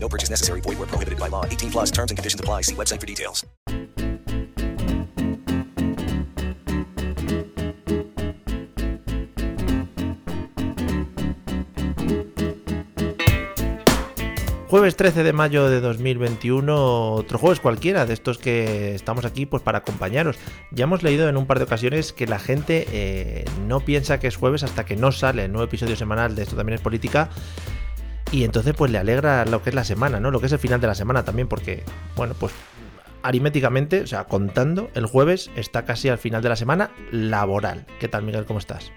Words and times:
No 0.00 0.08
purchase 0.08 0.30
necessary. 0.30 0.62
Void 0.62 0.78
where 0.78 0.86
prohibited 0.86 1.18
by 1.18 1.28
law. 1.28 1.44
18 1.44 1.70
plus 1.70 1.90
terms 1.90 2.10
and 2.10 2.16
conditions 2.16 2.40
apply. 2.40 2.62
See 2.62 2.74
website 2.74 3.00
for 3.00 3.06
details. 3.06 3.44
Jueves 14.68 14.96
13 14.96 15.22
de 15.22 15.32
mayo 15.32 15.70
de 15.70 15.80
2021, 15.80 17.14
otro 17.14 17.38
jueves 17.38 17.58
cualquiera 17.58 18.04
de 18.04 18.12
estos 18.12 18.36
que 18.36 18.94
estamos 18.94 19.24
aquí 19.24 19.46
pues 19.46 19.62
para 19.62 19.78
acompañaros. 19.78 20.36
Ya 20.72 20.84
hemos 20.84 21.02
leído 21.02 21.26
en 21.26 21.38
un 21.38 21.46
par 21.46 21.56
de 21.56 21.64
ocasiones 21.64 22.12
que 22.12 22.26
la 22.26 22.38
gente 22.38 22.86
eh, 22.92 23.46
no 23.66 23.80
piensa 23.80 24.20
que 24.20 24.26
es 24.26 24.36
jueves 24.36 24.64
hasta 24.64 24.84
que 24.84 24.94
no 24.94 25.10
sale 25.10 25.46
el 25.46 25.52
nuevo 25.52 25.64
episodio 25.64 25.96
semanal 25.96 26.34
de 26.34 26.42
Esto 26.42 26.54
también 26.54 26.74
es 26.74 26.82
política. 26.82 27.30
Y 28.30 28.44
entonces 28.44 28.74
pues 28.76 28.90
le 28.90 28.98
alegra 28.98 29.46
lo 29.46 29.62
que 29.62 29.70
es 29.70 29.74
la 29.74 29.84
semana, 29.84 30.20
¿no? 30.20 30.30
Lo 30.30 30.40
que 30.40 30.46
es 30.46 30.52
el 30.52 30.58
final 30.58 30.80
de 30.80 30.86
la 30.86 30.94
semana 30.94 31.24
también, 31.24 31.48
porque, 31.48 31.84
bueno, 32.14 32.34
pues 32.38 32.52
aritméticamente, 33.22 34.02
o 34.02 34.06
sea, 34.06 34.24
contando, 34.24 34.90
el 34.94 35.06
jueves 35.06 35.50
está 35.56 35.84
casi 35.84 36.08
al 36.08 36.18
final 36.18 36.42
de 36.42 36.50
la 36.50 36.56
semana 36.56 36.90
laboral. 37.10 37.86
¿Qué 37.98 38.08
tal, 38.08 38.24
Miguel? 38.24 38.44
¿Cómo 38.44 38.58
estás? 38.58 38.92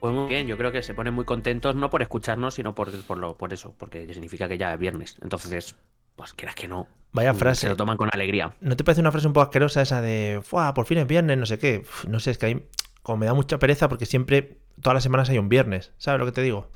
Pues 0.00 0.14
muy 0.14 0.28
bien, 0.28 0.46
yo 0.46 0.56
creo 0.56 0.72
que 0.72 0.82
se 0.82 0.94
ponen 0.94 1.14
muy 1.14 1.24
contentos 1.24 1.74
no 1.76 1.88
por 1.88 2.02
escucharnos, 2.02 2.54
sino 2.54 2.74
por, 2.74 2.90
por, 3.04 3.18
lo, 3.18 3.36
por 3.36 3.52
eso, 3.52 3.74
porque 3.78 4.12
significa 4.12 4.48
que 4.48 4.58
ya 4.58 4.74
es 4.74 4.78
viernes. 4.78 5.16
Entonces, 5.22 5.76
pues 6.16 6.34
quieras 6.34 6.56
que 6.56 6.66
no. 6.68 6.88
Vaya 7.12 7.32
mm, 7.32 7.36
frase. 7.36 7.60
Se 7.62 7.68
lo 7.68 7.76
toman 7.76 7.96
con 7.96 8.10
alegría. 8.12 8.54
¿No 8.60 8.76
te 8.76 8.84
parece 8.84 9.00
una 9.00 9.12
frase 9.12 9.28
un 9.28 9.32
poco 9.32 9.44
asquerosa 9.44 9.82
esa 9.82 10.00
de, 10.00 10.40
¡Fua, 10.42 10.74
por 10.74 10.86
fin 10.86 10.98
es 10.98 11.06
viernes, 11.06 11.38
no 11.38 11.46
sé 11.46 11.58
qué? 11.58 11.82
Uf, 11.82 12.06
no 12.06 12.18
sé, 12.18 12.32
es 12.32 12.38
que 12.38 12.46
ahí 12.46 12.66
como 13.02 13.18
me 13.18 13.26
da 13.26 13.34
mucha 13.34 13.58
pereza 13.58 13.88
porque 13.88 14.04
siempre, 14.04 14.58
todas 14.82 14.94
las 14.94 15.02
semanas 15.02 15.30
hay 15.30 15.38
un 15.38 15.48
viernes, 15.48 15.92
¿sabes 15.96 16.20
lo 16.20 16.26
que 16.26 16.32
te 16.32 16.42
digo? 16.42 16.68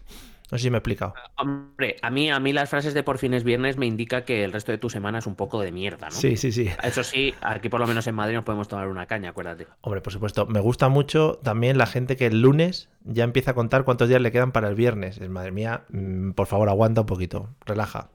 No 0.53 0.59
sé 0.59 0.65
si 0.65 0.71
me 0.71 0.77
he 0.77 0.81
explicado. 0.81 1.15
Hombre, 1.39 1.97
a 2.03 2.11
mí, 2.11 2.31
a 2.31 2.39
mí 2.39 2.53
las 2.53 2.69
frases 2.69 2.93
de 2.93 3.03
por 3.03 3.17
fin 3.17 3.33
es 3.33 3.43
viernes 3.43 3.79
me 3.79 3.87
indica 3.87 4.27
que 4.27 4.45
el 4.45 4.53
resto 4.53 4.71
de 4.71 4.77
tu 4.77 4.91
semana 4.91 5.21
es 5.21 5.27
un 5.27 5.35
poco 5.35 5.63
de 5.63 5.73
mierda, 5.73 6.11
¿no? 6.11 6.15
Sí, 6.15 6.37
sí, 6.37 6.53
sí. 6.53 6.69
Eso 6.83 7.03
sí, 7.03 7.33
aquí 7.41 7.71
por 7.71 7.81
lo 7.81 7.87
menos 7.87 8.07
en 8.07 8.15
Madrid 8.15 8.35
nos 8.35 8.45
podemos 8.45 8.69
tomar 8.69 8.89
una 8.89 9.07
caña, 9.07 9.31
acuérdate. 9.31 9.67
Hombre, 9.81 10.03
por 10.03 10.13
supuesto. 10.13 10.45
Me 10.45 10.61
gusta 10.61 10.91
mucho 10.91 11.41
también 11.43 11.79
la 11.79 11.87
gente 11.87 12.17
que 12.17 12.27
el 12.27 12.43
lunes 12.43 12.91
ya 13.03 13.25
empieza 13.25 13.53
a 13.53 13.55
contar 13.55 13.85
cuántos 13.85 14.11
días 14.11 14.21
le 14.21 14.31
quedan 14.31 14.53
para 14.53 14.69
el 14.69 14.75
viernes. 14.75 15.17
Es, 15.17 15.31
madre 15.31 15.53
mía, 15.53 15.85
mm, 15.89 16.33
por 16.33 16.47
favor, 16.47 16.69
aguanta 16.69 17.01
un 17.01 17.07
poquito. 17.07 17.49
Relaja. 17.65 18.11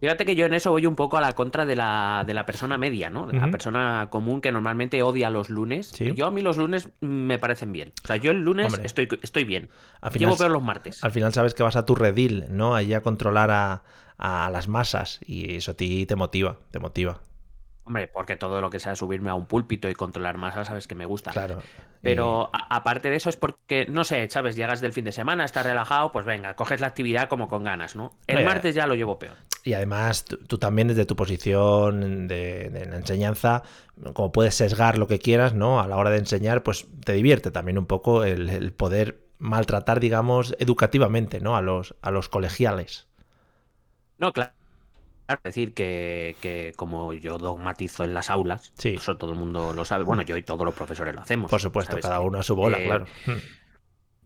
Fíjate 0.00 0.26
que 0.26 0.34
yo 0.36 0.44
en 0.46 0.54
eso 0.54 0.70
voy 0.70 0.86
un 0.86 0.96
poco 0.96 1.16
a 1.16 1.20
la 1.20 1.32
contra 1.32 1.64
de 1.64 1.76
la, 1.76 2.24
de 2.26 2.34
la 2.34 2.44
persona 2.44 2.76
media, 2.76 3.08
¿no? 3.10 3.26
De 3.26 3.38
la 3.38 3.50
persona 3.50 4.08
común 4.10 4.40
que 4.40 4.52
normalmente 4.52 5.02
odia 5.02 5.30
los 5.30 5.48
lunes. 5.50 5.88
Sí. 5.88 6.12
Yo 6.14 6.26
a 6.26 6.30
mí 6.30 6.42
los 6.42 6.56
lunes 6.58 6.90
me 7.00 7.38
parecen 7.38 7.72
bien. 7.72 7.92
O 8.04 8.06
sea, 8.06 8.16
yo 8.16 8.30
el 8.32 8.40
lunes 8.40 8.66
Hombre. 8.66 8.84
estoy, 8.86 9.08
estoy 9.22 9.44
bien. 9.44 9.70
Al 10.02 10.10
final, 10.10 10.28
Llevo 10.28 10.36
peor 10.38 10.50
los 10.50 10.62
martes. 10.62 11.02
al 11.02 11.10
final 11.12 11.32
sabes 11.32 11.54
que 11.54 11.62
vas 11.62 11.76
a 11.76 11.86
tu 11.86 11.94
redil, 11.94 12.44
¿no? 12.50 12.74
Allí 12.74 12.92
a 12.92 13.00
controlar 13.02 13.50
a, 13.50 13.82
a 14.18 14.50
las 14.50 14.68
masas. 14.68 15.20
Y 15.24 15.54
eso 15.54 15.70
a 15.70 15.74
ti 15.74 16.04
te 16.06 16.16
motiva, 16.16 16.58
te 16.70 16.80
motiva. 16.80 17.20
Hombre, 17.86 18.08
porque 18.08 18.36
todo 18.36 18.62
lo 18.62 18.70
que 18.70 18.80
sea 18.80 18.96
subirme 18.96 19.28
a 19.28 19.34
un 19.34 19.46
púlpito 19.46 19.90
y 19.90 19.94
controlar 19.94 20.38
masas, 20.38 20.68
sabes 20.68 20.86
que 20.86 20.94
me 20.94 21.04
gusta. 21.04 21.32
Claro. 21.32 21.62
Pero 22.00 22.50
aparte 22.52 23.10
de 23.10 23.16
eso 23.16 23.28
es 23.28 23.36
porque, 23.36 23.86
no 23.88 24.04
sé, 24.04 24.28
sabes, 24.30 24.56
llegas 24.56 24.80
del 24.80 24.92
fin 24.92 25.04
de 25.04 25.12
semana, 25.12 25.44
estás 25.44 25.66
relajado, 25.66 26.10
pues 26.12 26.24
venga, 26.24 26.54
coges 26.54 26.80
la 26.80 26.86
actividad 26.86 27.28
como 27.28 27.48
con 27.48 27.64
ganas, 27.64 27.94
¿no? 27.94 28.12
El 28.26 28.44
martes 28.44 28.74
ya 28.74 28.86
lo 28.86 28.94
llevo 28.94 29.18
peor. 29.18 29.36
Y 29.64 29.74
además, 29.74 30.24
tú, 30.24 30.38
tú 30.38 30.58
también 30.58 30.88
desde 30.88 31.06
tu 31.06 31.16
posición 31.16 32.26
de, 32.26 32.70
de 32.70 32.86
la 32.86 32.96
enseñanza, 32.96 33.62
como 34.12 34.32
puedes 34.32 34.54
sesgar 34.54 34.98
lo 34.98 35.06
que 35.06 35.18
quieras, 35.18 35.54
¿no? 35.54 35.80
A 35.80 35.86
la 35.86 35.96
hora 35.96 36.10
de 36.10 36.18
enseñar, 36.18 36.62
pues 36.62 36.86
te 37.04 37.12
divierte 37.12 37.50
también 37.50 37.78
un 37.78 37.86
poco 37.86 38.24
el, 38.24 38.48
el 38.48 38.72
poder 38.72 39.20
maltratar, 39.38 40.00
digamos, 40.00 40.54
educativamente, 40.58 41.40
¿no? 41.40 41.56
A 41.56 41.62
los, 41.62 41.94
a 42.02 42.10
los 42.10 42.28
colegiales. 42.28 43.08
No, 44.18 44.32
claro. 44.32 44.52
Es 45.28 45.42
decir, 45.42 45.72
que, 45.72 46.36
que 46.40 46.72
como 46.76 47.12
yo 47.14 47.38
dogmatizo 47.38 48.04
en 48.04 48.12
las 48.14 48.28
aulas, 48.30 48.72
Sí. 48.76 48.94
eso 48.96 49.16
todo 49.16 49.32
el 49.32 49.38
mundo 49.38 49.72
lo 49.72 49.84
sabe. 49.84 50.04
Bueno, 50.04 50.22
yo 50.22 50.36
y 50.36 50.42
todos 50.42 50.64
los 50.64 50.74
profesores 50.74 51.14
lo 51.14 51.20
hacemos. 51.22 51.50
Por 51.50 51.60
supuesto, 51.60 51.92
¿sabes? 51.92 52.04
cada 52.04 52.20
uno 52.20 52.38
a 52.38 52.42
su 52.42 52.54
bola, 52.54 52.78
eh, 52.78 52.84
claro. 52.84 53.06
Hmm. 53.26 53.32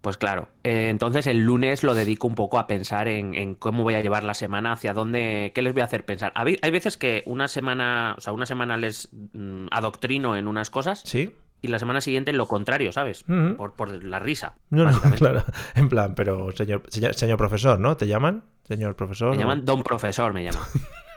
Pues 0.00 0.16
claro. 0.16 0.48
Eh, 0.62 0.88
entonces 0.91 1.26
el 1.26 1.38
lunes 1.41 1.82
lo 1.82 1.94
dedico 1.94 2.28
un 2.28 2.34
poco 2.36 2.59
a 2.59 2.66
pensar 2.69 3.09
en, 3.09 3.34
en 3.34 3.54
cómo 3.56 3.82
voy 3.82 3.94
a 3.94 4.00
llevar 4.00 4.22
la 4.22 4.34
semana, 4.34 4.72
hacia 4.72 4.94
dónde, 4.94 5.50
qué 5.54 5.62
les 5.62 5.72
voy 5.72 5.82
a 5.82 5.86
hacer 5.86 6.04
pensar. 6.04 6.32
Hay 6.36 6.70
veces 6.70 6.97
que 6.97 7.25
una 7.26 7.48
semana, 7.48 8.15
o 8.16 8.20
sea, 8.20 8.32
una 8.32 8.47
semana 8.47 8.76
les 8.76 9.09
mm, 9.32 9.66
adoctrino 9.70 10.36
en 10.36 10.47
unas 10.47 10.70
cosas 10.70 11.03
¿Sí? 11.04 11.34
Y 11.61 11.69
la 11.69 11.79
semana 11.79 12.01
siguiente 12.01 12.33
lo 12.33 12.47
contrario, 12.47 12.93
¿sabes? 12.93 13.25
Por, 13.57 13.75
por 13.75 14.03
la 14.05 14.19
risa. 14.19 14.55
No, 14.71 14.91
no, 14.91 15.01
claro. 15.17 15.45
En 15.75 15.89
plan, 15.89 16.15
pero 16.15 16.53
señor, 16.53 16.83
señor, 16.89 17.15
señor 17.15 17.39
profesor, 17.39 17.79
¿no? 17.81 17.97
¿Te 17.97 18.07
llaman? 18.07 18.45
Señor 18.65 18.97
profesor. 18.97 19.31
Me 19.31 19.39
llaman 19.39 19.65
don 19.65 19.83
profesor, 19.83 20.33
me 20.33 20.45
llaman. 20.45 20.63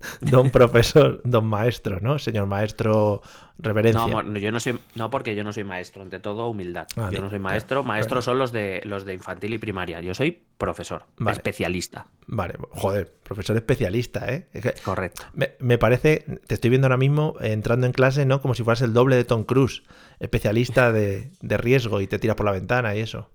Don 0.20 0.50
profesor, 0.50 1.20
don 1.24 1.46
maestro, 1.46 2.00
¿no? 2.00 2.18
Señor 2.18 2.46
maestro, 2.46 3.22
reverencia. 3.58 4.06
No, 4.06 4.38
yo 4.38 4.52
no 4.52 4.60
soy, 4.60 4.78
no 4.94 5.10
porque 5.10 5.34
yo 5.34 5.44
no 5.44 5.52
soy 5.52 5.64
maestro, 5.64 6.02
ante 6.02 6.20
todo 6.20 6.48
humildad. 6.48 6.86
Ah, 6.96 7.10
yo 7.12 7.20
no 7.20 7.28
soy 7.28 7.38
claro, 7.38 7.42
maestro, 7.42 7.84
maestros 7.84 8.24
claro. 8.24 8.32
son 8.34 8.38
los 8.38 8.52
de 8.52 8.80
los 8.84 9.04
de 9.04 9.14
infantil 9.14 9.54
y 9.54 9.58
primaria. 9.58 10.00
Yo 10.00 10.14
soy 10.14 10.42
profesor, 10.56 11.04
Vale. 11.16 11.36
especialista. 11.36 12.06
Vale, 12.26 12.54
joder, 12.70 13.12
profesor 13.22 13.56
especialista, 13.56 14.32
¿eh? 14.32 14.48
Es 14.52 14.62
que 14.62 14.74
Correcto. 14.84 15.22
me, 15.34 15.52
me 15.58 15.78
parece, 15.78 16.24
te 16.46 16.54
estoy 16.54 16.70
viendo 16.70 16.86
ahora 16.86 16.96
mismo 16.96 17.34
eh, 17.40 17.52
entrando 17.52 17.86
en 17.86 17.92
clase, 17.92 18.26
¿no? 18.26 18.40
Como 18.40 18.54
si 18.54 18.62
fueras 18.62 18.82
el 18.82 18.92
doble 18.92 19.16
de 19.16 19.24
Tom 19.24 19.44
Cruise, 19.44 19.82
especialista 20.20 20.92
de, 20.92 21.30
de 21.40 21.56
riesgo 21.56 22.00
y 22.00 22.06
te 22.06 22.18
tiras 22.18 22.36
por 22.36 22.46
la 22.46 22.52
ventana 22.52 22.94
y 22.96 23.00
eso. 23.00 23.30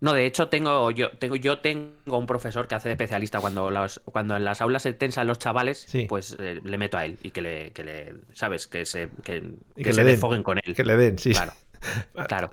No, 0.00 0.12
de 0.12 0.26
hecho 0.26 0.48
tengo 0.48 0.90
yo 0.92 1.10
tengo 1.10 1.34
yo 1.36 1.58
tengo 1.58 2.18
un 2.18 2.26
profesor 2.26 2.68
que 2.68 2.74
hace 2.76 2.88
de 2.88 2.92
especialista 2.92 3.40
cuando 3.40 3.68
cuando 4.04 4.36
en 4.36 4.44
las 4.44 4.60
aulas 4.60 4.82
se 4.82 4.92
tensan 4.92 5.26
los 5.26 5.38
chavales, 5.38 5.84
Sí. 5.88 6.06
pues 6.08 6.36
eh, 6.38 6.60
le 6.62 6.78
meto 6.78 6.96
a 6.98 7.04
él 7.04 7.18
y 7.22 7.30
que 7.32 7.42
le, 7.42 7.72
que 7.72 7.82
le 7.84 8.14
sabes 8.32 8.66
que 8.68 8.86
se 8.86 9.08
que, 9.24 9.36
Y 9.76 9.82
que 9.82 9.82
que 9.84 9.92
se 9.92 10.00
le 10.00 10.04
den. 10.04 10.12
desfoguen 10.14 10.42
con 10.44 10.58
él. 10.64 10.74
Que 10.76 10.84
le 10.84 10.96
den, 10.96 11.18
sí. 11.18 11.32
Claro. 11.32 11.52
Claro. 12.28 12.50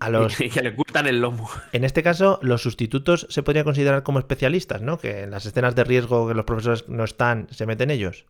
A 0.00 0.08
los, 0.10 0.38
Y 0.40 0.48
que 0.50 0.62
le 0.62 0.70
gustan 0.70 1.06
el 1.06 1.20
lomo. 1.20 1.48
en 1.72 1.84
este 1.84 2.02
caso, 2.02 2.38
los 2.42 2.62
sustitutos 2.62 3.26
se 3.30 3.42
podrían 3.42 3.64
considerar 3.64 4.02
como 4.02 4.18
especialistas, 4.18 4.80
¿no? 4.82 4.98
Que 4.98 5.22
en 5.24 5.30
las 5.30 5.46
escenas 5.46 5.74
de 5.74 5.84
riesgo 5.84 6.26
que 6.28 6.34
los 6.34 6.44
profesores 6.44 6.88
no 6.88 7.04
están, 7.04 7.46
se 7.50 7.64
meten 7.66 7.90
ellos. 7.90 8.24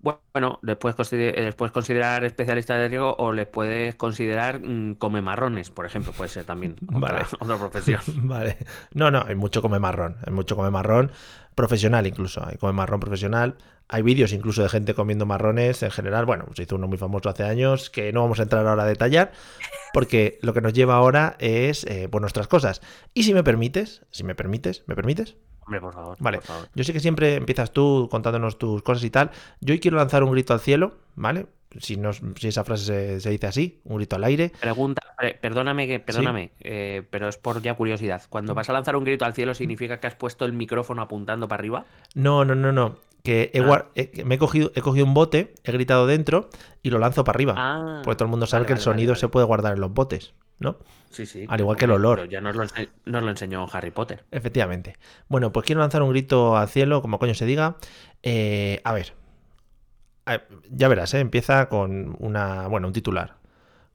Bueno, 0.00 0.60
les 0.62 0.76
puedes, 0.76 0.94
consider- 0.94 1.36
les 1.38 1.54
puedes 1.56 1.72
considerar 1.72 2.24
especialista 2.24 2.76
de 2.76 2.88
riesgo 2.88 3.16
o 3.18 3.32
les 3.32 3.46
puedes 3.48 3.96
considerar 3.96 4.60
mm, 4.60 4.94
come 4.94 5.20
marrones, 5.22 5.70
por 5.70 5.86
ejemplo, 5.86 6.12
puede 6.12 6.30
ser 6.30 6.44
también 6.44 6.76
otra, 6.94 7.12
Vale. 7.12 7.24
otra 7.40 7.56
profesión. 7.58 8.00
Vale. 8.28 8.58
No, 8.94 9.10
no, 9.10 9.24
hay 9.26 9.34
mucho 9.34 9.60
come 9.60 9.78
marrón. 9.80 10.16
Hay 10.24 10.32
mucho 10.32 10.54
come 10.54 10.70
marrón 10.70 11.10
profesional 11.56 12.06
incluso. 12.06 12.46
Hay 12.46 12.56
come 12.58 12.72
marrón 12.72 13.00
profesional. 13.00 13.56
Hay 13.88 14.02
vídeos 14.02 14.32
incluso 14.32 14.62
de 14.62 14.68
gente 14.68 14.94
comiendo 14.94 15.26
marrones 15.26 15.82
en 15.82 15.90
general. 15.90 16.26
Bueno, 16.26 16.44
se 16.54 16.62
hizo 16.62 16.76
uno 16.76 16.86
muy 16.86 16.98
famoso 16.98 17.28
hace 17.30 17.42
años 17.44 17.90
que 17.90 18.12
no 18.12 18.20
vamos 18.22 18.38
a 18.38 18.42
entrar 18.44 18.66
ahora 18.66 18.84
a 18.84 18.86
detallar 18.86 19.32
porque 19.92 20.38
lo 20.42 20.52
que 20.54 20.60
nos 20.60 20.74
lleva 20.74 20.94
ahora 20.94 21.36
es 21.40 21.84
eh, 21.84 22.06
pues 22.08 22.20
nuestras 22.20 22.46
cosas. 22.46 22.82
Y 23.14 23.22
si 23.24 23.34
me 23.34 23.42
permites, 23.42 24.02
si 24.10 24.22
me 24.24 24.34
permites, 24.34 24.84
¿me 24.86 24.94
permites? 24.94 25.36
Hombre, 25.68 25.80
por 25.82 25.92
favor. 25.92 26.16
Vale. 26.18 26.38
por 26.38 26.46
favor. 26.46 26.68
Yo 26.74 26.82
sé 26.82 26.94
que 26.94 27.00
siempre 27.00 27.34
empiezas 27.34 27.72
tú 27.72 28.08
contándonos 28.10 28.56
tus 28.56 28.82
cosas 28.82 29.04
y 29.04 29.10
tal. 29.10 29.30
Yo 29.60 29.74
hoy 29.74 29.80
quiero 29.80 29.98
lanzar 29.98 30.22
un 30.24 30.32
grito 30.32 30.54
al 30.54 30.60
cielo, 30.60 30.94
¿vale? 31.14 31.46
Si, 31.78 31.98
no, 31.98 32.10
si 32.14 32.48
esa 32.48 32.64
frase 32.64 32.84
se, 32.86 33.20
se 33.20 33.28
dice 33.28 33.46
así, 33.46 33.80
un 33.84 33.98
grito 33.98 34.16
al 34.16 34.24
aire. 34.24 34.50
Pregunta, 34.58 35.02
pre- 35.18 35.34
perdóname, 35.34 35.86
que, 35.86 36.00
perdóname, 36.00 36.52
eh, 36.60 37.02
pero 37.10 37.28
es 37.28 37.36
por 37.36 37.60
ya 37.60 37.74
curiosidad. 37.74 38.22
Cuando 38.30 38.54
vas 38.54 38.70
a 38.70 38.72
lanzar 38.72 38.96
un 38.96 39.04
grito 39.04 39.26
al 39.26 39.34
cielo, 39.34 39.52
¿significa 39.52 40.00
que 40.00 40.06
has 40.06 40.14
puesto 40.14 40.46
el 40.46 40.54
micrófono 40.54 41.02
apuntando 41.02 41.46
para 41.48 41.60
arriba? 41.60 41.84
No, 42.14 42.46
no, 42.46 42.54
no, 42.54 42.72
no. 42.72 42.96
Que, 43.22 43.50
he 43.52 43.60
Ah. 43.60 43.84
he- 43.94 44.10
que 44.10 44.24
me 44.24 44.36
he 44.36 44.38
cogido, 44.38 44.72
he 44.74 44.80
cogido 44.80 45.04
un 45.04 45.12
bote, 45.12 45.52
he 45.62 45.72
gritado 45.72 46.06
dentro 46.06 46.48
y 46.82 46.88
lo 46.88 46.98
lanzo 46.98 47.24
para 47.24 47.36
arriba. 47.36 47.54
Ah, 47.58 48.00
Porque 48.02 48.16
todo 48.16 48.24
el 48.24 48.30
mundo 48.30 48.46
sabe 48.46 48.60
vale, 48.62 48.66
que 48.68 48.72
el 48.72 48.78
vale, 48.78 48.86
vale, 48.86 48.94
sonido 48.96 49.10
vale. 49.12 49.20
se 49.20 49.28
puede 49.28 49.44
guardar 49.44 49.74
en 49.74 49.80
los 49.82 49.92
botes, 49.92 50.32
¿no? 50.58 50.78
Sí, 51.10 51.24
sí. 51.26 51.46
Al 51.48 51.60
igual 51.60 51.76
que 51.76 51.84
el 51.86 51.92
olor. 51.92 52.28
ya 52.28 52.40
nos 52.40 52.54
lo, 52.56 52.64
ense- 52.64 52.90
nos 53.04 53.22
lo 53.22 53.30
enseñó 53.30 53.66
Harry 53.72 53.90
Potter. 53.90 54.24
Efectivamente. 54.30 54.96
Bueno, 55.28 55.52
pues 55.52 55.64
quiero 55.66 55.80
lanzar 55.80 56.02
un 56.02 56.10
grito 56.10 56.56
al 56.56 56.68
cielo, 56.68 57.00
como 57.02 57.18
coño 57.18 57.34
se 57.34 57.46
diga. 57.46 57.76
Eh, 58.22 58.80
a 58.84 58.92
ver. 58.92 59.14
Ya 60.70 60.88
verás, 60.88 61.14
¿eh? 61.14 61.20
empieza 61.20 61.68
con 61.70 62.14
una, 62.18 62.66
bueno, 62.68 62.86
un 62.88 62.92
titular. 62.92 63.36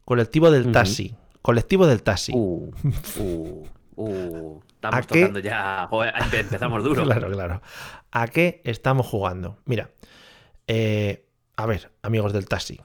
Colectivo 0.06 0.50
del 0.50 0.72
taxi. 0.72 1.16
Colectivo 1.44 1.86
del 1.86 2.02
taxi. 2.02 2.32
Uh, 2.36 2.72
uh, 3.20 3.68
uh. 3.98 4.62
Estamos 4.74 4.98
¿A 4.98 5.02
qué? 5.04 5.20
tocando 5.22 5.40
ya. 5.40 5.88
Joder, 5.90 6.14
empe- 6.16 6.40
empezamos 6.40 6.84
duro. 6.84 7.04
Claro, 7.04 7.30
claro. 7.32 7.62
¿A 8.12 8.28
qué 8.28 8.62
estamos 8.64 9.06
jugando? 9.08 9.58
Mira, 9.66 9.92
Eh, 10.68 11.26
a 11.56 11.66
ver, 11.68 11.92
amigos 12.02 12.34
del 12.34 12.48
taxi. 12.48 12.82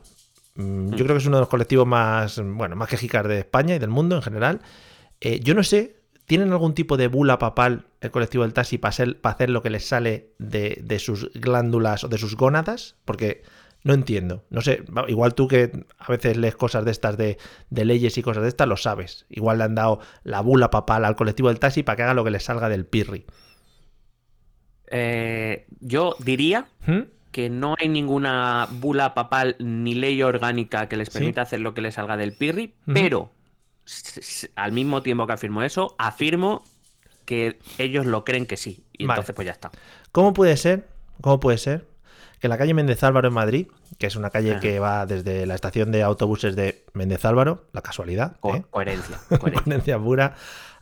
Mm, 0.58 0.90
yo 0.90 1.04
creo 1.04 1.14
que 1.14 1.18
es 1.18 1.26
uno 1.26 1.36
de 1.36 1.42
los 1.42 1.48
colectivos 1.48 1.86
más, 1.86 2.40
bueno, 2.44 2.74
más 2.74 2.88
quejicas 2.88 3.26
de 3.26 3.38
España 3.38 3.76
y 3.76 3.78
del 3.78 3.90
mundo 3.90 4.16
en 4.16 4.22
general. 4.22 4.60
Eh, 5.20 5.38
yo 5.40 5.54
no 5.54 5.62
sé, 5.62 6.00
¿tienen 6.26 6.50
algún 6.50 6.74
tipo 6.74 6.96
de 6.96 7.06
bula 7.06 7.38
papal 7.38 7.86
el 8.00 8.10
colectivo 8.10 8.42
del 8.42 8.52
taxi 8.52 8.76
para 8.76 8.90
hacer, 8.90 9.20
para 9.20 9.36
hacer 9.36 9.50
lo 9.50 9.62
que 9.62 9.70
les 9.70 9.86
sale 9.86 10.34
de, 10.38 10.80
de 10.82 10.98
sus 10.98 11.30
glándulas 11.32 12.02
o 12.02 12.08
de 12.08 12.18
sus 12.18 12.36
gónadas? 12.36 12.96
Porque 13.04 13.44
no 13.84 13.94
entiendo. 13.94 14.44
No 14.50 14.60
sé, 14.60 14.82
igual 15.06 15.34
tú 15.34 15.46
que 15.46 15.70
a 15.96 16.08
veces 16.08 16.36
lees 16.36 16.56
cosas 16.56 16.84
de 16.84 16.90
estas 16.90 17.16
de, 17.16 17.38
de, 17.70 17.84
leyes 17.84 18.18
y 18.18 18.22
cosas 18.22 18.42
de 18.42 18.48
estas, 18.48 18.66
lo 18.66 18.76
sabes. 18.76 19.26
Igual 19.28 19.58
le 19.58 19.64
han 19.64 19.76
dado 19.76 20.00
la 20.24 20.40
bula 20.40 20.72
papal 20.72 21.04
al 21.04 21.14
colectivo 21.14 21.50
del 21.50 21.60
taxi 21.60 21.84
para 21.84 21.94
que 21.94 22.02
haga 22.02 22.14
lo 22.14 22.24
que 22.24 22.32
le 22.32 22.40
salga 22.40 22.68
del 22.68 22.84
pirri. 22.84 23.26
Eh, 24.90 25.66
yo 25.80 26.16
diría 26.18 26.66
¿Mm? 26.86 27.02
Que 27.32 27.50
no 27.50 27.74
hay 27.78 27.88
ninguna 27.88 28.68
bula 28.70 29.14
papal 29.14 29.56
ni 29.58 29.94
ley 29.94 30.22
orgánica 30.22 30.88
que 30.88 30.96
les 30.96 31.10
permita 31.10 31.42
hacer 31.42 31.60
lo 31.60 31.74
que 31.74 31.80
les 31.82 31.94
salga 31.94 32.16
del 32.16 32.32
pirri, 32.32 32.74
pero 32.86 33.30
al 34.56 34.72
mismo 34.72 35.02
tiempo 35.02 35.26
que 35.26 35.32
afirmo 35.32 35.62
eso, 35.62 35.94
afirmo 35.98 36.64
que 37.24 37.58
ellos 37.78 38.06
lo 38.06 38.24
creen 38.24 38.46
que 38.46 38.56
sí. 38.56 38.84
Y 38.92 39.06
Vale. 39.06 39.16
entonces 39.18 39.34
pues 39.34 39.46
ya 39.46 39.52
está. 39.52 39.70
¿Cómo 40.12 40.32
puede 40.32 40.56
ser? 40.56 40.88
¿Cómo 41.20 41.40
puede 41.40 41.58
ser 41.58 41.86
que 42.40 42.48
la 42.48 42.56
calle 42.56 42.72
Méndez 42.72 43.02
Álvaro 43.02 43.28
en 43.28 43.34
Madrid, 43.34 43.66
que 43.98 44.06
es 44.06 44.14
una 44.16 44.30
calle 44.30 44.52
Ajá. 44.52 44.60
que 44.60 44.78
va 44.78 45.06
desde 45.06 45.44
la 45.46 45.54
estación 45.54 45.90
de 45.90 46.02
autobuses 46.04 46.54
de 46.54 46.84
Méndez 46.94 47.24
Álvaro, 47.24 47.66
la 47.72 47.82
casualidad, 47.82 48.36
Co- 48.40 48.54
¿eh? 48.56 48.64
Coherencia. 48.70 49.18
coherencia. 49.28 49.62
coherencia 49.64 49.98
pura, 49.98 50.36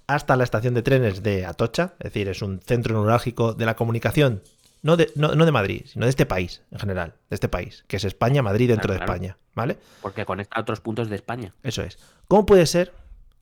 hasta 0.07 0.37
la 0.37 0.45
estación 0.45 0.75
de 0.75 0.83
trenes 0.83 1.23
de 1.23 1.47
Atocha, 1.47 1.95
es 1.99 2.13
decir, 2.13 2.29
es 2.29 2.43
un 2.43 2.61
centro 2.61 2.95
neurálgico 2.95 3.55
de 3.55 3.65
la 3.67 3.75
comunicación, 3.75 4.43
no 4.87 4.97
de, 4.97 5.13
no, 5.17 5.35
no 5.35 5.45
de 5.45 5.53
Madrid, 5.53 5.83
sino 5.87 6.07
de 6.07 6.11
este 6.11 6.25
país 6.25 6.63
en 6.71 6.79
general, 6.79 7.15
de 7.29 7.35
este 7.35 7.49
país, 7.49 7.85
que 7.89 7.97
es 7.97 8.05
España, 8.05 8.43
Madrid 8.43 8.69
dentro 8.69 8.87
Claro, 8.87 8.95
de 8.95 8.99
claro. 9.05 9.13
España, 9.13 9.39
¿vale? 9.55 9.79
Porque 10.01 10.25
conecta 10.25 10.57
a 10.59 10.63
otros 10.63 10.81
puntos 10.81 11.09
de 11.11 11.17
España. 11.17 11.53
Eso 11.63 11.83
es. 11.83 11.99
¿Cómo 12.29 12.47
puede 12.47 12.65
ser 12.67 12.93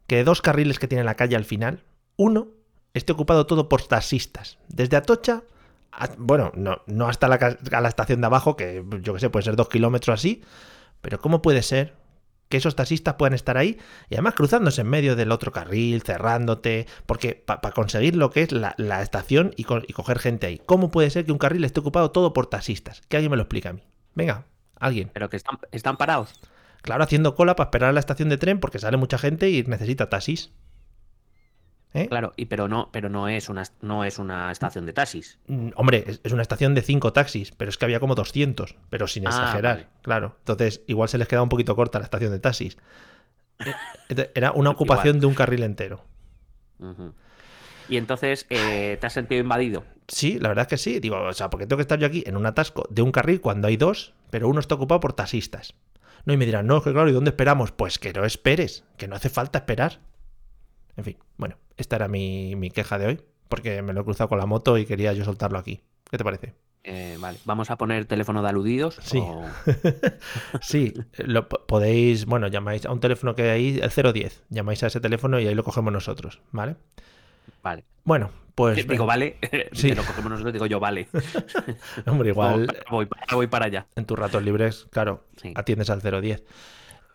que 0.06 0.16
de 0.16 0.24
dos 0.24 0.42
carriles 0.42 0.78
que 0.78 0.88
tiene 0.88 1.04
la 1.04 1.14
calle 1.14 1.36
al 1.36 1.44
final, 1.44 1.84
uno 2.16 2.48
esté 2.94 3.12
ocupado 3.12 3.46
todo 3.46 3.68
por 3.68 3.82
taxistas? 3.82 4.58
Desde 4.68 4.96
Atocha, 4.96 5.42
a- 5.92 6.08
bueno, 6.18 6.50
no, 6.54 6.82
no 6.86 7.08
hasta 7.08 7.28
la, 7.28 7.34
a 7.72 7.80
la 7.80 7.88
estación 7.88 8.20
de 8.20 8.26
abajo, 8.26 8.56
que 8.56 8.84
yo 9.02 9.14
que 9.14 9.20
sé, 9.20 9.30
puede 9.30 9.44
ser 9.44 9.54
dos 9.56 9.68
kilómetros 9.68 10.14
así, 10.18 10.42
pero 11.00 11.18
¿cómo 11.20 11.42
puede 11.42 11.62
ser 11.62 11.94
que 12.48 12.56
esos 12.58 12.76
taxistas 12.76 13.14
puedan 13.14 13.34
estar 13.34 13.56
ahí 13.56 13.78
y 14.08 14.14
además 14.14 14.34
cruzándose 14.34 14.82
en 14.82 14.88
medio 14.88 15.16
del 15.16 15.32
otro 15.32 15.50
carril, 15.52 16.02
cerrándote, 16.02 16.86
porque 17.06 17.34
para 17.34 17.60
conseguir 17.72 18.16
lo 18.16 18.30
que 18.30 18.42
es 18.42 18.52
la, 18.52 18.74
la 18.78 19.02
estación 19.02 19.52
y, 19.56 19.64
co- 19.64 19.82
y 19.86 19.92
coger 19.92 20.18
gente 20.18 20.46
ahí? 20.46 20.60
¿Cómo 20.66 20.90
puede 20.90 21.10
ser 21.10 21.24
que 21.24 21.32
un 21.32 21.38
carril 21.38 21.64
esté 21.64 21.80
ocupado 21.80 22.10
todo 22.10 22.32
por 22.32 22.46
taxistas? 22.46 23.02
Que 23.08 23.16
alguien 23.16 23.30
me 23.30 23.36
lo 23.36 23.42
explique 23.44 23.68
a 23.68 23.72
mí. 23.72 23.82
Venga, 24.14 24.46
alguien. 24.78 25.10
Pero 25.12 25.28
que 25.30 25.36
están, 25.36 25.58
están 25.72 25.96
parados. 25.96 26.34
Claro, 26.82 27.02
haciendo 27.02 27.34
cola 27.34 27.56
para 27.56 27.68
esperar 27.68 27.90
a 27.90 27.92
la 27.94 28.00
estación 28.00 28.28
de 28.28 28.36
tren 28.36 28.60
porque 28.60 28.78
sale 28.78 28.96
mucha 28.98 29.16
gente 29.18 29.48
y 29.50 29.62
necesita 29.62 30.10
taxis. 30.10 30.52
¿Eh? 31.94 32.08
Claro, 32.08 32.32
y 32.36 32.46
pero 32.46 32.66
no, 32.66 32.88
pero 32.92 33.08
no 33.08 33.28
es 33.28 33.48
una 33.48 33.62
no 33.80 34.04
es 34.04 34.18
una 34.18 34.50
estación 34.50 34.84
de 34.84 34.92
taxis. 34.92 35.38
Mm, 35.46 35.68
Hombre, 35.76 36.04
es- 36.06 36.20
es 36.24 36.32
una 36.32 36.42
estación 36.42 36.74
de 36.74 36.82
cinco 36.82 37.12
taxis, 37.12 37.52
pero 37.52 37.68
es 37.68 37.78
que 37.78 37.84
había 37.84 38.00
como 38.00 38.14
200, 38.16 38.76
pero 38.90 39.06
sin 39.06 39.26
Ah, 39.26 39.30
exagerar, 39.30 39.76
vale. 39.76 39.88
claro. 40.02 40.34
Entonces, 40.40 40.82
igual 40.88 41.08
se 41.08 41.18
les 41.18 41.28
queda 41.28 41.42
un 41.42 41.48
poquito 41.48 41.76
corta 41.76 42.00
la 42.00 42.04
estación 42.06 42.32
de 42.32 42.40
taxis. 42.40 42.76
Era 44.34 44.50
una 44.50 44.70
Igual. 44.70 44.74
ocupación 44.74 45.20
de 45.20 45.26
un 45.26 45.34
carril 45.34 45.62
entero. 45.62 46.04
Y 47.88 47.96
entonces 47.96 48.46
eh, 48.50 48.96
te 49.00 49.06
has 49.06 49.12
sentido 49.12 49.40
invadido. 49.40 49.84
Sí, 50.08 50.38
la 50.38 50.48
verdad 50.48 50.62
es 50.64 50.68
que 50.68 50.78
sí. 50.78 51.00
Digo, 51.00 51.20
o 51.20 51.32
sea, 51.32 51.50
porque 51.50 51.66
tengo 51.66 51.76
que 51.78 51.82
estar 51.82 51.98
yo 51.98 52.06
aquí 52.06 52.24
en 52.26 52.36
un 52.36 52.46
atasco 52.46 52.86
de 52.90 53.02
un 53.02 53.12
carril 53.12 53.40
cuando 53.40 53.68
hay 53.68 53.76
dos, 53.76 54.14
pero 54.30 54.48
uno 54.48 54.60
está 54.60 54.74
ocupado 54.74 55.00
por 55.00 55.12
taxistas. 55.12 55.74
No, 56.24 56.32
y 56.32 56.36
me 56.36 56.46
dirán, 56.46 56.66
no, 56.66 56.82
que 56.82 56.92
claro, 56.92 57.08
¿y 57.08 57.12
dónde 57.12 57.30
esperamos? 57.30 57.70
Pues 57.72 57.98
que 57.98 58.12
no 58.12 58.24
esperes, 58.24 58.84
que 58.96 59.06
no 59.08 59.14
hace 59.16 59.28
falta 59.28 59.58
esperar. 59.60 60.00
En 60.96 61.04
fin, 61.04 61.16
bueno, 61.36 61.56
esta 61.76 61.96
era 61.96 62.08
mi, 62.08 62.54
mi 62.56 62.70
queja 62.70 62.98
de 62.98 63.06
hoy, 63.06 63.20
porque 63.48 63.82
me 63.82 63.92
lo 63.92 64.00
he 64.02 64.04
cruzado 64.04 64.28
con 64.28 64.38
la 64.38 64.46
moto 64.46 64.78
y 64.78 64.86
quería 64.86 65.12
yo 65.12 65.24
soltarlo 65.24 65.58
aquí. 65.58 65.80
¿Qué 66.10 66.18
te 66.18 66.24
parece? 66.24 66.54
Eh, 66.86 67.16
vale, 67.18 67.38
vamos 67.46 67.70
a 67.70 67.76
poner 67.78 68.04
teléfono 68.04 68.42
de 68.42 68.48
aludidos. 68.50 68.98
Sí. 69.02 69.18
o- 69.18 69.42
Sí, 70.60 70.92
lo 71.18 71.48
po- 71.48 71.64
podéis, 71.66 72.26
bueno, 72.26 72.46
llamáis 72.48 72.84
a 72.86 72.92
un 72.92 73.00
teléfono 73.00 73.34
que 73.34 73.42
hay 73.42 73.48
ahí, 73.50 73.80
el 73.82 74.12
010, 74.12 74.42
llamáis 74.50 74.82
a 74.82 74.88
ese 74.88 75.00
teléfono 75.00 75.40
y 75.40 75.46
ahí 75.46 75.54
lo 75.54 75.64
cogemos 75.64 75.92
nosotros, 75.92 76.40
¿vale? 76.52 76.76
Vale. 77.62 77.84
Bueno, 78.04 78.30
pues... 78.54 78.86
digo, 78.88 79.06
vale. 79.06 79.38
Sí. 79.72 79.88
Si 79.88 79.94
lo 79.94 80.04
cogemos 80.04 80.30
nosotros, 80.30 80.52
digo 80.52 80.66
yo, 80.66 80.78
vale. 80.78 81.08
Hombre, 82.06 82.28
igual... 82.28 82.68
Voy, 82.90 83.08
voy 83.32 83.46
para 83.46 83.66
allá. 83.66 83.86
en 83.96 84.04
tus 84.04 84.18
ratos 84.18 84.42
libres, 84.42 84.86
claro, 84.90 85.24
Sí. 85.36 85.52
atiendes 85.56 85.88
al 85.90 86.00
010. 86.02 86.42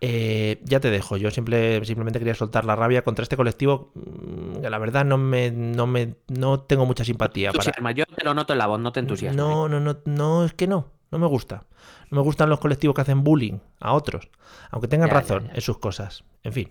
Eh, 0.01 0.61
ya 0.63 0.79
te 0.79 0.89
dejo, 0.89 1.17
yo 1.17 1.29
simple, 1.29 1.83
simplemente 1.83 2.19
quería 2.19 2.33
soltar 2.33 2.63
la 2.63 2.75
rabia 2.75 3.03
contra 3.03 3.23
este 3.23 3.35
colectivo, 3.35 3.91
mm, 3.95 4.61
que 4.61 4.69
la 4.69 4.77
verdad 4.77 5.03
no 5.03 5.17
me, 5.17 5.51
no 5.51 5.87
me, 5.87 6.15
no 6.29 6.61
tengo 6.61 6.85
mucha 6.85 7.03
simpatía 7.03 7.51
para... 7.51 7.91
Yo 7.91 8.05
te 8.05 8.23
lo 8.23 8.33
noto 8.33 8.53
en 8.53 8.59
la 8.59 8.67
voz, 8.67 8.79
no 8.79 8.93
te 8.93 9.01
entusiasma. 9.01 9.35
No, 9.41 9.67
no, 9.67 9.81
no, 9.81 9.97
no, 10.05 10.45
es 10.45 10.53
que 10.53 10.67
no, 10.67 10.87
no 11.11 11.19
me 11.19 11.27
gusta. 11.27 11.65
No 12.11 12.17
me 12.17 12.23
gustan 12.23 12.49
los 12.49 12.59
colectivos 12.59 12.95
que 12.95 13.01
hacen 13.01 13.23
bullying 13.25 13.59
a 13.81 13.93
otros, 13.93 14.29
aunque 14.71 14.87
tengan 14.87 15.09
Ya, 15.09 15.15
ya, 15.15 15.19
razón 15.19 15.47
ya. 15.47 15.53
en 15.55 15.61
sus 15.61 15.77
cosas. 15.79 16.23
En 16.43 16.53
fin, 16.53 16.69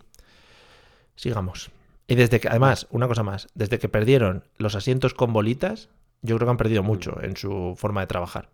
sigamos. 1.15 1.71
Y 2.07 2.15
desde 2.15 2.41
que, 2.41 2.49
además, 2.49 2.87
una 2.91 3.07
cosa 3.09 3.23
más, 3.23 3.49
desde 3.55 3.79
que 3.79 3.91
perdieron 3.91 4.45
los 4.57 4.75
asientos 4.75 5.13
con 5.13 5.35
bolitas, 5.35 5.91
yo 6.23 6.37
creo 6.37 6.47
que 6.47 6.51
han 6.53 6.57
perdido 6.57 6.83
mucho 6.83 7.23
en 7.23 7.37
su 7.37 7.75
forma 7.77 8.01
de 8.01 8.07
trabajar. 8.07 8.49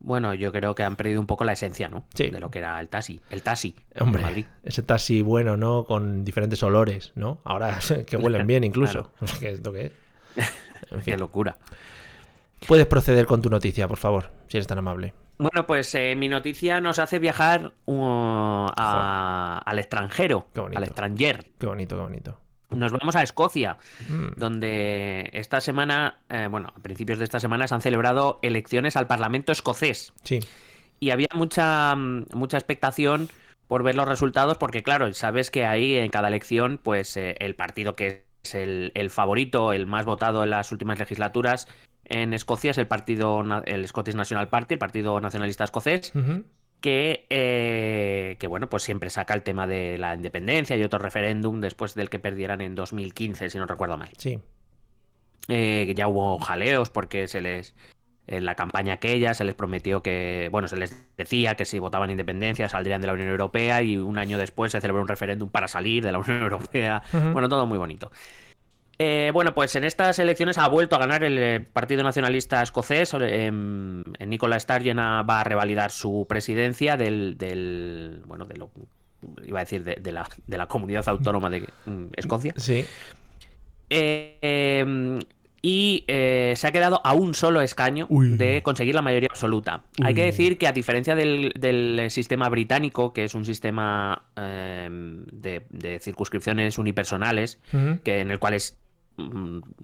Bueno, 0.00 0.32
yo 0.34 0.52
creo 0.52 0.74
que 0.74 0.84
han 0.84 0.94
perdido 0.96 1.20
un 1.20 1.26
poco 1.26 1.44
la 1.44 1.52
esencia, 1.52 1.88
¿no? 1.88 2.04
Sí. 2.14 2.30
De 2.30 2.38
lo 2.40 2.50
que 2.50 2.60
era 2.60 2.78
el 2.80 2.88
taxi. 2.88 3.20
El 3.30 3.42
taxi. 3.42 3.74
Hombre, 4.00 4.22
Madrid. 4.22 4.46
ese 4.62 4.82
taxi 4.82 5.22
bueno, 5.22 5.56
¿no? 5.56 5.84
Con 5.84 6.24
diferentes 6.24 6.62
olores, 6.62 7.12
¿no? 7.16 7.40
Ahora 7.44 7.78
que 8.06 8.16
huelen 8.16 8.46
bien 8.46 8.62
incluso. 8.64 9.10
¿Qué 9.40 9.50
es 9.52 9.64
lo 9.64 9.72
que 9.72 9.86
es? 9.86 9.92
En 10.90 11.00
Qué 11.02 11.16
locura. 11.18 11.56
Puedes 12.66 12.86
proceder 12.86 13.26
con 13.26 13.42
tu 13.42 13.50
noticia, 13.50 13.86
por 13.88 13.98
favor, 13.98 14.30
si 14.48 14.56
eres 14.56 14.66
tan 14.66 14.78
amable. 14.78 15.12
Bueno, 15.36 15.66
pues 15.66 15.94
eh, 15.94 16.14
mi 16.16 16.28
noticia 16.28 16.80
nos 16.80 16.98
hace 16.98 17.18
viajar 17.18 17.72
uh, 17.84 18.66
a- 18.76 19.62
al 19.64 19.78
extranjero, 19.78 20.46
Qué 20.54 20.60
bonito. 20.60 20.78
al 20.78 20.84
extranjer. 20.84 21.46
Qué 21.58 21.66
bonito, 21.66 21.96
qué 21.96 22.02
bonito. 22.02 22.40
Nos 22.70 22.92
vamos 22.92 23.16
a 23.16 23.22
Escocia, 23.22 23.78
Mm, 24.08 24.28
donde 24.36 25.30
esta 25.32 25.60
semana, 25.60 26.18
eh, 26.28 26.48
bueno, 26.50 26.72
a 26.76 26.80
principios 26.80 27.18
de 27.18 27.24
esta 27.24 27.40
semana 27.40 27.66
se 27.66 27.74
han 27.74 27.80
celebrado 27.80 28.38
elecciones 28.42 28.96
al 28.96 29.06
Parlamento 29.06 29.52
escocés. 29.52 30.12
sí, 30.22 30.40
Y 31.00 31.10
había 31.10 31.28
mucha, 31.34 31.94
mm, 31.94 32.26
mucha 32.34 32.58
expectación 32.58 33.28
por 33.68 33.82
ver 33.82 33.94
los 33.94 34.08
resultados, 34.08 34.58
porque 34.58 34.82
claro, 34.82 35.12
sabes 35.14 35.50
que 35.50 35.64
ahí 35.64 35.96
en 35.96 36.10
cada 36.10 36.28
elección, 36.28 36.80
pues 36.82 37.16
eh, 37.16 37.36
el 37.38 37.54
partido 37.54 37.94
que 37.94 38.24
es 38.42 38.54
el, 38.54 38.92
el 38.94 39.10
favorito, 39.10 39.72
el 39.72 39.86
más 39.86 40.04
votado 40.04 40.42
en 40.42 40.50
las 40.50 40.72
últimas 40.72 40.98
legislaturas 40.98 41.68
en 42.08 42.32
Escocia 42.32 42.70
es 42.70 42.78
el 42.78 42.86
partido, 42.86 43.44
el 43.66 43.86
Scottish 43.86 44.14
National 44.14 44.48
Party, 44.48 44.74
el 44.74 44.78
Partido 44.78 45.20
Nacionalista 45.20 45.64
Escocés. 45.64 46.12
Que, 46.80 47.26
eh, 47.30 48.36
que 48.38 48.46
bueno, 48.46 48.68
pues 48.68 48.82
siempre 48.82 49.10
saca 49.10 49.34
el 49.34 49.42
tema 49.42 49.66
de 49.66 49.98
la 49.98 50.14
independencia 50.14 50.76
y 50.76 50.82
otro 50.82 50.98
referéndum 50.98 51.60
después 51.60 51.94
del 51.94 52.10
que 52.10 52.18
perdieran 52.18 52.60
en 52.60 52.74
2015, 52.74 53.50
si 53.50 53.58
no 53.58 53.66
recuerdo 53.66 53.96
mal. 53.96 54.10
sí. 54.16 54.38
Eh, 55.50 55.94
ya 55.96 56.08
hubo 56.08 56.38
jaleos 56.40 56.90
porque 56.90 57.26
se 57.26 57.40
les 57.40 57.74
en 58.26 58.44
la 58.44 58.54
campaña 58.54 58.92
aquella 58.92 59.32
se 59.32 59.44
les 59.44 59.54
prometió 59.54 60.02
que, 60.02 60.50
bueno, 60.52 60.68
se 60.68 60.76
les 60.76 60.94
decía 61.16 61.54
que 61.54 61.64
si 61.64 61.78
votaban 61.78 62.10
independencia 62.10 62.68
saldrían 62.68 63.00
de 63.00 63.06
la 63.06 63.14
Unión 63.14 63.30
Europea 63.30 63.82
y 63.82 63.96
un 63.96 64.18
año 64.18 64.36
después 64.36 64.72
se 64.72 64.80
celebró 64.82 65.00
un 65.00 65.08
referéndum 65.08 65.48
para 65.48 65.66
salir 65.66 66.04
de 66.04 66.12
la 66.12 66.18
Unión 66.18 66.42
Europea. 66.42 67.02
Bueno, 67.32 67.48
todo 67.48 67.66
muy 67.66 67.78
bonito. 67.78 68.12
Eh, 69.00 69.30
bueno, 69.32 69.54
pues 69.54 69.76
en 69.76 69.84
estas 69.84 70.18
elecciones 70.18 70.58
ha 70.58 70.66
vuelto 70.66 70.96
a 70.96 70.98
ganar 70.98 71.22
el 71.22 71.38
eh, 71.38 71.60
Partido 71.60 72.02
Nacionalista 72.02 72.62
Escocés. 72.62 73.14
Eh, 73.20 73.50
Nicola 73.52 74.58
Sturgeon 74.58 74.98
va 74.98 75.40
a 75.40 75.44
revalidar 75.44 75.92
su 75.92 76.26
presidencia 76.28 76.96
del, 76.96 77.38
del 77.38 78.22
bueno, 78.26 78.44
de 78.44 78.56
lo, 78.56 78.70
iba 79.46 79.60
a 79.60 79.64
decir, 79.64 79.84
de, 79.84 79.96
de 80.00 80.12
la, 80.12 80.28
de 80.46 80.58
la 80.58 80.66
comunidad 80.66 81.08
autónoma 81.08 81.48
de 81.50 81.68
mm, 81.86 82.06
Escocia. 82.16 82.54
Sí. 82.56 82.84
Eh, 83.90 84.38
eh, 84.42 85.18
y 85.60 86.04
eh, 86.06 86.54
se 86.56 86.66
ha 86.66 86.72
quedado 86.72 87.00
a 87.04 87.14
un 87.14 87.34
solo 87.34 87.60
escaño 87.60 88.06
Uy. 88.10 88.36
de 88.36 88.62
conseguir 88.62 88.94
la 88.94 89.02
mayoría 89.02 89.28
absoluta. 89.30 89.82
Hay 90.02 90.14
que 90.14 90.24
decir 90.24 90.56
que 90.56 90.68
a 90.68 90.72
diferencia 90.72 91.16
del, 91.16 91.52
del 91.58 92.10
sistema 92.10 92.48
británico, 92.48 93.12
que 93.12 93.24
es 93.24 93.34
un 93.34 93.44
sistema 93.44 94.22
eh, 94.36 94.88
de, 94.90 95.66
de 95.70 95.98
circunscripciones 95.98 96.78
unipersonales, 96.78 97.58
que 98.04 98.20
en 98.20 98.30
el 98.30 98.38
cual 98.38 98.54
es 98.54 98.76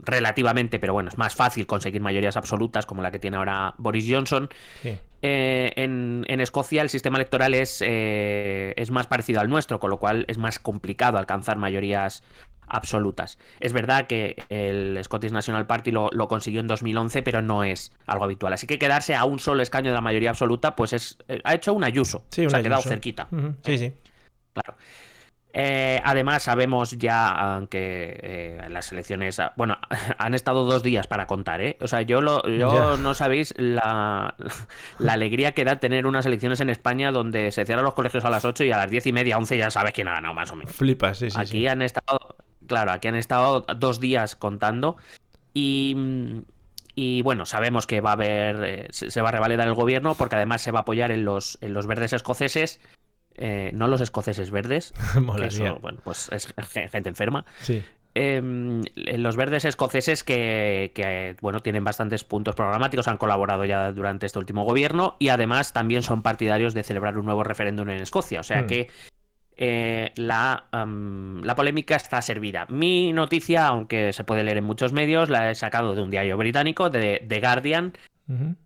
relativamente, 0.05 0.79
pero 0.79 0.93
bueno, 0.93 1.09
es 1.09 1.19
más 1.19 1.35
fácil 1.35 1.67
conseguir 1.67 2.00
mayorías 2.00 2.37
absolutas 2.37 2.87
como 2.87 3.03
la 3.03 3.11
que 3.11 3.19
tiene 3.19 3.37
ahora 3.37 3.75
Boris 3.79 4.07
Johnson. 4.09 4.49
Sí. 4.83 4.99
Eh, 5.23 5.73
en, 5.76 6.25
en 6.29 6.41
Escocia 6.41 6.83
el 6.83 6.91
sistema 6.91 7.17
electoral 7.17 7.55
es, 7.55 7.83
eh, 7.85 8.75
es 8.76 8.91
más 8.91 9.07
parecido 9.07 9.41
al 9.41 9.49
nuestro, 9.49 9.81
con 9.81 9.91
lo 9.91 9.99
cual 9.99 10.26
es 10.29 10.37
más 10.37 10.59
complicado 10.59 11.17
alcanzar 11.17 11.57
mayorías 11.57 12.23
absolutas. 12.67 13.38
Es 13.61 13.73
verdad 13.73 14.07
que 14.07 14.37
el 14.49 14.99
Scottish 15.03 15.33
National 15.33 15.67
Party 15.67 15.91
lo, 15.91 16.11
consiguió 16.29 16.61
en 16.61 16.67
2011, 16.67 17.23
pero 17.23 17.43
no 17.43 17.64
es 17.64 17.93
algo 18.07 18.25
habitual. 18.25 18.53
Así 18.53 18.67
que 18.67 18.79
quedarse 18.79 19.14
a 19.14 19.25
un 19.25 19.38
solo 19.38 19.62
escaño 19.62 19.91
de 19.91 19.95
la 19.95 20.00
mayoría 20.00 20.31
absoluta, 20.31 20.76
pues 20.76 20.93
es 20.93 21.19
eh, 21.29 21.41
ha 21.45 21.55
hecho 21.55 21.73
un 21.73 21.85
ayuso. 21.85 22.25
Sí, 22.31 22.49
se 22.49 22.57
ha 22.57 22.62
quedado 22.62 22.83
cerquita. 22.83 23.29
Sí, 23.64 23.79
sí. 23.79 23.93
Claro. 24.53 24.76
Eh, 25.56 26.00
además, 26.02 26.42
sabemos 26.42 26.99
ya, 26.99 27.28
aunque 27.28 28.18
eh, 28.20 28.66
las 28.70 28.90
elecciones, 28.90 29.38
ah, 29.38 29.52
bueno, 29.56 29.78
han 30.18 30.34
estado 30.34 30.64
dos 30.64 30.82
días 30.82 31.06
para 31.06 31.28
contar, 31.28 31.61
¿eh? 31.61 31.76
O 31.80 31.87
sea, 31.87 32.02
yo, 32.02 32.20
lo, 32.20 32.42
yo 32.49 32.96
no 32.96 33.14
sabéis 33.14 33.54
la, 33.56 34.34
la, 34.99 35.12
alegría 35.12 35.52
que 35.52 35.64
da 35.64 35.76
tener 35.78 36.06
unas 36.06 36.26
elecciones 36.26 36.61
en 36.61 36.70
España 36.70 37.12
donde 37.12 37.52
se 37.52 37.64
cierran 37.64 37.84
los 37.84 37.94
colegios 37.94 38.25
a 38.25 38.30
las 38.30 38.44
8 38.44 38.64
y 38.64 38.73
a 38.73 38.78
las 38.78 38.90
10 38.90 39.06
y 39.06 39.12
media, 39.12 39.38
11 39.38 39.56
ya 39.56 39.70
sabes 39.70 39.92
quién 39.92 40.08
ha 40.08 40.14
ganado, 40.14 40.34
más 40.34 40.50
o 40.50 40.56
menos. 40.56 40.75
Flipas, 40.75 41.18
sí, 41.18 41.30
sí. 41.30 41.38
Aquí 41.40 41.68
han 41.68 41.82
estado, 41.82 42.34
claro, 42.66 42.90
aquí 42.90 43.06
han 43.06 43.14
estado 43.14 43.61
dos 43.61 44.00
días 44.00 44.34
contando 44.34 44.96
y, 45.52 46.42
y 46.96 47.23
bueno, 47.23 47.46
sabemos 47.46 47.87
que 47.87 48.00
va 48.00 48.11
a 48.11 48.14
haber, 48.14 48.64
eh, 48.64 48.88
se 48.90 49.23
va 49.23 49.28
a 49.28 49.32
revalidar 49.32 49.68
el 49.68 49.75
gobierno 49.75 50.16
porque 50.16 50.34
además 50.34 50.62
se 50.62 50.73
va 50.73 50.80
a 50.80 50.82
apoyar 50.82 51.12
en 51.12 51.25
los, 51.25 51.58
en 51.61 51.75
los 51.75 51.87
verdes 51.87 52.12
escoceses 52.12 52.80
eh, 53.37 53.71
no 53.75 53.88
los 53.88 54.00
escoceses 54.00 54.50
verdes, 54.50 54.95
bueno, 55.21 55.99
pues 56.03 56.31
es 56.33 56.53
gente 56.91 57.09
enferma. 57.09 57.45
Sí. 57.61 57.83
Em, 58.17 58.83
los 58.95 59.35
verdes 59.35 59.64
escoceses 59.64 60.23
que, 60.23 61.37
bueno, 61.41 61.61
tienen 61.61 61.83
bastantes 61.83 62.23
puntos 62.23 62.55
programáticos, 62.55 63.09
han 63.09 63.17
colaborado 63.17 63.64
ya 63.64 63.91
durante 63.91 64.26
este 64.26 64.38
último 64.38 64.64
gobierno 64.64 65.17
y 65.19 65.31
además 65.31 65.73
también 65.73 66.03
son 66.03 66.23
partidarios 66.23 66.75
de 66.75 66.85
celebrar 66.85 67.19
un 67.19 67.26
nuevo 67.26 67.43
referéndum 67.43 67.88
en 67.91 68.00
Escocia. 68.00 68.38
O 68.38 68.45
sea 68.45 68.62
hmm. 68.62 68.67
que 68.69 68.91
eh, 69.57 70.12
la, 70.14 70.67
la, 70.73 71.55
polémica 71.57 71.97
está 71.97 72.23
servida. 72.23 72.67
Mi 72.69 73.12
noticia, 73.12 73.67
aunque 73.67 74.12
se 74.12 74.23
puede 74.23 74.45
leer 74.45 74.59
en 74.59 74.64
muchos 74.64 74.93
medios, 74.93 75.29
la 75.29 75.50
he 75.50 75.55
sacado 75.57 75.97
de 75.97 76.03
un 76.03 76.11
diario 76.11 76.37
británico, 76.37 76.91
de 76.91 77.25
The 77.29 77.41
Guardian, 77.41 77.95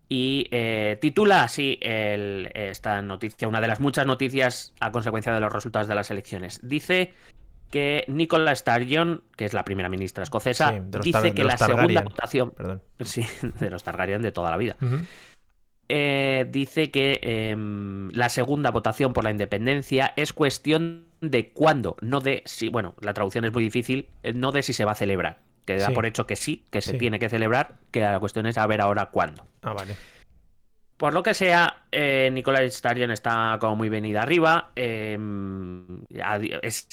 y 0.08 0.46
eh, 0.50 0.98
titula 1.00 1.42
así 1.42 1.78
esta 1.82 3.02
noticia, 3.02 3.48
una 3.48 3.60
de 3.60 3.68
las 3.68 3.80
muchas 3.80 4.06
noticias 4.06 4.72
a 4.80 4.92
consecuencia 4.92 5.32
de 5.32 5.40
los 5.40 5.52
resultados 5.52 5.88
de 5.88 5.94
las 5.94 6.10
elecciones. 6.10 6.60
Dice 6.62 7.14
que 7.70 8.04
Nicola 8.08 8.54
Sturgeon, 8.54 9.22
que 9.36 9.44
es 9.44 9.52
la 9.52 9.64
primera 9.64 9.88
ministra 9.88 10.22
escocesa, 10.22 10.80
dice 11.02 11.34
que 11.34 11.44
la 11.44 11.58
segunda 11.58 12.02
votación. 12.02 12.54
Sí, 13.04 13.24
de 13.60 13.70
los 13.70 13.84
Targaryen 13.84 14.22
de 14.22 14.32
toda 14.32 14.50
la 14.50 14.56
vida. 14.56 14.76
Eh, 15.88 16.46
dice 16.50 16.90
que 16.90 17.20
em, 17.22 18.10
la 18.10 18.28
segunda 18.28 18.70
votación 18.70 19.12
por 19.12 19.24
la 19.24 19.30
independencia 19.30 20.12
es 20.16 20.32
cuestión 20.32 21.06
de 21.20 21.50
cuándo, 21.50 21.96
no 22.00 22.20
de 22.20 22.42
si. 22.44 22.68
Bueno, 22.68 22.94
la 23.00 23.14
traducción 23.14 23.44
es 23.44 23.52
muy 23.52 23.62
difícil, 23.62 24.08
eh, 24.22 24.32
no 24.32 24.52
de 24.52 24.62
si 24.62 24.72
se 24.72 24.84
va 24.84 24.92
a 24.92 24.96
celebrar 24.96 25.47
que 25.68 25.76
da 25.76 25.90
por 25.90 26.06
hecho 26.06 26.26
que 26.26 26.34
sí, 26.34 26.64
que 26.70 26.80
se 26.80 26.94
tiene 26.94 27.18
que 27.18 27.28
celebrar, 27.28 27.74
que 27.90 28.00
la 28.00 28.18
cuestión 28.18 28.46
es 28.46 28.56
a 28.56 28.66
ver 28.66 28.80
ahora 28.80 29.10
cuándo. 29.10 29.46
Ah, 29.60 29.74
vale. 29.74 29.96
Por 30.96 31.12
lo 31.12 31.22
que 31.22 31.34
sea, 31.34 31.82
eh, 31.92 32.30
Nicolás 32.32 32.72
Starion 32.72 33.10
está 33.10 33.58
como 33.60 33.76
muy 33.76 33.90
venida 33.90 34.22
arriba. 34.22 34.70
Em, 34.74 36.04
es, 36.62 36.88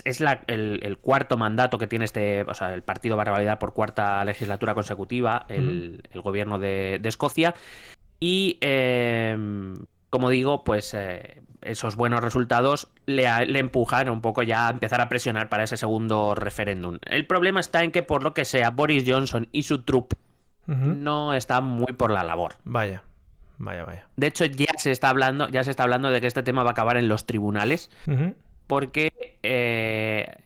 el, 0.48 0.98
cuarto 1.00 1.38
mandato 1.38 1.78
que 1.78 1.88
tiene 1.88 2.04
este. 2.04 2.44
O 2.44 2.54
sea, 2.54 2.74
el 2.74 2.84
partido 2.84 3.16
va 3.16 3.22
a 3.22 3.26
revalidar 3.26 3.60
por 3.60 3.74
cuarta 3.74 4.26
legislatura 4.26 4.74
consecutiva 4.74 5.46
el, 5.48 6.04
gobierno 6.16 6.60
de, 6.60 7.00
Escocia. 7.06 7.56
Y 8.20 8.58
em, 8.60 9.74
como 10.10 10.30
digo, 10.30 10.66
pues 10.66 10.94
eh, 10.94 11.42
esos 11.66 11.96
buenos 11.96 12.22
resultados 12.22 12.88
le, 13.06 13.26
empujan 13.60 14.10
un 14.10 14.22
poco 14.22 14.44
ya 14.44 14.68
a 14.68 14.72
empezar 14.72 15.02
a 15.02 15.10
presionar 15.10 15.50
para 15.50 15.64
ese 15.64 15.78
segundo 15.78 16.36
referéndum. 16.36 17.00
El 17.06 17.26
problema 17.26 17.60
está 17.60 17.84
en 17.84 17.92
que, 17.92 18.04
por 18.04 18.24
lo 18.24 18.34
que 18.34 18.46
sea, 18.46 18.70
Boris 18.72 19.04
Johnson 19.08 19.48
y 19.52 19.64
su 19.64 19.84
trupe 19.84 20.16
no 20.68 21.34
están 21.34 21.66
muy 21.66 21.94
por 21.94 22.12
la 22.12 22.24
labor. 22.24 22.56
Vaya. 22.64 23.04
Vaya, 23.58 23.86
vaya. 23.86 24.08
De 24.16 24.28
hecho, 24.28 24.46
ya 24.46 24.74
se 24.78 24.92
está 24.92 25.10
hablando, 25.10 25.48
ya 25.50 25.64
se 25.64 25.72
está 25.72 25.84
hablando 25.84 26.10
de 26.10 26.20
que 26.22 26.28
este 26.28 26.44
tema 26.44 26.64
va 26.64 26.70
a 26.70 26.72
acabar 26.72 26.98
en 26.98 27.08
los 27.08 27.26
tribunales. 27.26 27.90
Porque 28.68 29.38
eh, 29.44 30.38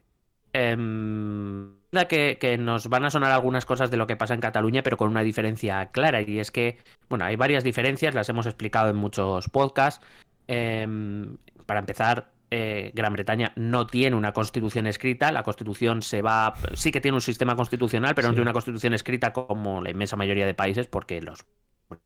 em, 0.54 1.72
que, 2.10 2.38
que, 2.40 2.58
nos 2.58 2.90
van 2.90 3.06
a 3.06 3.10
sonar 3.10 3.32
algunas 3.32 3.66
cosas 3.66 3.90
de 3.90 3.98
lo 3.98 4.08
que 4.08 4.18
pasa 4.18 4.34
en 4.34 4.42
Cataluña, 4.42 4.84
pero 4.84 4.98
con 4.98 5.10
una 5.10 5.24
diferencia 5.24 5.88
clara. 5.88 6.22
Y 6.22 6.40
es 6.40 6.52
que, 6.52 6.80
bueno, 7.08 7.26
hay 7.26 7.38
varias 7.38 7.64
diferencias, 7.64 8.14
las 8.14 8.28
hemos 8.30 8.46
explicado 8.46 8.90
en 8.90 8.98
muchos 8.98 9.50
podcasts. 9.50 10.06
Em, 10.52 11.38
para 11.68 11.80
empezar, 11.80 12.32
eh, 12.50 12.90
Gran 12.96 13.14
Bretaña 13.14 13.54
no 13.56 13.86
tiene 13.86 14.16
una 14.16 14.34
constitución 14.34 14.88
escrita. 14.88 15.32
La 15.32 15.44
constitución 15.44 16.02
se 16.02 16.24
va. 16.24 16.56
Sí 16.74 16.92
que 16.92 17.02
tiene 17.02 17.16
un 17.16 17.22
sistema 17.22 17.56
constitucional, 17.56 18.16
pero 18.16 18.30
no 18.30 18.34
tiene 18.34 18.44
una 18.44 18.54
constitución 18.54 18.96
escrita 18.96 19.32
como 19.32 19.80
la 19.84 19.92
inmensa 19.92 20.16
mayoría 20.16 20.48
de 20.48 20.56
países, 20.56 20.88
porque 20.88 21.22
los 21.22 21.46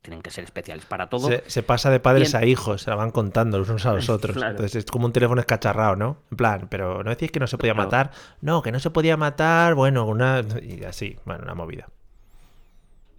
tienen 0.02 0.20
que 0.20 0.30
ser 0.30 0.44
especiales 0.44 0.84
para 0.84 1.08
todo. 1.08 1.30
Se, 1.46 1.62
pasa 1.62 1.90
de 1.90 2.00
padres 2.00 2.34
a 2.34 2.44
hijos, 2.44 2.82
se 2.82 2.90
la 2.90 2.96
van 2.96 3.10
contando 3.10 3.58
los 3.58 3.70
unos 3.70 3.86
a 3.86 3.94
los 3.94 4.08
otros. 4.10 4.36
Entonces 4.36 4.76
es 4.76 4.84
como 4.84 5.06
un 5.06 5.12
teléfono 5.14 5.40
escacharrado, 5.40 5.96
¿no? 5.96 6.18
En 6.30 6.36
plan, 6.36 6.68
pero 6.68 7.02
no 7.02 7.08
decís 7.08 7.30
que 7.30 7.40
no 7.40 7.46
se 7.46 7.56
podía 7.56 7.72
matar. 7.72 8.10
No, 8.42 8.60
que 8.60 8.72
no 8.72 8.80
se 8.80 8.90
podía 8.90 9.16
matar, 9.16 9.74
bueno, 9.74 10.04
una. 10.04 10.42
Y 10.62 10.84
así, 10.84 11.16
bueno, 11.24 11.44
una 11.44 11.54
movida. 11.54 11.88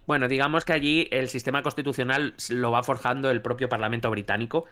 Bueno, 0.06 0.28
digamos 0.28 0.64
que 0.64 0.72
allí 0.72 1.08
el 1.10 1.28
sistema 1.28 1.64
constitucional 1.64 2.34
lo 2.50 2.70
va 2.70 2.84
forjando 2.84 3.28
el 3.28 3.42
propio 3.42 3.68
Parlamento 3.68 4.08
británico. 4.08 4.66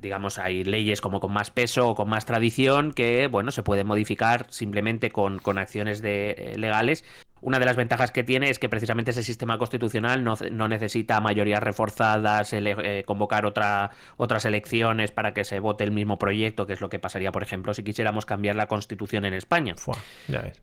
Digamos, 0.00 0.38
hay 0.38 0.64
leyes 0.64 1.00
como 1.00 1.20
con 1.20 1.32
más 1.32 1.50
peso 1.50 1.88
o 1.90 1.94
con 1.94 2.08
más 2.08 2.24
tradición 2.26 2.92
que, 2.92 3.26
bueno, 3.28 3.50
se 3.50 3.62
pueden 3.62 3.86
modificar 3.86 4.46
simplemente 4.50 5.10
con, 5.10 5.38
con 5.38 5.58
acciones 5.58 6.02
de, 6.02 6.30
eh, 6.32 6.58
legales 6.58 7.04
una 7.40 7.58
de 7.58 7.66
las 7.66 7.76
ventajas 7.76 8.10
que 8.10 8.24
tiene 8.24 8.50
es 8.50 8.58
que 8.58 8.68
precisamente 8.68 9.10
ese 9.12 9.22
sistema 9.22 9.58
constitucional 9.58 10.24
no, 10.24 10.68
necesita 10.68 11.20
mayorías 11.20 11.62
reforzadas, 11.62 12.52
eh, 12.52 13.04
convocar 13.06 13.46
otra, 13.46 13.90
otras 14.16 14.44
elecciones 14.44 15.10
para 15.10 15.32
que 15.32 15.44
se 15.44 15.60
vote 15.60 15.84
el 15.84 15.92
mismo 15.92 16.18
proyecto, 16.18 16.66
que 16.66 16.72
es 16.72 16.80
lo 16.80 16.88
que 16.88 16.98
pasaría, 16.98 17.32
por 17.32 17.42
ejemplo, 17.42 17.74
si 17.74 17.82
quisiéramos 17.82 18.26
cambiar 18.26 18.56
la 18.56 18.66
constitución 18.66 19.24
en 19.24 19.34
España. 19.34 19.74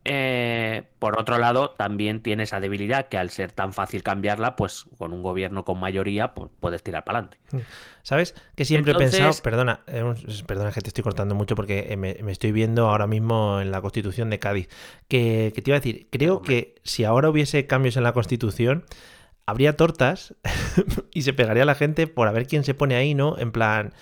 Eh, 0.03 0.84
por 1.00 1.20
otro 1.20 1.38
lado, 1.38 1.72
también 1.72 2.22
tiene 2.22 2.44
esa 2.44 2.60
debilidad 2.60 3.08
que 3.08 3.17
al 3.17 3.29
ser 3.29 3.51
tan 3.51 3.74
fácil 3.74 4.03
cambiarla, 4.03 4.55
pues 4.55 4.86
con 4.98 5.13
un 5.13 5.24
gobierno 5.24 5.63
con 5.63 5.79
mayoría, 5.79 6.34
pues 6.34 6.51
puedes 6.60 6.84
tirar 6.84 7.03
para 7.03 7.20
adelante. 7.20 7.38
Mm. 7.51 7.60
¿Sabes? 8.03 8.36
Que 8.55 8.65
siempre 8.65 8.91
he 8.91 8.96
pensado, 8.96 9.32
perdona, 9.41 9.79
eh, 9.88 10.03
perdona 10.46 10.72
que 10.72 10.82
te 10.82 10.89
estoy 10.89 11.03
cortando 11.03 11.34
mucho 11.34 11.55
porque 11.55 11.96
me, 11.98 12.12
estoy 12.32 12.51
viendo 12.51 12.88
ahora 12.88 13.08
mismo 13.08 13.60
en 13.62 13.72
la 13.72 13.82
constitución 13.82 14.29
de 14.29 14.38
Cádiz, 14.38 14.70
que, 15.08 15.51
que 15.55 15.62
te 15.63 15.72
iba 15.72 15.77
a 15.77 15.79
decir, 15.79 16.08
creo 16.12 16.44
que 16.44 16.64
si 16.84 17.03
ahora 17.03 17.29
hubiese 17.29 17.67
cambios 17.67 17.98
en 17.98 18.03
la 18.03 18.13
Constitución, 18.13 18.86
habría 19.45 19.75
tortas 19.77 20.36
y 21.13 21.24
se 21.24 21.34
pegaría 21.34 21.65
la 21.65 21.75
gente 21.75 22.07
por 22.07 22.27
a 22.27 22.31
ver 22.31 22.48
quién 22.48 22.63
se 22.63 22.74
pone 22.74 22.95
ahí, 22.95 23.13
¿no? 23.13 23.38
En 23.38 23.51
plan, 23.51 23.93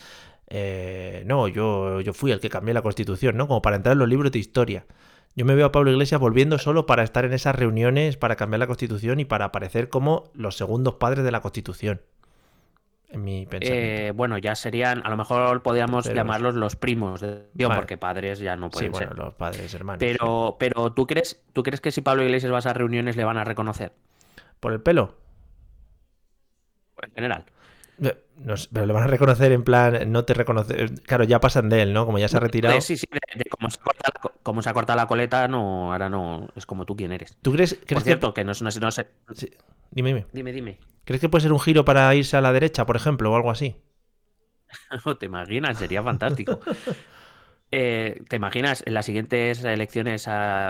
eh, 0.47 1.23
no, 1.25 1.47
yo, 1.47 2.01
yo 2.01 2.13
fui 2.13 2.31
el 2.31 2.39
que 2.39 2.49
cambié 2.49 2.73
la 2.73 2.81
Constitución, 2.81 3.37
¿no? 3.37 3.47
Como 3.47 3.61
para 3.61 3.75
entrar 3.75 3.93
en 3.93 3.99
los 3.99 4.09
libros 4.09 4.31
de 4.31 4.39
historia. 4.39 4.85
Yo 5.35 5.45
me 5.45 5.55
veo 5.55 5.65
a 5.65 5.71
Pablo 5.71 5.91
Iglesias 5.91 6.21
volviendo 6.21 6.59
solo 6.59 6.85
para 6.85 7.03
estar 7.03 7.25
en 7.25 7.33
esas 7.33 7.55
reuniones, 7.55 8.17
para 8.17 8.35
cambiar 8.35 8.59
la 8.59 8.67
Constitución 8.67 9.19
y 9.19 9.25
para 9.25 9.45
aparecer 9.45 9.89
como 9.89 10.31
los 10.33 10.55
segundos 10.57 10.95
padres 10.95 11.23
de 11.23 11.31
la 11.31 11.41
Constitución 11.41 12.01
en 13.13 13.23
mi 13.23 13.47
eh, 13.51 14.11
bueno, 14.15 14.39
ya 14.39 14.55
serían, 14.55 15.05
a 15.05 15.09
lo 15.11 15.17
mejor 15.17 15.61
podríamos 15.61 16.11
llamarlos 16.11 16.55
los 16.55 16.75
primos 16.75 17.21
de 17.21 17.47
Dios, 17.53 17.71
porque 17.75 17.95
padres 17.95 18.39
ya 18.39 18.55
no 18.55 18.71
pueden 18.71 18.91
sí, 18.91 19.05
bueno, 19.05 19.13
los 19.13 19.35
padres, 19.35 19.71
hermanos. 19.71 19.99
Pero, 19.99 20.57
pero 20.59 20.91
¿tú 20.93 21.05
crees, 21.05 21.39
¿tú 21.53 21.61
crees 21.61 21.79
que 21.79 21.91
si 21.91 22.01
Pablo 22.01 22.23
Iglesias 22.23 22.51
va 22.51 22.55
a 22.55 22.59
esas 22.59 22.75
reuniones 22.75 23.15
le 23.15 23.23
van 23.23 23.37
a 23.37 23.43
reconocer? 23.43 23.93
¿Por 24.59 24.73
el 24.73 24.81
pelo? 24.81 25.15
En 27.03 27.11
general. 27.11 27.45
Pero 27.99 28.85
le 28.85 28.93
van 28.93 29.03
a 29.03 29.07
reconocer 29.07 29.51
en 29.51 29.63
plan, 29.63 30.11
no 30.11 30.25
te 30.25 30.33
reconoce. 30.33 30.89
Claro, 31.05 31.23
ya 31.23 31.39
pasan 31.39 31.69
de 31.69 31.81
él, 31.81 31.93
¿no? 31.93 32.05
Como 32.05 32.19
ya 32.19 32.27
se 32.27 32.37
ha 32.37 32.39
retirado. 32.39 32.79
Sí, 32.81 32.97
sí, 32.97 33.07
de, 33.11 33.45
cómo, 33.45 33.69
se 34.61 34.69
ha 34.69 34.73
cortado 34.73 34.97
la, 34.97 35.07
coleta, 35.07 35.47
no, 35.47 35.93
ahora 35.93 36.09
no 36.09 36.47
es 36.55 36.65
como 36.65 36.85
tú 36.85 36.95
quién 36.95 37.11
eres. 37.11 37.37
¿Tú 37.41 37.53
crees, 37.53 37.75
Por 37.75 38.01
cierto, 38.01 38.33
que, 38.33 38.43
no, 38.43 38.51
no, 38.59 38.69
no 38.81 38.91
sé. 38.91 39.07
Dime, 39.91 40.09
dime. 40.09 40.25
Dime, 40.33 40.51
dime. 40.51 40.79
¿Crees 41.05 41.21
que 41.21 41.29
puede 41.29 41.43
ser 41.43 41.53
un 41.53 41.59
giro 41.59 41.85
para 41.85 42.13
irse 42.15 42.37
a 42.37 42.41
la 42.41 42.53
derecha, 42.53 42.85
por 42.85 42.95
ejemplo, 42.95 43.31
o 43.31 43.35
algo 43.35 43.51
así? 43.51 43.75
¿Te 45.19 45.25
imaginas? 45.25 45.77
Sería 45.77 46.03
fantástico. 46.03 46.59
Eh, 47.75 48.21
¿Te 48.29 48.35
imaginas 48.35 48.83
en 48.85 48.93
las 48.93 49.07
siguientes 49.07 49.63
elecciones 49.63 50.29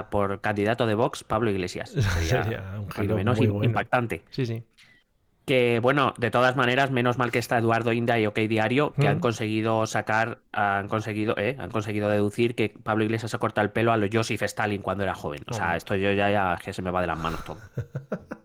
por 0.09 0.39
candidato 0.39 0.87
de 0.87 0.95
Vox, 0.95 1.25
Pablo 1.25 1.51
Iglesias? 1.51 1.89
Sería, 2.21 2.79
un 2.79 2.89
giro 2.89 3.17
menos 3.17 3.41
impactante. 3.41 4.23
Sí, 4.29 4.45
sí. 4.45 4.63
Que 5.45 5.79
bueno, 5.81 6.13
de 6.17 6.31
todas 6.31 6.55
maneras, 6.55 6.89
menos 6.91 7.17
mal 7.17 7.31
que 7.31 7.39
está 7.39 7.57
Eduardo 7.57 7.91
Inda 7.91 8.17
y 8.17 8.25
OK 8.25 8.37
Diario, 8.39 8.93
que 8.93 9.07
han 9.07 9.17
mm. 9.17 9.21
conseguido 9.21 9.85
sacar, 9.87 10.39
han 10.53 10.87
conseguido, 10.87 11.35
eh, 11.37 11.57
han 11.59 11.69
conseguido 11.69 12.09
deducir 12.09 12.55
que 12.55 12.69
Pablo 12.69 13.03
Iglesias 13.03 13.31
se 13.31 13.39
corta 13.39 13.61
el 13.61 13.71
pelo 13.71 13.91
a 13.91 13.97
lo 13.97 14.07
Joseph 14.11 14.41
Stalin 14.43 14.81
cuando 14.81 15.03
era 15.03 15.13
joven. 15.13 15.41
O 15.49 15.53
sea, 15.53 15.75
esto 15.75 15.95
yo 15.95 16.11
ya, 16.13 16.31
ya 16.31 16.57
que 16.63 16.71
se 16.71 16.81
me 16.81 16.91
va 16.91 17.01
de 17.01 17.07
las 17.07 17.19
manos 17.19 17.43
todo. 17.43 17.57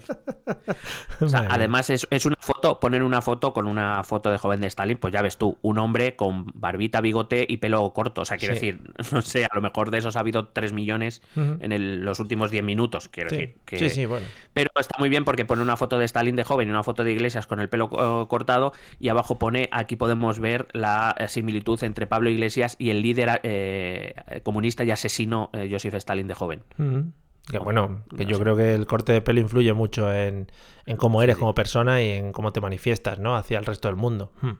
además 1.48 1.90
es, 1.90 2.06
una 2.26 2.36
foto, 2.38 2.80
poner 2.80 3.02
una 3.02 3.22
foto 3.22 3.52
con 3.52 3.66
una 3.66 4.02
foto 4.04 4.30
de 4.30 4.38
joven 4.38 4.60
de 4.60 4.66
Stalin, 4.66 4.98
pues 4.98 5.12
ya 5.12 5.22
ves 5.22 5.36
tú, 5.36 5.58
un 5.62 5.78
hombre 5.78 6.16
con 6.16 6.46
barbita, 6.54 7.00
bigote 7.00 7.46
y 7.48 7.58
pelo 7.58 7.92
corto. 7.92 8.22
O 8.22 8.24
sea, 8.24 8.36
quiero 8.36 8.54
decir, 8.54 8.80
no 9.12 9.22
sé, 9.22 9.44
a 9.44 9.50
lo 9.54 9.60
mejor 9.60 9.90
de 9.90 9.98
esos 9.98 10.16
ha 10.16 10.20
habido 10.20 10.48
3 10.48 10.72
millones 10.72 11.22
en 11.36 12.04
los 12.04 12.20
últimos 12.20 12.50
10 12.50 12.64
minutos, 12.64 13.08
quiero 13.08 13.30
decir. 13.30 13.56
Que... 13.64 13.78
Sí, 13.78 13.90
sí, 13.90 14.06
bueno. 14.06 14.26
Pero 14.52 14.70
está 14.78 14.96
muy 14.98 15.08
bien 15.08 15.24
porque 15.24 15.44
pone 15.44 15.62
una 15.62 15.76
foto 15.76 15.98
de 15.98 16.04
Stalin 16.04 16.36
de 16.36 16.44
joven 16.44 16.68
y 16.68 16.70
una 16.70 16.82
foto 16.82 17.04
de 17.04 17.12
Iglesias 17.12 17.46
con 17.46 17.60
el 17.60 17.68
pelo 17.68 17.90
eh, 17.92 18.26
cortado 18.28 18.72
y 18.98 19.08
abajo 19.08 19.38
pone, 19.38 19.68
aquí 19.72 19.96
podemos 19.96 20.38
ver 20.40 20.68
la 20.72 21.14
eh, 21.18 21.28
similitud 21.28 21.82
entre 21.84 22.06
Pablo 22.06 22.30
Iglesias 22.30 22.76
y 22.78 22.90
el 22.90 23.02
líder 23.02 23.40
eh, 23.42 24.14
comunista 24.42 24.84
y 24.84 24.90
asesino 24.90 25.50
Joseph 25.70 25.94
Stalin 25.94 26.26
de 26.26 26.34
joven. 26.34 26.62
Que 27.50 27.58
bueno, 27.58 28.04
que 28.16 28.26
yo 28.26 28.38
creo 28.38 28.56
que 28.56 28.74
el 28.74 28.86
corte 28.86 29.12
de 29.12 29.22
pelo 29.22 29.40
influye 29.40 29.72
mucho 29.72 30.12
en, 30.12 30.48
cómo 30.96 31.22
eres 31.22 31.36
como 31.36 31.54
persona 31.54 32.02
y 32.02 32.10
en 32.10 32.32
cómo 32.32 32.52
te 32.52 32.60
manifiestas, 32.60 33.18
¿no? 33.18 33.36
Hacia 33.36 33.58
el 33.58 33.66
resto 33.66 33.88
del 33.88 33.96
mundo. 33.96 34.32
Hmm. 34.40 34.52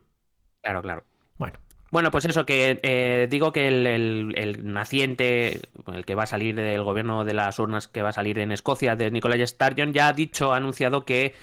Claro, 0.63 0.83
claro. 0.83 1.05
Bueno. 1.39 1.59
Bueno, 1.91 2.13
pues 2.13 2.25
eso, 2.25 2.47
que 2.47 2.79
eh, 2.83 3.27
digo 3.29 3.53
que 3.53 3.67
el, 3.67 4.61
naciente, 4.73 5.61
el 5.93 6.05
que 6.05 6.15
va 6.15 6.23
a 6.23 6.27
salir 6.27 6.55
del 6.55 6.85
gobierno 6.85 7.25
de 7.25 7.35
las 7.35 7.59
urnas, 7.59 7.89
que 7.89 8.03
va 8.03 8.11
a 8.11 8.13
salir 8.13 8.39
en 8.39 8.53
Escocia, 8.53 8.95
de 8.95 9.11
Nicolás 9.11 9.51
Sturgeon, 9.51 9.93
ya 9.93 10.09
ha 10.09 10.13
dicho, 10.13 10.53
ha 10.53 10.59
anunciado 10.59 11.05
que 11.05 11.35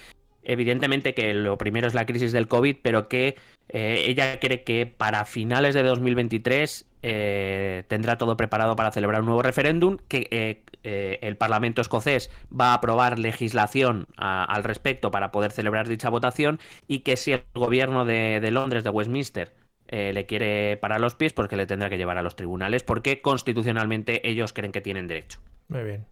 evidentemente 0.42 1.12
que 1.12 1.34
lo 1.34 1.58
primero 1.58 1.86
es 1.86 1.94
la 1.94 2.06
crisis 2.06 2.32
del 2.32 2.48
COVID, 2.48 2.76
pero 2.82 3.08
que 3.08 3.36
eh, 3.68 4.04
ella 4.06 4.40
cree 4.40 4.64
que 4.64 4.86
para 4.86 5.26
finales 5.26 5.74
de 5.74 5.82
2023 5.82 6.87
eh, 7.02 7.84
tendrá 7.88 8.18
todo 8.18 8.36
preparado 8.36 8.76
para 8.76 8.90
celebrar 8.92 9.20
un 9.20 9.26
nuevo 9.26 9.42
referéndum, 9.42 9.98
que 10.08 10.62
el 10.82 11.36
Parlamento 11.36 11.80
escocés 11.80 12.30
va 12.48 12.70
a 12.70 12.74
aprobar 12.74 13.18
legislación 13.18 14.06
al 14.16 14.64
respecto 14.64 15.10
para 15.10 15.30
poder 15.30 15.52
celebrar 15.52 15.88
dicha 15.88 16.08
votación 16.08 16.60
y 16.86 17.00
que 17.00 17.16
si 17.16 17.32
el 17.32 17.44
gobierno 17.54 18.04
de 18.04 18.50
Londres, 18.50 18.84
de 18.84 18.90
Westminster, 18.90 19.52
eh, 19.90 20.12
le 20.12 20.26
quiere 20.26 20.76
parar 20.76 21.00
los 21.00 21.14
pies, 21.14 21.32
porque 21.32 21.56
le 21.56 21.66
tendrá 21.66 21.88
que 21.88 21.96
llevar 21.96 22.18
a 22.18 22.22
los 22.22 22.36
tribunales, 22.36 22.82
porque 22.82 23.22
constitucionalmente 23.22 24.28
ellos 24.28 24.52
creen 24.52 24.70
que 24.70 24.82
tienen 24.82 25.08
derecho. 25.08 25.40
Muy 25.68 25.82
bien. 25.82 26.06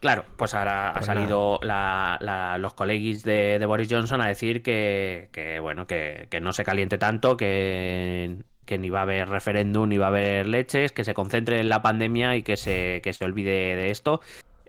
Claro, 0.00 0.26
pues 0.36 0.52
ahora 0.52 0.90
ha 0.90 0.94
pues 0.94 1.06
salido 1.06 1.60
los 1.62 2.74
colegis 2.74 3.22
de, 3.22 3.64
Boris 3.66 3.88
Johnson 3.90 4.20
a 4.20 4.26
decir 4.26 4.62
que, 4.62 5.58
bueno, 5.62 5.86
que, 5.86 6.28
no 6.42 6.52
se 6.52 6.64
caliente 6.64 6.98
tanto, 6.98 7.36
que, 7.36 8.36
ni 8.70 8.90
va 8.90 9.00
a 9.00 9.02
haber 9.02 9.28
referéndum, 9.28 9.88
ni 9.88 9.98
va 9.98 10.06
a 10.06 10.08
haber 10.08 10.46
leches, 10.46 10.92
que 10.92 11.04
se 11.04 11.14
concentre 11.14 11.60
en 11.60 11.68
la 11.68 11.82
pandemia 11.82 12.36
y 12.36 12.42
que 12.42 12.56
se, 12.56 13.00
que 13.02 13.12
se 13.12 13.24
olvide 13.24 13.76
de 13.76 13.90
esto. 13.90 14.20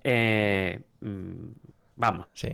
Eh, 0.04 0.80
mm, 1.02 1.48
vamos. 1.96 2.28
Sí. 2.34 2.52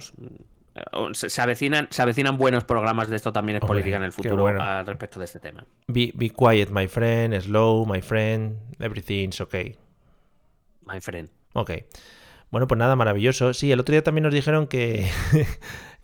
Pues, 0.92 1.18
se, 1.18 1.42
avecinan, 1.42 1.88
se 1.90 2.02
avecinan 2.02 2.38
buenos 2.38 2.64
programas 2.64 3.10
de 3.10 3.16
esto 3.16 3.34
también 3.34 3.58
es 3.58 3.62
política 3.62 3.98
en 3.98 4.04
el 4.04 4.12
futuro 4.12 4.48
al 4.48 4.86
respecto 4.86 5.20
de 5.20 5.26
este 5.26 5.40
tema. 5.40 5.66
Be, 5.88 6.12
quiet, 6.12 6.70
my 6.70 6.88
friend, 6.88 7.40
slow, 7.42 7.86
my 7.86 8.02
friend, 8.02 8.58
everything's 8.80 9.42
okay. 9.42 9.76
My 10.86 11.02
friend. 11.02 11.30
Ok. 11.54 11.72
Bueno, 12.52 12.68
pues 12.68 12.80
nada, 12.80 12.96
maravilloso. 12.96 13.54
Sí, 13.54 13.72
el 13.72 13.80
otro 13.80 13.94
día 13.94 14.04
también 14.04 14.24
nos 14.24 14.34
dijeron 14.34 14.68
que, 14.68 15.08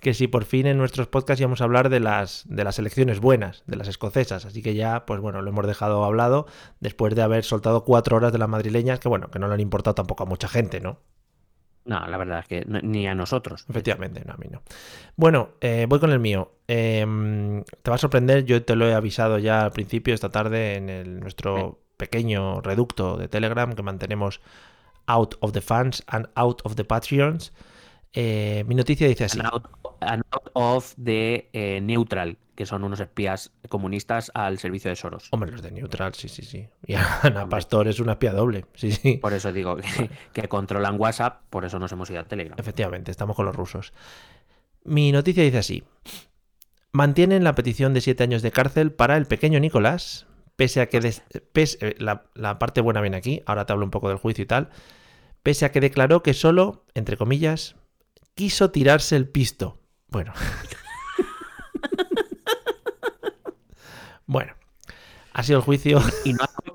que 0.06 0.14
si 0.14 0.28
por 0.28 0.46
fin 0.46 0.68
en 0.68 0.78
nuestros 0.78 1.08
podcasts 1.08 1.42
íbamos 1.42 1.62
a 1.62 1.64
hablar 1.64 1.90
de 1.90 2.00
las, 2.00 2.44
de 2.48 2.64
las 2.64 2.78
elecciones 2.78 3.20
buenas, 3.20 3.64
de 3.66 3.76
las 3.76 3.88
escocesas. 3.88 4.46
Así 4.46 4.62
que 4.62 4.76
ya, 4.76 5.04
pues 5.08 5.20
bueno, 5.20 5.42
lo 5.42 5.50
hemos 5.50 5.66
dejado 5.66 6.04
hablado 6.04 6.46
después 6.80 7.16
de 7.16 7.24
haber 7.24 7.44
soltado 7.44 7.84
cuatro 7.84 8.16
horas 8.16 8.32
de 8.32 8.38
las 8.38 8.48
madrileñas, 8.48 9.00
que 9.00 9.10
bueno, 9.10 9.32
que 9.32 9.40
no 9.40 9.48
le 9.48 9.56
han 9.56 9.62
importado 9.62 9.96
tampoco 9.96 10.22
a 10.22 10.28
mucha 10.28 10.48
gente, 10.48 10.80
¿no? 10.80 11.00
No, 11.86 12.06
la 12.06 12.18
verdad 12.18 12.42
es 12.42 12.46
que 12.46 12.64
ni 12.84 13.08
a 13.08 13.16
nosotros. 13.16 13.66
Efectivamente, 13.68 14.22
no, 14.24 14.34
a 14.34 14.38
mí 14.38 14.46
no. 14.48 14.62
Bueno, 15.16 15.54
eh, 15.60 15.88
voy 15.90 16.00
con 16.00 16.12
el 16.12 16.20
mío. 16.20 16.52
Em, 16.68 17.64
te 17.64 17.90
va 17.90 17.96
a 17.96 17.98
sorprender, 17.98 18.46
yo 18.46 18.64
te 18.64 18.76
lo 18.76 18.88
he 18.88 18.94
avisado 18.94 19.40
ya 19.40 19.64
al 19.64 19.72
principio 19.72 20.14
esta 20.14 20.30
tarde 20.30 20.76
en 20.76 20.90
el, 20.90 21.20
nuestro 21.20 21.80
pequeño 21.98 22.62
reducto 22.62 23.18
de 23.18 23.28
Telegram 23.28 23.74
que 23.74 23.82
mantenemos 23.82 24.40
out 25.08 25.34
of 25.40 25.54
the 25.54 25.62
fans 25.62 26.04
and 26.06 26.30
out 26.36 26.62
of 26.64 26.76
the 26.76 26.86
Patreons. 26.86 27.52
Eh, 28.18 28.64
mi 28.66 28.76
noticia 28.76 29.08
dice 29.08 29.26
así. 29.26 29.40
out, 29.42 29.68
of 30.54 30.96
the 30.96 31.50
eh, 31.52 31.82
neutral, 31.82 32.38
que 32.56 32.66
son 32.66 32.86
unos 32.86 33.02
espías 33.02 33.52
comunistas 33.68 34.32
al 34.34 34.58
servicio 34.58 34.90
de 34.90 34.96
Soros. 34.96 35.28
Hombre, 35.32 35.52
los 35.52 35.62
de 35.62 35.72
neutral, 35.72 36.14
sí, 36.14 36.30
sí, 36.30 36.44
sí. 36.44 36.66
Y 36.88 36.94
Ana 36.94 37.50
Pastor 37.50 37.90
es 37.90 38.00
una 38.00 38.14
espía 38.14 38.32
doble, 38.32 38.66
sí, 38.74 38.94
sí. 38.94 39.18
Por 39.18 39.34
eso 39.34 39.52
digo 39.52 39.78
que, 40.34 40.48
controlan 40.48 40.98
WhatsApp, 40.98 41.42
por 41.50 41.66
eso 41.66 41.78
nos 41.78 41.92
hemos 41.92 42.10
ido 42.10 42.22
a 42.22 42.24
Telegram. 42.24 42.58
Efectivamente, 42.58 43.12
estamos 43.12 43.36
con 43.36 43.46
los 43.46 43.56
rusos. 43.56 43.92
Mi 44.86 45.12
noticia 45.12 45.44
dice 45.44 45.58
así. 45.58 45.84
Mantienen 46.94 47.44
la 47.44 47.54
petición 47.54 47.94
de 47.94 48.00
siete 48.00 48.24
años 48.24 48.42
de 48.42 48.52
cárcel 48.52 48.94
para 48.94 49.18
el 49.18 49.26
pequeño 49.26 49.60
Nicolás, 49.60 50.26
pese 50.56 50.80
a 50.80 50.88
que... 50.88 51.00
Eh, 51.00 51.96
la, 51.98 52.24
la 52.34 52.60
parte 52.60 52.80
buena 52.80 53.02
viene 53.02 53.18
aquí, 53.18 53.44
ahora 53.46 53.66
te 53.66 53.74
hablo 53.74 53.84
un 53.84 53.92
poco 53.92 54.08
del 54.08 54.20
juicio 54.20 54.44
y 54.44 54.48
tal. 54.48 54.70
Pese 55.44 55.66
a 55.66 55.74
que 55.74 55.82
declaró 55.82 56.24
que 56.24 56.34
solo, 56.34 56.86
entre 56.94 57.18
comillas, 57.18 57.76
quiso 58.36 58.70
tirarse 58.70 59.16
el 59.16 59.28
pisto. 59.28 59.80
Bueno. 60.10 60.34
bueno. 64.28 64.54
Ha 65.34 65.44
sido 65.44 65.60
el 65.60 65.66
juicio. 65.66 66.02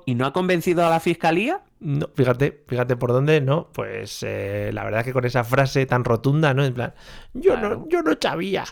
¿Y 0.05 0.13
no, 0.13 0.25
ha, 0.25 0.33
convencido 0.33 0.85
a 0.85 0.89
la 0.89 0.99
fiscalía? 0.99 1.61
No, 1.79 2.07
fíjate, 2.13 2.63
fíjate 2.67 2.95
por 2.95 3.11
dónde, 3.11 3.41
¿no? 3.41 3.69
Pues 3.73 4.21
eh, 4.21 4.69
la 4.71 4.83
verdad 4.83 5.03
que 5.03 5.13
con 5.13 5.25
esa 5.25 5.43
frase 5.43 5.87
tan 5.87 6.03
rotunda, 6.03 6.53
¿no? 6.53 6.63
En 6.63 6.73
plan, 6.73 6.93
yo 7.33 7.57
no, 7.57 7.87
yo 7.89 8.03
no 8.03 8.15
sabía, 8.21 8.63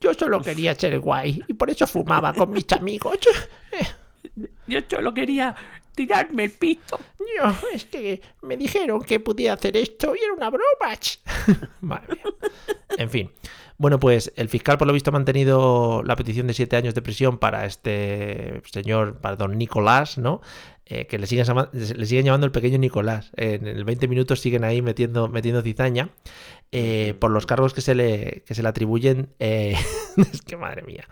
yo 0.00 0.12
solo 0.12 0.42
quería 0.42 0.74
ser 0.74 0.98
guay 1.00 1.42
y 1.46 1.54
por 1.54 1.70
eso 1.70 1.86
fumaba 1.86 2.34
con 2.34 2.50
mis 2.50 2.70
amigos. 2.72 3.18
Yo 4.66 4.80
solo 4.88 5.14
quería 5.14 5.56
tirarme 5.98 6.44
el 6.44 6.52
pito. 6.52 7.00
Yo, 7.18 7.52
es 7.74 7.84
que 7.84 8.20
me 8.42 8.56
dijeron 8.56 9.02
que 9.02 9.18
podía 9.18 9.54
hacer 9.54 9.76
esto 9.76 10.14
y 10.14 10.22
era 10.22 10.32
una 10.32 10.48
broma. 10.48 10.96
Madre 11.80 12.20
En 12.96 13.10
fin. 13.10 13.32
Bueno, 13.78 13.98
pues 13.98 14.32
el 14.36 14.48
fiscal 14.48 14.78
por 14.78 14.86
lo 14.86 14.92
visto 14.92 15.10
ha 15.10 15.12
mantenido 15.12 16.02
la 16.04 16.14
petición 16.14 16.46
de 16.46 16.54
siete 16.54 16.76
años 16.76 16.94
de 16.94 17.02
prisión 17.02 17.38
para 17.38 17.64
este 17.64 18.62
señor, 18.64 19.20
para 19.20 19.36
don 19.36 19.58
Nicolás, 19.58 20.18
¿no? 20.18 20.40
Eh, 20.86 21.06
que 21.06 21.18
le 21.18 21.26
siguen, 21.26 21.46
le 21.72 22.06
siguen 22.06 22.24
llamando 22.24 22.46
el 22.46 22.52
pequeño 22.52 22.78
Nicolás. 22.78 23.30
en 23.36 23.66
el 23.66 23.84
20 23.84 24.08
minutos 24.08 24.40
siguen 24.40 24.64
ahí 24.64 24.82
metiendo, 24.82 25.28
metiendo 25.28 25.62
cizaña 25.62 26.10
eh, 26.72 27.14
por 27.18 27.30
los 27.30 27.44
cargos 27.44 27.74
que 27.74 27.80
se 27.80 27.94
le, 27.94 28.42
que 28.46 28.54
se 28.54 28.62
le 28.62 28.68
atribuyen. 28.68 29.28
Eh, 29.38 29.76
es 30.32 30.42
que 30.42 30.56
madre 30.56 30.82
mía. 30.82 31.08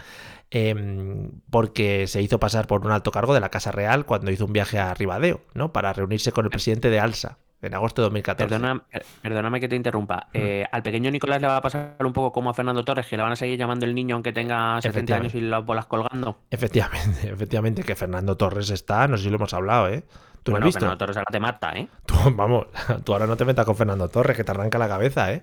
Em, 0.50 1.40
porque 1.50 2.06
se 2.06 2.22
hizo 2.22 2.38
pasar 2.38 2.68
por 2.68 2.86
un 2.86 2.92
alto 2.92 3.10
cargo 3.10 3.34
de 3.34 3.40
la 3.40 3.48
Casa 3.48 3.72
Real 3.72 4.06
cuando 4.06 4.30
hizo 4.30 4.44
un 4.44 4.52
viaje 4.52 4.78
a 4.78 4.94
Ribadeo, 4.94 5.40
¿no? 5.54 5.72
Para 5.72 5.92
reunirse 5.92 6.30
con 6.30 6.44
el 6.44 6.50
presidente 6.50 6.88
de 6.88 7.00
ALSA 7.00 7.38
en 7.62 7.74
agosto 7.74 8.02
de 8.02 8.04
2014. 8.04 8.54
Eh, 8.54 9.00
perdóname 9.22 9.60
que 9.60 9.68
te 9.68 9.74
interrumpa. 9.74 10.28
Eh, 10.32 10.64
al 10.70 10.82
pequeño 10.82 11.10
Nicolás 11.10 11.40
le 11.40 11.48
va 11.48 11.56
a 11.56 11.62
pasar 11.62 11.96
un 11.98 12.12
poco 12.12 12.32
como 12.32 12.50
a 12.50 12.54
Fernando 12.54 12.84
Torres, 12.84 13.06
que 13.06 13.16
le 13.16 13.24
van 13.24 13.32
a 13.32 13.36
seguir 13.36 13.58
llamando 13.58 13.86
el 13.86 13.94
niño 13.94 14.14
aunque 14.14 14.32
tenga 14.32 14.80
70 14.80 15.16
años 15.16 15.34
y 15.34 15.40
las 15.40 15.64
bolas 15.64 15.86
colgando. 15.86 16.38
Efectivamente, 16.50 17.28
efectivamente, 17.32 17.82
que 17.82 17.96
Fernando 17.96 18.36
Torres 18.36 18.70
está, 18.70 19.08
no 19.08 19.16
sé 19.16 19.24
si 19.24 19.30
lo 19.30 19.36
hemos 19.36 19.52
hablado, 19.52 19.88
¿eh? 19.88 20.04
¿Tú 20.44 20.52
bueno, 20.52 20.64
lo 20.64 20.68
has 20.68 20.74
visto? 20.74 20.80
Fernando 20.80 20.98
Torres 20.98 21.16
ahora 21.16 21.30
te 21.32 21.40
mata, 21.40 21.72
¿eh? 21.72 21.88
Tú, 22.06 22.14
vamos, 22.34 22.66
tú 23.04 23.12
ahora 23.12 23.26
no 23.26 23.36
te 23.36 23.44
metas 23.44 23.66
con 23.66 23.74
Fernando 23.74 24.08
Torres, 24.08 24.36
que 24.36 24.44
te 24.44 24.52
arranca 24.52 24.78
la 24.78 24.86
cabeza, 24.86 25.32
¿eh? 25.32 25.42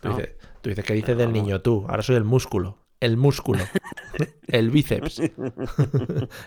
Tú, 0.00 0.08
dices, 0.08 0.30
tú 0.60 0.70
dices, 0.70 0.84
¿qué 0.84 0.94
dices 0.94 1.16
del 1.16 1.32
niño 1.32 1.62
tú? 1.62 1.86
Ahora 1.88 2.02
soy 2.02 2.16
el 2.16 2.24
músculo 2.24 2.83
el 3.04 3.18
músculo, 3.18 3.62
el 4.48 4.70
bíceps, 4.70 5.20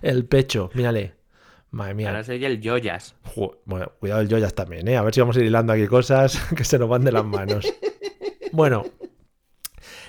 el 0.01 0.25
pecho, 0.25 0.71
mírale. 0.73 1.13
Madre 1.69 1.93
mía. 1.93 2.09
Ahora 2.09 2.23
soy 2.23 2.43
el 2.43 2.61
joyas. 2.63 3.15
Bueno, 3.65 3.91
cuidado 3.99 4.21
el 4.21 4.29
joyas 4.29 4.55
también, 4.55 4.87
¿eh? 4.87 4.97
A 4.97 5.03
ver 5.03 5.13
si 5.13 5.19
vamos 5.19 5.35
a 5.35 5.39
ir 5.39 5.45
hilando 5.45 5.73
aquí 5.73 5.85
cosas 5.85 6.41
que 6.55 6.63
se 6.63 6.79
nos 6.79 6.89
van 6.89 7.03
de 7.03 7.11
las 7.11 7.25
manos. 7.25 7.71
Bueno, 8.53 8.85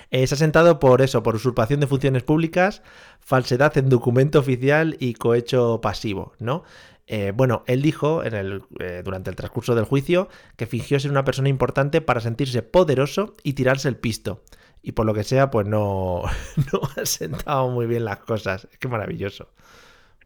eh, 0.09 0.25
se 0.25 0.35
ha 0.35 0.37
sentado 0.37 0.79
por 0.79 1.01
eso, 1.01 1.21
por 1.21 1.35
usurpación 1.35 1.81
de 1.81 1.87
funciones 1.87 2.23
públicas, 2.23 2.81
falsedad 3.19 3.77
en 3.77 3.89
documento 3.89 4.39
oficial 4.39 4.95
y 4.99 5.13
cohecho 5.13 5.81
pasivo, 5.81 6.33
¿no? 6.39 6.63
Eh, 7.05 7.33
bueno, 7.35 7.63
él 7.67 7.81
dijo 7.81 8.23
en 8.23 8.33
el, 8.33 8.63
eh, 8.79 9.01
durante 9.03 9.29
el 9.29 9.35
transcurso 9.35 9.75
del 9.75 9.85
juicio 9.85 10.29
que 10.55 10.65
fingió 10.65 10.99
ser 10.99 11.11
una 11.11 11.25
persona 11.25 11.49
importante 11.49 12.01
para 12.01 12.21
sentirse 12.21 12.63
poderoso 12.63 13.33
y 13.43 13.53
tirarse 13.53 13.89
el 13.89 13.97
pisto 13.97 14.43
y 14.81 14.93
por 14.93 15.05
lo 15.05 15.13
que 15.13 15.23
sea, 15.23 15.51
pues 15.51 15.67
no, 15.67 16.23
no 16.73 16.81
ha 16.95 17.05
sentado 17.05 17.69
muy 17.69 17.85
bien 17.85 18.05
las 18.05 18.19
cosas. 18.19 18.67
Es 18.71 18.77
que 18.77 18.87
maravilloso. 18.87 19.49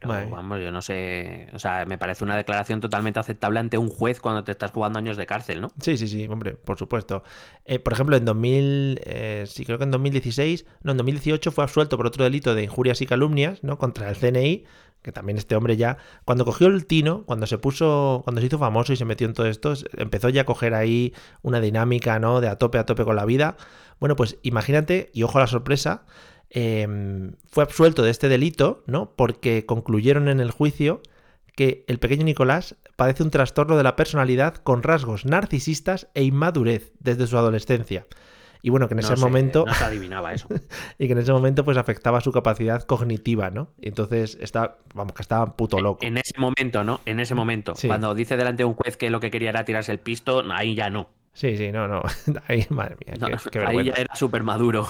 vamos, 0.02 0.60
yo 0.60 0.70
no 0.70 0.82
sé. 0.82 1.48
O 1.52 1.58
sea, 1.58 1.84
me 1.86 1.98
parece 1.98 2.24
una 2.24 2.36
declaración 2.36 2.80
totalmente 2.80 3.18
aceptable 3.18 3.58
ante 3.58 3.78
un 3.78 3.88
juez 3.88 4.20
cuando 4.20 4.44
te 4.44 4.52
estás 4.52 4.70
jugando 4.70 4.98
años 4.98 5.16
de 5.16 5.26
cárcel, 5.26 5.60
¿no? 5.60 5.70
Sí, 5.80 5.96
sí, 5.96 6.06
sí, 6.06 6.26
hombre, 6.28 6.54
por 6.54 6.78
supuesto. 6.78 7.24
Eh, 7.64 7.78
por 7.78 7.92
ejemplo, 7.92 8.16
en 8.16 8.24
2000, 8.24 9.00
eh, 9.04 9.44
sí, 9.46 9.64
creo 9.64 9.78
que 9.78 9.84
en 9.84 9.90
2016, 9.90 10.66
no, 10.82 10.92
en 10.92 10.98
2018 10.98 11.50
fue 11.50 11.64
absuelto 11.64 11.96
por 11.96 12.06
otro 12.06 12.24
delito 12.24 12.54
de 12.54 12.64
injurias 12.64 13.00
y 13.00 13.06
calumnias, 13.06 13.64
¿no? 13.64 13.78
Contra 13.78 14.08
el 14.08 14.16
CNI, 14.16 14.64
que 15.04 15.12
también 15.12 15.36
este 15.36 15.54
hombre 15.54 15.76
ya, 15.76 15.98
cuando 16.24 16.46
cogió 16.46 16.66
el 16.66 16.86
tino, 16.86 17.24
cuando 17.26 17.46
se 17.46 17.58
puso, 17.58 18.22
cuando 18.24 18.40
se 18.40 18.46
hizo 18.46 18.58
famoso 18.58 18.94
y 18.94 18.96
se 18.96 19.04
metió 19.04 19.26
en 19.26 19.34
todo 19.34 19.46
esto, 19.46 19.74
empezó 19.98 20.30
ya 20.30 20.40
a 20.40 20.44
coger 20.46 20.72
ahí 20.74 21.12
una 21.42 21.60
dinámica, 21.60 22.18
¿no? 22.18 22.40
De 22.40 22.48
a 22.48 22.56
tope, 22.56 22.78
a 22.78 22.86
tope 22.86 23.04
con 23.04 23.14
la 23.14 23.26
vida 23.26 23.56
Bueno, 24.00 24.16
pues 24.16 24.38
imagínate, 24.42 25.10
y 25.12 25.22
ojo 25.22 25.38
a 25.38 25.42
la 25.42 25.46
sorpresa, 25.46 26.06
em, 26.48 27.34
fue 27.50 27.64
absuelto 27.64 28.02
de 28.02 28.10
este 28.10 28.28
delito, 28.30 28.82
¿no? 28.86 29.12
Porque 29.14 29.66
concluyeron 29.66 30.28
en 30.28 30.40
el 30.40 30.50
juicio 30.50 31.02
que 31.54 31.84
el 31.86 31.98
pequeño 31.98 32.24
Nicolás 32.24 32.76
padece 32.96 33.22
un 33.22 33.30
trastorno 33.30 33.76
de 33.76 33.82
la 33.82 33.96
personalidad 33.96 34.56
con 34.56 34.82
rasgos 34.82 35.26
narcisistas 35.26 36.08
e 36.14 36.24
inmadurez 36.24 36.92
desde 36.98 37.26
su 37.26 37.36
adolescencia. 37.36 38.06
Y 38.64 38.70
bueno, 38.70 38.88
que 38.88 38.94
en 38.94 39.00
ese 39.00 39.16
momento. 39.16 39.66
No 39.66 39.74
se 39.74 39.84
adivinaba 39.84 40.32
eso. 40.32 40.48
y 40.98 41.06
que 41.06 41.12
en 41.12 41.18
ese 41.18 41.32
momento, 41.32 41.66
pues 41.66 41.76
afectaba 41.76 42.22
su 42.22 42.32
capacidad 42.32 42.82
cognitiva, 42.84 43.50
¿no? 43.50 43.68
Y 43.78 43.88
entonces 43.88 44.38
está, 44.40 44.78
vamos, 44.94 45.12
que 45.12 45.20
estaba 45.20 45.54
puto 45.54 45.80
loco. 45.80 46.02
En 46.02 46.16
ese 46.16 46.32
momento, 46.38 46.82
¿no? 46.82 47.02
En 47.04 47.20
ese 47.20 47.34
momento. 47.34 47.74
Cuando 47.86 48.14
dice 48.14 48.38
delante 48.38 48.62
de 48.62 48.64
un 48.64 48.72
juez 48.72 48.96
que 48.96 49.10
lo 49.10 49.20
que 49.20 49.30
quería 49.30 49.50
era 49.50 49.66
tirarse 49.66 49.92
el 49.92 49.98
pisto, 49.98 50.42
ahí 50.50 50.74
ya 50.74 50.88
no. 50.88 51.10
Sí, 51.34 51.58
sí, 51.58 51.72
no, 51.72 51.88
no. 51.88 52.00
Ahí, 52.48 52.66
madre 52.70 52.96
mía. 53.04 53.36
ahí 53.66 53.84
ya 53.84 53.92
era 53.98 54.14
súper 54.14 54.44
maduro. 54.44 54.88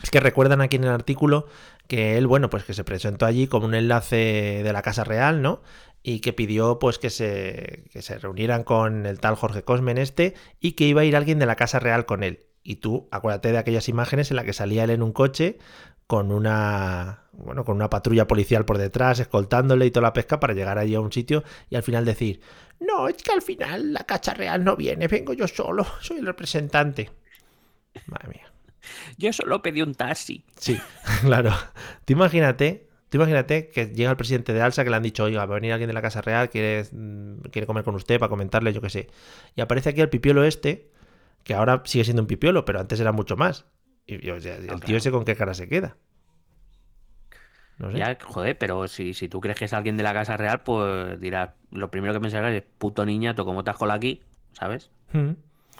Es 0.00 0.10
que 0.10 0.20
recuerdan 0.20 0.60
aquí 0.60 0.76
en 0.76 0.84
el 0.84 0.90
artículo 0.90 1.48
que 1.88 2.16
él, 2.18 2.28
bueno, 2.28 2.50
pues 2.50 2.62
que 2.62 2.72
se 2.72 2.84
presentó 2.84 3.26
allí 3.26 3.48
como 3.48 3.66
un 3.66 3.74
enlace 3.74 4.60
de 4.62 4.72
la 4.72 4.82
Casa 4.82 5.02
Real, 5.02 5.42
¿no? 5.42 5.62
y 6.04 6.20
que 6.20 6.32
pidió 6.32 6.78
pues 6.78 6.98
que 6.98 7.10
se, 7.10 7.84
que 7.92 8.02
se 8.02 8.18
reunieran 8.18 8.64
con 8.64 9.06
el 9.06 9.20
tal 9.20 9.36
Jorge 9.36 9.62
Cosmen 9.62 9.98
este 9.98 10.34
y 10.60 10.72
que 10.72 10.84
iba 10.84 11.02
a 11.02 11.04
ir 11.04 11.16
alguien 11.16 11.38
de 11.38 11.46
la 11.46 11.56
Casa 11.56 11.78
Real 11.78 12.06
con 12.06 12.22
él. 12.24 12.46
Y 12.62 12.76
tú, 12.76 13.08
acuérdate 13.10 13.52
de 13.52 13.58
aquellas 13.58 13.88
imágenes 13.88 14.30
en 14.30 14.36
las 14.36 14.44
que 14.44 14.52
salía 14.52 14.84
él 14.84 14.90
en 14.90 15.02
un 15.02 15.12
coche 15.12 15.58
con 16.06 16.30
una, 16.30 17.22
bueno, 17.32 17.64
con 17.64 17.76
una 17.76 17.88
patrulla 17.88 18.26
policial 18.26 18.64
por 18.64 18.78
detrás, 18.78 19.18
escoltándole 19.18 19.86
y 19.86 19.90
toda 19.90 20.02
la 20.02 20.12
pesca 20.12 20.38
para 20.40 20.54
llegar 20.54 20.78
allí 20.78 20.94
a 20.94 21.00
un 21.00 21.10
sitio 21.10 21.42
y 21.70 21.76
al 21.76 21.82
final 21.82 22.04
decir, 22.04 22.40
no, 22.80 23.08
es 23.08 23.22
que 23.22 23.32
al 23.32 23.42
final 23.42 23.92
la 23.92 24.04
cacha 24.04 24.34
real 24.34 24.62
no 24.62 24.76
viene, 24.76 25.08
vengo 25.08 25.32
yo 25.32 25.48
solo, 25.48 25.86
soy 26.00 26.18
el 26.18 26.26
representante. 26.26 27.10
Madre 28.06 28.28
mía. 28.28 28.52
Yo 29.16 29.32
solo 29.32 29.62
pedí 29.62 29.80
un 29.80 29.94
taxi. 29.94 30.44
Sí, 30.58 30.78
claro. 31.22 31.52
Tú 32.04 32.12
imagínate, 32.12 32.88
tú 33.08 33.18
imagínate 33.18 33.68
que 33.68 33.86
llega 33.86 34.10
el 34.10 34.16
presidente 34.16 34.52
de 34.52 34.60
Alsa 34.60 34.84
que 34.84 34.90
le 34.90 34.96
han 34.96 35.02
dicho, 35.02 35.24
oiga, 35.24 35.46
va 35.46 35.54
a 35.54 35.58
venir 35.58 35.72
alguien 35.72 35.88
de 35.88 35.94
la 35.94 36.02
Casa 36.02 36.20
Real, 36.20 36.50
quiere, 36.50 36.84
mm, 36.92 37.40
quiere 37.50 37.66
comer 37.66 37.84
con 37.84 37.94
usted 37.94 38.18
para 38.18 38.28
comentarle, 38.28 38.72
yo 38.72 38.80
qué 38.80 38.90
sé. 38.90 39.08
Y 39.56 39.60
aparece 39.60 39.90
aquí 39.90 40.00
el 40.00 40.08
pipiolo 40.08 40.44
este 40.44 40.90
que 41.44 41.54
ahora 41.54 41.82
sigue 41.84 42.04
siendo 42.04 42.22
un 42.22 42.28
pipiolo, 42.28 42.64
pero 42.64 42.80
antes 42.80 43.00
era 43.00 43.12
mucho 43.12 43.36
más. 43.36 43.66
Y, 44.06 44.28
el 44.28 44.80
tío 44.84 44.96
ese 44.96 45.10
con 45.10 45.24
qué 45.24 45.36
cara 45.36 45.54
se 45.54 45.68
queda. 45.68 45.96
No 47.78 47.90
sé. 47.90 47.98
Ya, 47.98 48.18
joder, 48.20 48.58
pero 48.58 48.86
si, 48.88 49.14
si 49.14 49.28
tú 49.28 49.40
crees 49.40 49.58
que 49.58 49.64
es 49.64 49.72
alguien 49.72 49.96
de 49.96 50.02
la 50.02 50.12
Casa 50.12 50.36
Real, 50.36 50.62
pues 50.62 51.20
dirás, 51.20 51.50
lo 51.70 51.90
primero 51.90 52.12
que 52.12 52.20
pensarás 52.20 52.52
es, 52.54 52.62
puto 52.78 53.06
niñato, 53.06 53.44
como 53.44 53.64
te 53.64 53.70
has 53.70 53.76
colado 53.76 53.96
aquí? 53.96 54.22
¿Sabes? 54.52 54.90
Mm. 55.12 55.32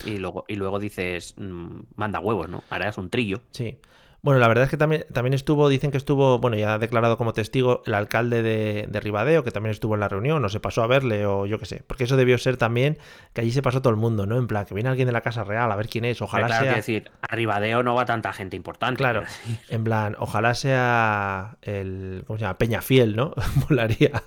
Y 0.06 0.18
luego, 0.18 0.44
y 0.48 0.56
luego 0.56 0.78
dices, 0.78 1.34
mm, 1.36 1.80
manda 1.96 2.20
huevos, 2.20 2.48
¿no? 2.48 2.64
Ahora 2.70 2.88
es 2.88 2.98
un 2.98 3.10
trillo. 3.10 3.42
Sí. 3.50 3.78
Bueno, 4.24 4.38
la 4.38 4.46
verdad 4.46 4.64
es 4.64 4.70
que 4.70 4.76
también, 4.76 5.04
también 5.12 5.34
estuvo, 5.34 5.68
dicen 5.68 5.90
que 5.90 5.96
estuvo, 5.96 6.38
bueno, 6.38 6.56
ya 6.56 6.74
ha 6.74 6.78
declarado 6.78 7.18
como 7.18 7.32
testigo 7.32 7.82
el 7.86 7.94
alcalde 7.94 8.44
de, 8.44 8.86
de, 8.88 9.00
Ribadeo, 9.00 9.42
que 9.42 9.50
también 9.50 9.72
estuvo 9.72 9.94
en 9.94 10.00
la 10.00 10.08
reunión, 10.08 10.44
o 10.44 10.48
se 10.48 10.60
pasó 10.60 10.84
a 10.84 10.86
verle, 10.86 11.26
o 11.26 11.44
yo 11.44 11.58
qué 11.58 11.66
sé. 11.66 11.82
Porque 11.84 12.04
eso 12.04 12.16
debió 12.16 12.38
ser 12.38 12.56
también 12.56 12.98
que 13.32 13.40
allí 13.40 13.50
se 13.50 13.62
pasó 13.62 13.82
todo 13.82 13.90
el 13.90 13.96
mundo, 13.96 14.24
¿no? 14.24 14.38
En 14.38 14.46
plan, 14.46 14.64
que 14.64 14.74
viene 14.74 14.90
alguien 14.90 15.06
de 15.06 15.12
la 15.12 15.22
Casa 15.22 15.42
Real 15.42 15.72
a 15.72 15.74
ver 15.74 15.88
quién 15.88 16.04
es, 16.04 16.22
ojalá 16.22 16.46
claro, 16.46 16.66
sea. 16.66 16.74
Decir, 16.76 17.10
a 17.20 17.34
Ribadeo 17.34 17.82
no 17.82 17.96
va 17.96 18.04
tanta 18.04 18.32
gente 18.32 18.54
importante. 18.54 18.98
Claro, 18.98 19.24
en 19.68 19.82
plan, 19.82 20.14
ojalá 20.20 20.54
sea 20.54 21.56
el. 21.62 22.22
¿Cómo 22.24 22.38
se 22.38 22.42
llama? 22.42 22.58
Peñafiel, 22.58 23.16
¿no? 23.16 23.34
Molaría. 23.68 24.22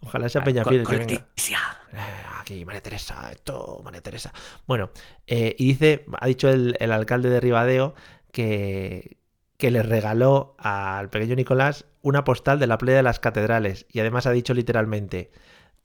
ojalá 0.00 0.28
sea 0.28 0.44
Peñafiel. 0.44 0.84
Con, 0.84 1.06
que 1.06 1.14
eh, 1.14 1.96
aquí, 2.38 2.64
María 2.64 2.82
Teresa, 2.82 3.32
esto, 3.32 3.80
María 3.82 4.00
Teresa. 4.00 4.32
Bueno, 4.68 4.90
eh, 5.26 5.56
y 5.58 5.66
dice, 5.66 6.06
ha 6.20 6.28
dicho 6.28 6.48
el, 6.48 6.76
el 6.78 6.92
alcalde 6.92 7.30
de 7.30 7.40
Ribadeo 7.40 7.96
que, 8.30 9.18
que 9.60 9.70
le 9.70 9.84
regaló 9.84 10.56
al 10.58 11.10
pequeño 11.10 11.36
Nicolás 11.36 11.86
una 12.02 12.24
postal 12.24 12.58
de 12.58 12.66
la 12.66 12.78
playa 12.78 12.96
de 12.96 13.02
las 13.04 13.20
catedrales 13.20 13.86
y 13.92 14.00
además 14.00 14.26
ha 14.26 14.32
dicho 14.32 14.54
literalmente, 14.54 15.30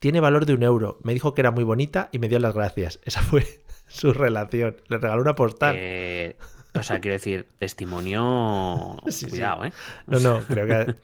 tiene 0.00 0.18
valor 0.18 0.46
de 0.46 0.54
un 0.54 0.64
euro, 0.64 0.98
me 1.04 1.14
dijo 1.14 1.34
que 1.34 1.42
era 1.42 1.52
muy 1.52 1.62
bonita 1.62 2.08
y 2.10 2.18
me 2.18 2.28
dio 2.28 2.40
las 2.40 2.54
gracias. 2.54 2.98
Esa 3.04 3.22
fue 3.22 3.46
su 3.86 4.12
relación, 4.12 4.78
le 4.88 4.98
regaló 4.98 5.22
una 5.22 5.36
postal. 5.36 5.76
Eh, 5.78 6.36
o 6.74 6.82
sea, 6.82 7.00
quiero 7.00 7.14
decir, 7.14 7.46
testimonio... 7.58 8.96
Cuidado, 9.30 9.66
¿eh? 9.66 9.72
No, 10.06 10.18
no, 10.18 10.40
creo 10.40 10.66
que... 10.66 10.96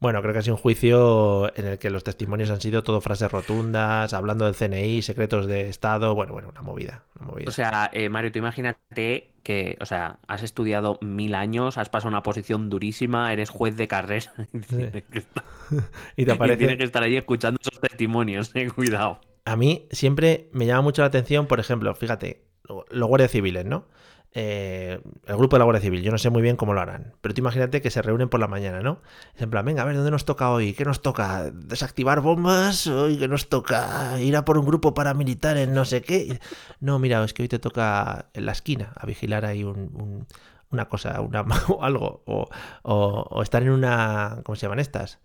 Bueno, 0.00 0.22
creo 0.22 0.32
que 0.32 0.38
ha 0.38 0.42
sido 0.42 0.56
un 0.56 0.62
juicio 0.62 1.54
en 1.58 1.66
el 1.66 1.78
que 1.78 1.90
los 1.90 2.04
testimonios 2.04 2.48
han 2.50 2.62
sido 2.62 2.82
todo 2.82 3.02
frases 3.02 3.30
rotundas, 3.30 4.14
hablando 4.14 4.46
del 4.46 4.54
CNI, 4.54 5.02
secretos 5.02 5.46
de 5.46 5.68
Estado, 5.68 6.14
bueno, 6.14 6.32
bueno, 6.32 6.48
una 6.48 6.62
movida. 6.62 7.04
O 7.46 7.50
sea, 7.50 7.90
eh, 7.92 8.08
Mario, 8.08 8.32
tú 8.32 8.38
imagínate 8.38 9.29
que, 9.42 9.76
o 9.80 9.86
sea, 9.86 10.18
has 10.26 10.42
estudiado 10.42 10.98
mil 11.00 11.34
años, 11.34 11.78
has 11.78 11.88
pasado 11.88 12.08
una 12.08 12.22
posición 12.22 12.70
durísima, 12.70 13.32
eres 13.32 13.50
juez 13.50 13.76
de 13.76 13.88
carrera 13.88 14.32
y 16.16 16.24
te 16.24 16.32
aparece... 16.32 16.58
tienes 16.58 16.76
que 16.76 16.84
estar 16.84 17.02
ahí 17.02 17.16
escuchando 17.16 17.58
esos 17.60 17.80
testimonios, 17.80 18.50
eh, 18.54 18.70
cuidado. 18.70 19.20
A 19.44 19.56
mí 19.56 19.86
siempre 19.90 20.48
me 20.52 20.66
llama 20.66 20.82
mucho 20.82 21.02
la 21.02 21.08
atención, 21.08 21.46
por 21.46 21.60
ejemplo, 21.60 21.94
fíjate, 21.94 22.44
los 22.90 23.08
guardias 23.08 23.30
civiles, 23.30 23.64
¿no? 23.64 23.86
Eh, 24.32 25.00
el 25.26 25.36
grupo 25.36 25.56
de 25.56 25.58
la 25.58 25.64
Guardia 25.64 25.82
Civil. 25.82 26.02
Yo 26.02 26.12
no 26.12 26.18
sé 26.18 26.30
muy 26.30 26.42
bien 26.42 26.56
cómo 26.56 26.72
lo 26.72 26.80
harán. 26.80 27.14
Pero 27.20 27.34
tú 27.34 27.40
imagínate 27.40 27.82
que 27.82 27.90
se 27.90 28.00
reúnen 28.00 28.28
por 28.28 28.38
la 28.38 28.46
mañana, 28.46 28.80
¿no? 28.80 29.02
Es 29.34 29.42
en 29.42 29.50
plan, 29.50 29.64
venga, 29.64 29.82
a 29.82 29.84
ver, 29.84 29.96
¿dónde 29.96 30.10
nos 30.10 30.24
toca 30.24 30.50
hoy? 30.50 30.72
¿Qué 30.72 30.84
nos 30.84 31.02
toca? 31.02 31.50
¿Desactivar 31.50 32.20
bombas? 32.20 32.86
¿Hoy 32.86 33.18
qué 33.18 33.26
nos 33.26 33.48
toca? 33.48 34.20
¿Ir 34.20 34.36
a 34.36 34.44
por 34.44 34.56
un 34.58 34.66
grupo 34.66 34.94
paramilitar 34.94 35.56
en 35.56 35.74
no 35.74 35.84
sé 35.84 36.02
qué? 36.02 36.38
No, 36.78 36.98
mira, 36.98 37.22
es 37.24 37.34
que 37.34 37.42
hoy 37.42 37.48
te 37.48 37.58
toca 37.58 38.30
en 38.34 38.46
la 38.46 38.52
esquina 38.52 38.92
a 38.96 39.06
vigilar 39.06 39.44
ahí 39.44 39.64
una 39.64 40.88
cosa, 40.88 41.20
una, 41.20 41.42
o 41.68 41.82
algo. 41.82 42.22
O, 42.82 43.42
estar 43.42 43.62
en 43.62 43.70
una. 43.70 44.40
¿Cómo 44.44 44.54
se 44.54 44.62
llaman 44.62 44.78
estas? 44.78 45.18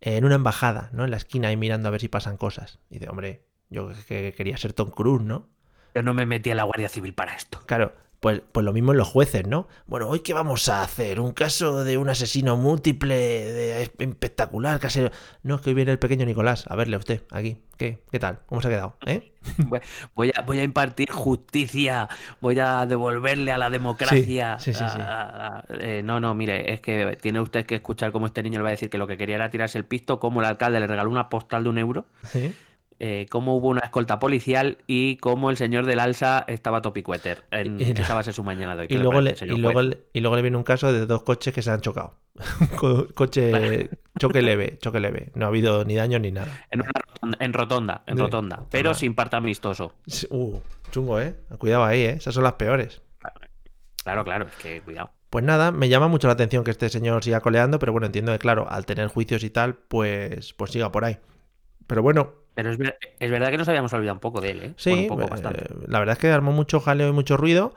En 0.00 0.24
una 0.24 0.36
embajada, 0.36 0.90
¿no? 0.92 1.04
En 1.04 1.10
la 1.10 1.16
esquina 1.16 1.48
ahí 1.48 1.56
mirando 1.56 1.88
a 1.88 1.90
ver 1.90 2.00
si 2.00 2.08
pasan 2.08 2.36
cosas. 2.36 2.78
Y 2.90 2.94
dice, 2.94 3.08
hombre, 3.08 3.44
yo 3.70 3.90
que 4.06 4.34
quería 4.36 4.56
ser 4.56 4.72
Tom 4.72 4.90
Cruise, 4.90 5.22
¿no? 5.24 5.48
Yo 5.94 6.02
no 6.02 6.14
me 6.14 6.26
metí 6.26 6.50
a 6.50 6.54
la 6.54 6.62
Guardia 6.62 6.88
Civil 6.88 7.14
para 7.14 7.34
esto. 7.34 7.60
Claro, 7.66 7.92
pues, 8.22 8.40
pues 8.52 8.64
lo 8.64 8.72
mismo 8.72 8.92
en 8.92 8.98
los 8.98 9.08
jueces, 9.08 9.48
¿no? 9.48 9.66
Bueno, 9.88 10.08
¿hoy 10.08 10.20
qué 10.20 10.32
vamos 10.32 10.68
a 10.68 10.82
hacer? 10.82 11.18
¿Un 11.18 11.32
caso 11.32 11.82
de 11.82 11.98
un 11.98 12.08
asesino 12.08 12.56
múltiple 12.56 13.16
de 13.16 13.82
espectacular? 13.82 14.78
Casero? 14.78 15.10
No, 15.42 15.56
es 15.56 15.60
que 15.60 15.70
hoy 15.70 15.74
viene 15.74 15.90
el 15.90 15.98
pequeño 15.98 16.24
Nicolás. 16.24 16.64
A 16.68 16.76
verle 16.76 16.94
a 16.94 17.00
usted, 17.00 17.24
aquí. 17.32 17.56
¿Qué? 17.76 17.98
¿Qué 18.12 18.20
tal? 18.20 18.38
¿Cómo 18.46 18.62
se 18.62 18.68
ha 18.68 18.70
quedado? 18.70 18.96
¿Eh? 19.06 19.32
Voy, 20.14 20.30
a, 20.36 20.42
voy 20.42 20.60
a 20.60 20.62
impartir 20.62 21.10
justicia. 21.10 22.08
Voy 22.40 22.60
a 22.60 22.86
devolverle 22.86 23.50
a 23.50 23.58
la 23.58 23.70
democracia. 23.70 24.56
Sí, 24.60 24.72
sí, 24.72 24.84
sí. 24.86 24.98
Eh, 25.80 26.02
no, 26.04 26.20
no, 26.20 26.32
mire, 26.32 26.72
es 26.72 26.80
que 26.80 27.18
tiene 27.20 27.40
usted 27.40 27.66
que 27.66 27.74
escuchar 27.74 28.12
cómo 28.12 28.26
este 28.26 28.44
niño 28.44 28.60
le 28.60 28.62
va 28.62 28.68
a 28.68 28.70
decir 28.70 28.88
que 28.88 28.98
lo 28.98 29.08
que 29.08 29.16
quería 29.16 29.34
era 29.34 29.50
tirarse 29.50 29.78
el 29.78 29.84
pisto, 29.84 30.20
como 30.20 30.38
el 30.38 30.46
alcalde 30.46 30.78
le 30.78 30.86
regaló 30.86 31.10
una 31.10 31.28
postal 31.28 31.64
de 31.64 31.70
un 31.70 31.78
euro. 31.78 32.06
Sí 32.30 32.54
eh, 33.04 33.26
cómo 33.28 33.56
hubo 33.56 33.68
una 33.68 33.80
escolta 33.80 34.20
policial 34.20 34.78
y 34.86 35.16
cómo 35.16 35.50
el 35.50 35.56
señor 35.56 35.86
del 35.86 35.98
Alsa 35.98 36.44
estaba 36.46 36.82
topicueter. 36.82 37.42
En, 37.50 37.80
esa 37.80 38.14
va 38.14 38.20
a 38.20 38.22
ser 38.22 38.32
su 38.32 38.44
mañana 38.44 38.76
de 38.76 38.82
hoy. 38.82 38.86
Y 38.90 38.96
luego, 38.96 39.20
le, 39.20 39.34
y, 39.40 39.46
luego 39.46 39.80
y 40.12 40.20
luego 40.20 40.36
le 40.36 40.42
viene 40.42 40.56
un 40.56 40.62
caso 40.62 40.92
de 40.92 41.04
dos 41.04 41.24
coches 41.24 41.52
que 41.52 41.62
se 41.62 41.72
han 41.72 41.80
chocado. 41.80 42.14
Coche, 43.14 43.90
choque 44.20 44.40
leve, 44.40 44.78
choque 44.78 45.00
leve. 45.00 45.32
No 45.34 45.46
ha 45.46 45.48
habido 45.48 45.84
ni 45.84 45.96
daño 45.96 46.20
ni 46.20 46.30
nada. 46.30 46.46
En, 46.70 47.52
rotonda, 47.52 48.04
en 48.06 48.18
rotonda, 48.18 48.66
pero 48.70 48.94
sin 48.94 49.16
parte 49.16 49.34
amistoso. 49.34 49.94
Uh, 50.30 50.60
chungo, 50.92 51.20
¿eh? 51.20 51.34
Cuidado 51.58 51.82
ahí, 51.82 52.02
¿eh? 52.02 52.10
Esas 52.10 52.34
son 52.34 52.44
las 52.44 52.52
peores. 52.52 53.02
Claro, 54.04 54.22
claro, 54.22 54.46
es 54.46 54.54
que 54.62 54.80
cuidado. 54.80 55.10
Pues 55.28 55.44
nada, 55.44 55.72
me 55.72 55.88
llama 55.88 56.06
mucho 56.06 56.28
la 56.28 56.34
atención 56.34 56.62
que 56.62 56.70
este 56.70 56.88
señor 56.88 57.24
siga 57.24 57.40
coleando, 57.40 57.80
pero 57.80 57.90
bueno, 57.90 58.06
entiendo 58.06 58.30
que 58.30 58.38
claro, 58.38 58.68
al 58.70 58.86
tener 58.86 59.08
juicios 59.08 59.42
y 59.42 59.50
tal, 59.50 59.74
pues, 59.74 60.52
pues 60.52 60.70
siga 60.70 60.92
por 60.92 61.04
ahí. 61.04 61.18
Pero 61.88 62.02
bueno, 62.02 62.41
pero 62.54 62.70
es, 62.70 62.78
verdad 63.30 63.50
que 63.50 63.58
nos 63.58 63.68
habíamos 63.68 63.92
olvidado 63.92 64.14
un 64.14 64.20
poco 64.20 64.40
de 64.40 64.50
él, 64.50 64.62
¿eh? 64.62 64.74
Sí, 64.76 65.06
poco, 65.08 65.22
eh, 65.22 65.68
la 65.86 65.98
verdad 65.98 66.14
es 66.14 66.18
que 66.18 66.30
armó 66.30 66.52
mucho 66.52 66.80
jaleo 66.80 67.08
y 67.08 67.12
mucho 67.12 67.36
ruido. 67.36 67.74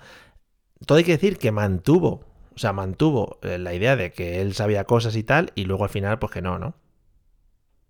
Todo 0.86 0.98
hay 0.98 1.04
que 1.04 1.14
decir 1.14 1.38
que 1.38 1.52
mantuvo, 1.52 2.26
o 2.54 2.58
sea, 2.58 2.74
mantuvo 2.74 3.40
eh, 3.42 3.58
la 3.58 3.74
idea 3.74 3.96
de 3.96 4.12
que 4.12 4.42
él 4.42 4.54
sabía 4.54 4.84
cosas 4.84 5.16
y 5.16 5.24
tal, 5.24 5.52
y 5.56 5.66
luego 5.66 5.86
al 5.86 5.90
final, 5.90 6.20
pues 6.20 6.32
que 6.32 6.42
no, 6.42 6.60
¿no? 6.60 6.76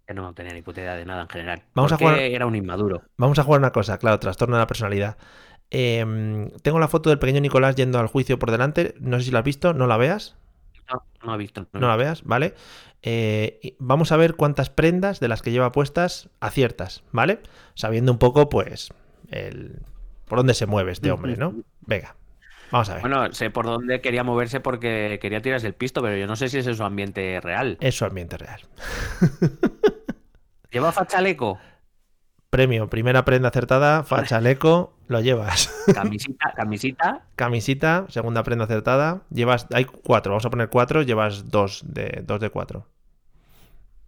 Que 0.06 0.13
no 0.13 0.34
tenía 0.34 0.54
ni 0.54 0.62
puta 0.62 0.82
idea 0.82 0.95
de 0.95 1.06
nada 1.06 1.24
en 1.24 1.30
general. 1.30 1.63
Vamos 1.74 1.91
a 1.91 1.98
jugar. 1.98 2.19
Era 2.19 2.45
un 2.45 2.56
inmaduro. 2.56 3.02
Vamos 3.17 3.39
a 3.39 3.43
jugar 3.43 3.60
una 3.60 3.71
cosa, 3.71 3.98
claro, 3.98 4.19
trastorno 4.19 4.56
de 4.56 4.62
la 4.62 4.67
personalidad. 4.67 5.17
Em, 5.71 6.52
tengo 6.62 6.78
la 6.78 6.88
foto 6.88 7.10
del 7.10 7.17
pequeño 7.17 7.41
Nicolás 7.41 7.76
yendo 7.76 8.00
al 8.00 8.08
juicio 8.08 8.38
por 8.38 8.52
delante. 8.52 8.93
No 9.00 9.17
sé 9.17 9.26
si 9.26 9.32
la 9.32 9.39
has 9.39 9.45
visto, 9.45 9.74
no 9.74 9.88
la 9.88 9.98
veas. 9.98 10.36
No, 10.91 11.04
no 11.24 11.36
he 11.36 11.38
visto. 11.38 11.67
No, 11.74 11.88
la 11.88 11.95
veas, 11.95 12.24
¿vale? 12.24 12.54
Eh, 13.07 13.75
vamos 13.77 14.11
a 14.11 14.17
ver 14.17 14.33
cuántas 14.33 14.71
prendas 14.71 15.19
de 15.19 15.27
las 15.27 15.43
que 15.43 15.51
lleva 15.51 15.71
puestas 15.71 16.27
aciertas, 16.39 17.03
¿vale? 17.11 17.39
Sabiendo 17.75 18.11
un 18.11 18.17
poco, 18.17 18.49
pues, 18.49 18.91
el, 19.29 19.83
por 20.25 20.39
dónde 20.39 20.55
se 20.55 20.65
mueve 20.65 20.91
este 20.91 21.11
hombre, 21.11 21.37
¿no? 21.37 21.53
Venga, 21.81 22.15
vamos 22.71 22.89
a 22.89 22.93
ver. 22.95 23.01
Bueno, 23.01 23.31
sé 23.31 23.51
por 23.51 23.67
dónde 23.67 24.01
quería 24.01 24.23
moverse 24.23 24.59
porque 24.59 25.19
quería 25.21 25.39
tirarse 25.39 25.67
el 25.67 25.75
pisto, 25.75 26.01
pero 26.01 26.17
yo 26.17 26.25
no 26.25 26.35
sé 26.35 26.49
si 26.49 26.57
ese 26.57 26.71
es 26.71 26.77
su 26.77 26.83
ambiente 26.83 27.39
real. 27.41 27.77
Es 27.79 27.95
su 27.95 28.05
ambiente 28.05 28.37
real. 28.37 28.61
¿Lleva 30.71 30.91
fachaleco? 30.91 31.59
Premio, 32.49 32.89
primera 32.89 33.23
prenda 33.23 33.49
acertada, 33.49 34.03
fachaleco, 34.03 34.97
lo 35.07 35.21
llevas. 35.21 35.71
Camisita, 35.93 36.53
camisita. 36.55 37.25
Camisita, 37.35 38.05
segunda 38.09 38.41
prenda 38.41 38.65
acertada. 38.65 39.21
Llevas, 39.29 39.67
hay 39.71 39.85
cuatro, 39.85 40.31
vamos 40.31 40.45
a 40.47 40.49
poner 40.49 40.69
cuatro, 40.69 41.03
llevas 41.03 41.51
dos 41.51 41.83
de, 41.85 42.23
dos 42.25 42.39
de 42.39 42.49
cuatro. 42.49 42.87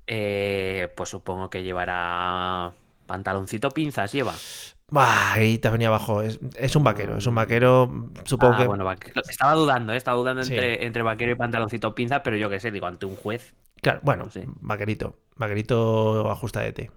Eh, 0.07 0.91
pues 0.95 1.09
supongo 1.09 1.49
que 1.49 1.63
llevará 1.63 2.73
pantaloncito 3.05 3.73
pinzas, 3.73 4.11
lleva. 4.13 4.43
Bah, 4.89 5.33
ahí 5.33 5.57
te 5.57 5.69
venía 5.69 5.89
abajo. 5.89 6.21
Es, 6.21 6.39
es 6.55 6.75
un 6.75 6.83
vaquero, 6.83 7.17
es 7.17 7.27
un 7.27 7.35
vaquero. 7.35 7.91
Supongo 8.23 8.53
Ah, 8.53 8.57
que. 8.57 8.67
bueno, 8.67 8.85
vaquero. 8.85 9.21
estaba 9.29 9.53
dudando, 9.53 9.93
¿eh? 9.93 9.97
estaba 9.97 10.17
dudando 10.17 10.43
Sí. 10.43 10.53
entre, 10.53 10.85
entre 10.85 11.01
vaquero 11.03 11.31
y 11.31 11.35
pantaloncito 11.35 11.93
pinzas, 11.93 12.21
pero 12.23 12.37
yo 12.37 12.49
qué 12.49 12.59
sé, 12.59 12.71
digo, 12.71 12.85
ante 12.87 13.05
un 13.05 13.15
juez. 13.17 13.53
Claro, 13.81 13.99
bueno, 14.03 14.25
no 14.25 14.31
sé. 14.31 14.45
vaquerito. 14.61 15.15
Vaquerito 15.35 16.29
ajustadete. 16.31 16.91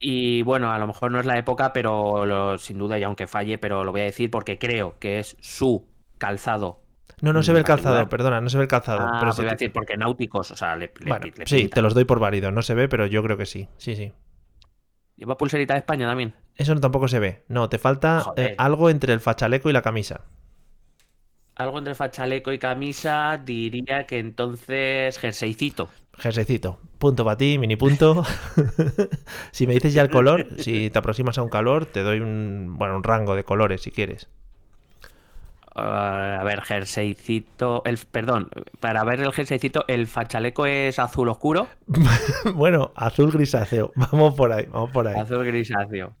Y 0.00 0.42
bueno, 0.42 0.70
a 0.72 0.78
lo 0.78 0.86
mejor 0.86 1.10
no 1.10 1.18
es 1.20 1.26
la 1.26 1.38
época, 1.38 1.72
pero 1.72 2.24
lo- 2.24 2.58
sin 2.58 2.78
duda, 2.78 2.98
y 2.98 3.02
aunque 3.02 3.26
falle, 3.26 3.58
pero 3.58 3.84
lo 3.84 3.92
voy 3.92 4.02
a 4.02 4.04
decir 4.04 4.30
porque 4.30 4.58
creo 4.58 4.98
que 4.98 5.18
es 5.18 5.36
su 5.40 5.86
calzado. 6.18 6.80
No, 7.20 7.32
no 7.32 7.42
se 7.42 7.52
ve 7.52 7.58
el 7.60 7.64
calzado, 7.64 8.08
perdona, 8.08 8.40
no 8.40 8.48
se 8.48 8.56
ve 8.58 8.64
el 8.64 8.68
calzado. 8.68 9.00
Ah, 9.02 9.18
pero 9.20 9.32
sí 9.32 9.42
a 9.42 9.44
que- 9.46 9.50
decir 9.50 9.72
porque 9.72 9.96
náuticos, 9.96 10.50
o 10.52 10.56
sea, 10.56 10.76
le, 10.76 10.92
le- 11.00 11.08
Bueno, 11.08 11.26
le 11.26 11.46
sí, 11.46 11.56
pinta. 11.62 11.74
te 11.76 11.82
los 11.82 11.94
doy 11.94 12.04
por 12.04 12.20
válido. 12.20 12.50
No 12.52 12.62
se 12.62 12.74
ve, 12.74 12.88
pero 12.88 13.06
yo 13.06 13.22
creo 13.22 13.36
que 13.36 13.46
sí. 13.46 13.68
Sí, 13.76 13.96
sí. 13.96 14.12
Lleva 15.16 15.36
pulserita 15.36 15.74
de 15.74 15.80
España 15.80 16.06
también. 16.06 16.34
Eso 16.54 16.74
no 16.74 16.80
tampoco 16.80 17.08
se 17.08 17.18
ve. 17.18 17.44
No, 17.48 17.68
te 17.68 17.78
falta 17.78 18.32
eh, 18.36 18.54
algo 18.56 18.88
entre 18.90 19.12
el 19.12 19.20
fachaleco 19.20 19.68
y 19.68 19.72
la 19.72 19.82
camisa. 19.82 20.22
Algo 21.56 21.78
entre 21.78 21.96
fachaleco 21.96 22.52
y 22.52 22.58
camisa, 22.58 23.40
diría 23.44 24.06
que 24.06 24.20
entonces 24.20 25.18
jerseycito. 25.18 25.88
Jerseycito. 26.16 26.78
Punto 26.98 27.24
para 27.24 27.36
ti, 27.36 27.58
mini 27.58 27.74
punto. 27.76 28.24
si 29.50 29.66
me 29.66 29.74
dices 29.74 29.92
ya 29.92 30.02
el 30.02 30.10
color, 30.10 30.46
si 30.58 30.90
te 30.90 30.98
aproximas 30.98 31.36
a 31.38 31.42
un 31.42 31.48
calor, 31.48 31.86
te 31.86 32.02
doy 32.04 32.20
un, 32.20 32.76
bueno, 32.78 32.96
un 32.96 33.02
rango 33.02 33.34
de 33.34 33.42
colores 33.44 33.82
si 33.82 33.90
quieres. 33.90 34.28
Ah, 35.78 36.38
a 36.40 36.44
ver, 36.44 36.60
jerseycito. 36.62 37.82
El, 37.84 37.98
perdón, 37.98 38.48
para 38.80 39.04
ver 39.04 39.20
el 39.20 39.32
jerseycito, 39.32 39.84
el 39.88 40.06
fachaleco 40.06 40.66
es 40.66 40.98
azul 40.98 41.28
oscuro. 41.28 41.68
bueno, 42.54 42.92
azul 42.94 43.30
grisáceo. 43.30 43.92
Vamos 44.12 44.34
por 44.34 44.52
ahí, 44.52 44.66
vamos 44.70 44.90
por 44.90 45.06
ahí. 45.08 45.14
Azul 45.18 45.44
grisáceo. 45.44 46.14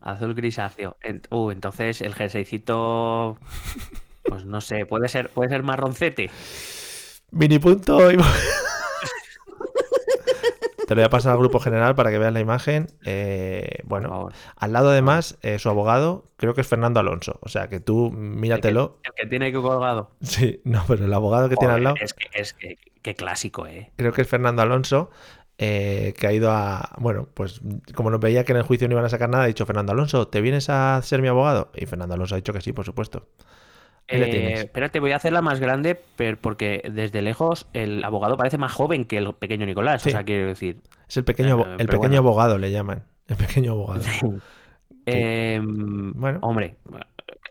Azul 0.00 0.34
grisáceo. 0.34 0.96
Uh, 1.30 1.50
entonces 1.50 2.00
el 2.00 2.14
jerseycito. 2.14 3.38
Pues 4.28 4.44
no 4.44 4.60
sé, 4.60 4.86
puede 4.86 5.06
ser, 5.06 5.28
puede 5.30 5.50
ser 5.50 5.62
marroncete. 5.62 6.30
Mini 7.30 7.60
punto. 7.60 8.10
y- 8.10 8.16
Te 10.86 10.94
lo 10.94 11.00
voy 11.00 11.06
a 11.06 11.10
pasar 11.10 11.32
al 11.32 11.38
grupo 11.38 11.58
general 11.58 11.94
para 11.94 12.10
que 12.10 12.18
veas 12.18 12.32
la 12.32 12.40
imagen. 12.40 12.86
Eh, 13.04 13.80
bueno, 13.84 14.28
al 14.56 14.72
lado 14.72 14.90
además, 14.90 15.36
eh, 15.42 15.58
su 15.58 15.68
abogado, 15.68 16.30
creo 16.36 16.54
que 16.54 16.60
es 16.60 16.66
Fernando 16.66 17.00
Alonso. 17.00 17.38
O 17.42 17.48
sea 17.48 17.68
que 17.68 17.80
tú 17.80 18.12
míratelo. 18.12 18.98
El 19.02 19.12
que 19.14 19.26
tiene 19.26 19.50
que 19.50 19.60
colgado. 19.60 20.12
Sí, 20.22 20.60
no, 20.64 20.84
pero 20.86 21.04
el 21.04 21.12
abogado 21.12 21.48
que 21.48 21.56
tiene 21.56 21.74
al 21.74 21.84
lado, 21.84 21.96
Es 22.00 22.14
que, 22.14 22.28
es 22.34 22.52
que, 22.52 22.78
qué 23.02 23.14
clásico, 23.14 23.66
¿eh? 23.66 23.90
creo 23.96 24.12
que 24.12 24.22
es 24.22 24.28
Fernando 24.28 24.62
Alonso, 24.62 25.10
eh, 25.58 26.14
que 26.18 26.26
ha 26.26 26.32
ido 26.32 26.50
a. 26.52 26.94
Bueno, 26.98 27.28
pues 27.34 27.60
como 27.94 28.10
nos 28.10 28.20
veía 28.20 28.44
que 28.44 28.52
en 28.52 28.58
el 28.58 28.64
juicio 28.64 28.86
no 28.88 28.94
iban 28.94 29.04
a 29.04 29.08
sacar 29.08 29.28
nada, 29.28 29.44
ha 29.44 29.46
dicho 29.48 29.66
Fernando 29.66 29.92
Alonso, 29.92 30.28
¿te 30.28 30.40
vienes 30.40 30.68
a 30.70 31.00
ser 31.02 31.22
mi 31.22 31.28
abogado? 31.28 31.72
Y 31.74 31.86
Fernando 31.86 32.14
Alonso 32.14 32.34
ha 32.34 32.38
dicho 32.38 32.52
que 32.52 32.60
sí, 32.60 32.72
por 32.72 32.84
supuesto. 32.84 33.26
Eh, 34.08 34.52
espérate, 34.54 35.00
voy 35.00 35.12
a 35.12 35.16
hacerla 35.16 35.42
más 35.42 35.58
grande, 35.58 36.00
pero 36.16 36.36
porque 36.40 36.88
desde 36.92 37.22
lejos 37.22 37.66
el 37.72 38.04
abogado 38.04 38.36
parece 38.36 38.58
más 38.58 38.72
joven 38.72 39.04
que 39.04 39.18
el 39.18 39.32
pequeño 39.34 39.66
Nicolás. 39.66 40.02
Sí. 40.02 40.10
O 40.10 40.12
sea, 40.12 40.24
quiero 40.24 40.46
decir. 40.46 40.80
Es 41.08 41.16
el 41.16 41.24
pequeño, 41.24 41.60
eh, 41.60 41.76
el 41.78 41.86
pequeño 41.86 41.98
bueno. 41.98 42.18
abogado, 42.18 42.58
le 42.58 42.70
llaman. 42.70 43.02
El 43.28 43.36
pequeño 43.36 43.72
abogado. 43.72 44.02
Em, 45.08 46.12
Bueno. 46.14 46.40
Hombre, 46.42 46.74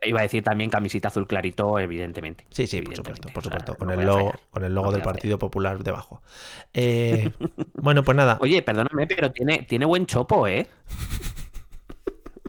iba 0.03 0.19
a 0.19 0.23
decir 0.23 0.43
también 0.43 0.69
camisita 0.69 1.07
azul 1.07 1.25
clarito, 1.25 1.79
evidentemente. 1.79 2.45
Sí, 2.49 2.67
sí, 2.67 2.81
por 2.81 2.95
supuesto, 2.95 3.29
por 3.29 3.39
o 3.39 3.49
sea, 3.49 3.59
supuesto. 3.59 3.75
Con 3.75 3.87
no 3.87 3.93
el 3.93 4.05
logo, 4.05 4.33
con 4.51 4.63
el 4.65 4.73
logo 4.75 4.87
No 4.87 4.91
del 4.91 5.01
Partido 5.01 5.39
Popular 5.39 5.83
debajo. 5.83 6.21
Eh, 6.77 7.31
bueno, 7.75 8.03
pues 8.03 8.17
nada. 8.17 8.37
Oye, 8.41 8.61
perdóname, 8.61 9.07
pero 9.07 9.31
tiene, 9.31 9.59
tiene 9.59 9.85
buen 9.85 10.05
chopo, 10.05 10.45
¿eh? 10.47 10.67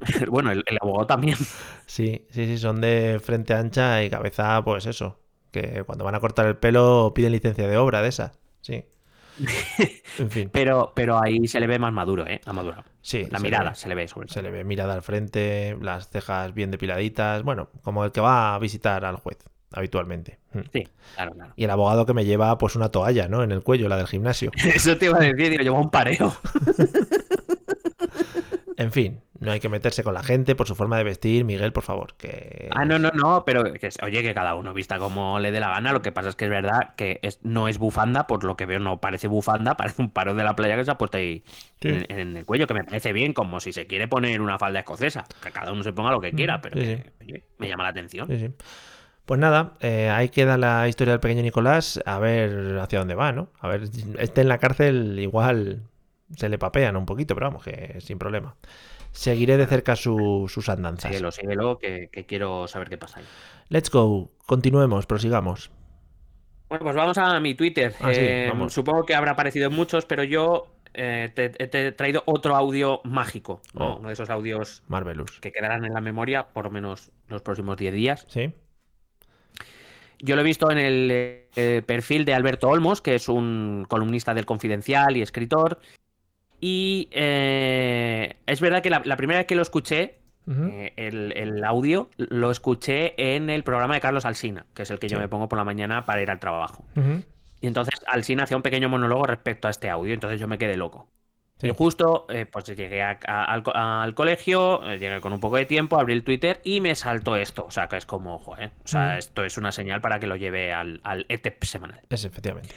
bueno, 0.29 0.51
el, 0.53 0.62
el 0.66 0.79
abogado 0.81 1.07
también. 1.07 1.37
Sí, 1.87 2.27
sí, 2.31 2.47
sí, 2.47 2.59
son 2.59 2.81
de 2.81 3.21
frente 3.23 3.55
ancha 3.55 4.03
y 4.03 4.11
cabeza, 4.11 4.62
pues 4.64 4.87
eso. 4.87 5.19
Que 5.51 5.85
cuando 5.85 6.05
van 6.05 6.14
a 6.14 6.21
cortar 6.21 6.47
el 6.47 6.57
pelo 6.57 7.12
piden 7.14 7.33
licencia 7.33 7.66
de 7.69 7.77
obra 7.77 8.03
de 8.03 8.09
esas. 8.09 8.38
Sí. 8.61 8.85
En 10.19 10.31
fin. 10.31 10.49
Pero, 10.51 10.92
pero 10.95 11.23
ahí 11.23 11.47
se 11.47 11.61
le 11.61 11.66
ve 11.66 11.79
más 11.79 11.92
maduro, 11.92 12.27
¿eh? 12.27 12.40
Ha 12.47 12.53
madurado. 12.55 12.85
Sí. 13.03 13.27
La 13.31 13.38
se 13.38 13.45
mirada 13.45 13.71
le- 13.71 13.77
se 13.77 13.88
le 13.88 13.95
ve 13.95 14.09
sobre 14.09 14.29
Se 14.29 14.42
le 14.42 14.51
ve 14.51 14.64
mirada 14.64 14.95
al 14.95 15.03
frente, 15.03 15.77
las 15.81 16.09
cejas 16.09 16.55
bien 16.55 16.71
depiladitas. 16.71 17.42
Bueno, 17.42 17.69
como 17.83 18.05
el 18.05 18.12
que 18.12 18.21
va 18.23 18.55
a 18.55 18.59
visitar 18.59 19.05
al 19.05 19.16
juez 19.16 19.38
habitualmente. 19.73 20.38
Mm. 20.55 20.61
Sí, 20.73 20.88
claro, 21.14 21.33
claro. 21.35 21.53
Y 21.57 21.64
el 21.64 21.71
abogado 21.71 22.07
que 22.07 22.14
me 22.14 22.25
lleva 22.25 22.57
pues 22.57 22.77
una 22.77 22.88
toalla, 22.90 23.29
¿no? 23.29 23.42
En 23.42 23.53
el 23.53 23.62
cuello, 23.62 23.88
la 23.90 23.97
del 23.99 24.07
gimnasio. 24.07 24.51
Eso 24.75 24.97
te 24.97 25.07
iba 25.07 25.19
a 25.19 25.21
decir, 25.21 25.51
digo, 25.51 25.62
lleva 25.62 25.79
un 25.81 25.90
pareo. 25.90 26.33
En 28.77 28.92
fin, 28.92 29.21
no 29.40 29.53
hay 29.53 29.61
que 29.61 29.68
meterse 29.68 30.03
con 30.03 30.14
la 30.14 30.22
gente 30.22 30.55
por 30.55 30.66
su 30.66 30.75
forma 30.75 30.96
de 30.99 31.05
vestir, 31.05 31.44
Miguel, 31.44 31.72
por 31.72 31.83
favor. 31.83 32.14
Que... 32.16 32.68
Ah, 32.72 32.85
no, 32.85 32.99
no, 32.99 33.11
no, 33.11 33.44
pero 33.44 33.64
que, 33.72 33.88
oye, 34.03 34.22
que 34.22 34.35
cada 34.35 34.55
uno 34.55 34.72
vista 34.75 34.99
como 34.99 35.38
le 35.38 35.51
dé 35.53 35.61
la 35.61 35.68
gana. 35.70 35.92
Lo 35.92 36.03
que 36.03 36.12
pasa 36.12 36.29
es 36.31 36.37
que 36.37 36.44
es 36.46 36.51
verdad 36.51 36.94
que 36.96 37.18
es- 37.22 37.40
no 37.42 37.68
es 37.68 37.79
bufanda, 37.79 38.27
por 38.27 38.44
lo 38.44 38.57
que 38.57 38.66
veo 38.66 38.79
no 38.79 39.01
parece 39.01 39.29
bufanda, 39.29 39.77
parece 39.77 40.03
un 40.03 40.11
paro 40.11 40.35
de 40.35 40.44
la 40.44 40.57
playa 40.57 40.77
que 40.77 40.85
se 40.85 40.90
ha 40.90 40.99
puesto 40.99 41.18
ahí 41.18 41.44
Sí. 41.81 41.88
en, 41.88 42.07
en 42.18 42.37
el 42.38 42.44
cuello, 42.46 42.66
que 42.66 42.75
me 42.75 42.85
parece 42.85 43.12
bien, 43.12 43.33
como 43.35 43.61
si 43.61 43.72
se 43.72 43.87
quiere 43.87 44.09
poner 44.09 44.40
una 44.40 44.59
falda 44.59 44.79
escocesa. 44.81 45.25
Que 45.42 45.51
cada 45.51 45.72
uno 45.72 45.83
se 45.83 45.92
ponga 45.92 46.11
lo 46.11 46.20
que 46.20 46.33
quiera, 46.33 46.61
pero 46.62 46.81
sí, 46.81 46.87
que, 46.87 47.12
oye, 47.20 47.44
me 47.59 47.68
llama 47.68 47.83
la 47.83 47.90
atención. 47.90 48.55
Pues 49.27 49.40
nada, 49.40 49.72
eh, 49.81 50.09
ahí 50.09 50.29
queda 50.29 50.57
la 50.57 50.87
historia 50.88 51.12
del 51.14 51.20
pequeño 51.20 51.42
Nicolás, 51.42 52.01
a 52.07 52.18
ver 52.20 52.79
hacia 52.81 53.01
dónde 53.01 53.16
va, 53.16 53.33
¿no? 53.33 53.49
A 53.61 53.66
ver, 53.68 53.83
esté 54.18 54.42
en 54.42 54.49
la 54.49 54.59
cárcel, 54.59 55.18
igual 55.18 55.83
se 56.37 56.49
le 56.49 56.59
papean 56.59 56.96
un 56.96 57.07
poquito, 57.07 57.35
pero 57.35 57.49
vamos, 57.49 57.64
que 57.64 57.96
sin 58.01 58.18
problema. 58.18 58.55
Seguiré 59.16 59.57
de 59.57 59.66
cerca 59.66 59.96
su- 59.96 60.46
sus 60.48 60.68
andanzas. 60.68 61.11
Síguelo, 61.11 61.33
síguelo, 61.33 61.79
que, 61.79 62.09
que 62.12 62.26
quiero 62.26 62.68
saber 62.68 62.88
qué 62.90 62.98
pasa 62.98 63.20
ahí. 63.20 63.24
Let's 63.70 63.90
go, 63.90 64.31
continuemos, 64.46 65.07
prosigamos. 65.07 65.70
Bueno, 66.68 66.85
pues 66.85 66.96
vamos 66.96 67.16
a 67.16 67.40
mi 67.40 67.55
Twitter. 67.55 67.94
Ah, 68.00 68.12
sí, 68.12 68.20
Eh, 68.22 68.46
vamos. 68.50 68.72
supongo 68.74 69.05
que 69.07 69.14
habrá 69.14 69.31
aparecido 69.33 69.68
en 69.68 69.74
muchos, 69.74 70.05
pero 70.05 70.22
yo 70.22 70.66
eh, 70.92 71.31
te, 71.35 71.48
te 71.50 71.87
he 71.88 71.92
traído 71.92 72.22
otro 72.26 72.57
audio 72.57 73.00
mágico. 73.05 73.62
¿no? 73.74 73.94
Oh. 73.94 73.96
Uno 73.98 74.09
de 74.09 74.14
esos 74.14 74.29
audios 74.29 74.83
Marvelous. 74.88 75.40
que 75.40 75.50
quedarán 75.52 75.85
en 75.85 75.94
la 75.94 76.00
memoria 76.00 76.48
por 76.48 76.64
lo 76.66 76.70
menos 76.70 77.11
los 77.29 77.40
próximos 77.42 77.76
10 77.79 77.94
días. 77.94 78.26
¿Sí? 78.29 78.52
Yo 80.18 80.35
lo 80.35 80.40
he 80.42 80.44
visto 80.44 80.70
en 80.70 80.79
el 80.79 81.09
eh, 81.57 81.83
perfil 81.87 82.24
de 82.24 82.35
Alberto 82.35 82.68
Olmos, 82.68 83.00
que 83.02 83.14
es 83.14 83.29
un 83.29 83.85
columnista 83.88 84.33
del 84.35 84.46
Confidencial 84.46 85.16
y 85.16 85.22
escritor. 85.22 85.79
Y 86.61 87.09
eh, 87.12 88.37
es 88.47 88.61
verdad 88.61 88.83
que 88.83 88.90
la, 88.90 89.03
la 89.05 89.16
primera 89.16 89.38
vez 89.40 89.47
que 89.47 89.55
lo 89.55 89.62
escuché, 89.62 90.19
eh, 90.49 90.92
el, 90.97 91.33
el 91.37 91.64
audio, 91.64 92.09
lo 92.16 92.51
escuché 92.51 93.14
en 93.35 93.51
el 93.51 93.62
programa 93.64 93.95
de 93.95 94.01
Carlos 94.01 94.25
Alsina, 94.25 94.64
que 94.75 94.83
es 94.83 94.90
el 94.90 94.99
que 94.99 95.09
yo 95.09 95.19
me 95.19 95.29
pongo 95.29 95.49
por 95.49 95.59
la 95.59 95.64
mañana 95.64 96.05
para 96.07 96.23
ir 96.23 96.31
al 96.31 96.38
trabajo. 96.38 96.85
Y 97.61 97.66
entonces 97.66 97.95
Alsina 98.07 98.45
hacía 98.45 98.57
un 98.57 98.62
pequeño 98.62 98.88
monólogo 98.88 99.27
respecto 99.27 99.66
a 99.66 99.71
este 99.71 99.90
audio, 99.90 100.14
entonces 100.14 100.38
yo 100.38 100.47
me 100.47 100.59
quedé 100.59 100.77
loco. 100.77 101.09
Sí. 101.59 101.69
Y 101.69 101.71
justo, 101.71 102.27
eh, 102.29 102.45
pues 102.45 102.66
llegué 102.66 103.03
a- 103.03 103.19
a- 103.27 103.45
al, 103.45 103.62
co- 103.62 103.75
al 103.75 104.14
colegio, 104.14 104.85
eh, 104.88 104.99
llegué 104.99 105.21
con 105.23 105.33
un 105.33 105.40
poco 105.40 105.57
de 105.57 105.64
tiempo, 105.64 105.99
abrí 105.99 106.12
el 106.12 106.23
Twitter 106.23 106.61
y 106.64 106.83
me 106.83 106.95
saltó 106.95 107.35
esto. 107.35 107.64
O 107.64 107.71
sea, 107.71 107.88
que 107.88 107.97
es 107.97 108.05
como, 108.05 108.38
joder, 108.38 108.73
o 108.85 108.88
sea, 108.88 109.16
esto 109.16 109.42
es 109.42 109.57
una 109.57 109.73
señal 109.73 110.03
para 110.03 110.21
que 110.21 110.27
lo 110.27 110.37
lleve 110.37 110.75
al, 110.75 111.01
al 111.03 111.25
ETEP 111.31 111.64
semanal. 111.64 112.03
Es 112.11 112.25
efectivamente. 112.27 112.75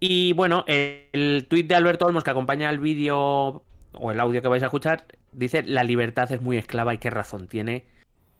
Y 0.00 0.32
bueno, 0.32 0.64
el 0.66 1.46
tweet 1.48 1.64
de 1.64 1.74
Alberto 1.74 2.06
Olmos 2.06 2.24
que 2.24 2.30
acompaña 2.30 2.70
el 2.70 2.78
vídeo 2.78 3.62
o 3.92 4.12
el 4.12 4.20
audio 4.20 4.42
que 4.42 4.48
vais 4.48 4.62
a 4.62 4.66
escuchar 4.66 5.04
dice: 5.32 5.62
La 5.64 5.84
libertad 5.84 6.30
es 6.32 6.40
muy 6.40 6.56
esclava 6.56 6.94
y 6.94 6.98
qué 6.98 7.10
razón 7.10 7.48
tiene. 7.48 7.84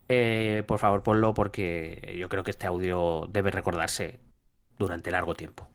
Eh, 0.08 0.62
por 0.66 0.78
favor, 0.78 1.02
ponlo 1.02 1.34
porque 1.34 2.16
yo 2.18 2.28
creo 2.28 2.42
que 2.42 2.52
este 2.52 2.66
audio 2.66 3.26
debe 3.28 3.50
recordarse 3.50 4.18
durante 4.78 5.10
largo 5.10 5.34
tiempo. 5.34 5.68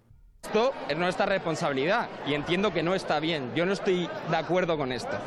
Esto 0.44 0.74
es 0.90 0.98
nuestra 0.98 1.26
responsabilidad 1.26 2.10
y 2.28 2.34
entiendo 2.34 2.74
que 2.74 2.84
no 2.84 2.96
está 2.96 3.20
bien. 3.20 3.52
Yo 3.56 3.66
no 3.66 3.74
estoy 3.74 4.10
de 4.30 4.38
acuerdo 4.38 4.78
con 4.78 4.92
esto. 4.92 5.18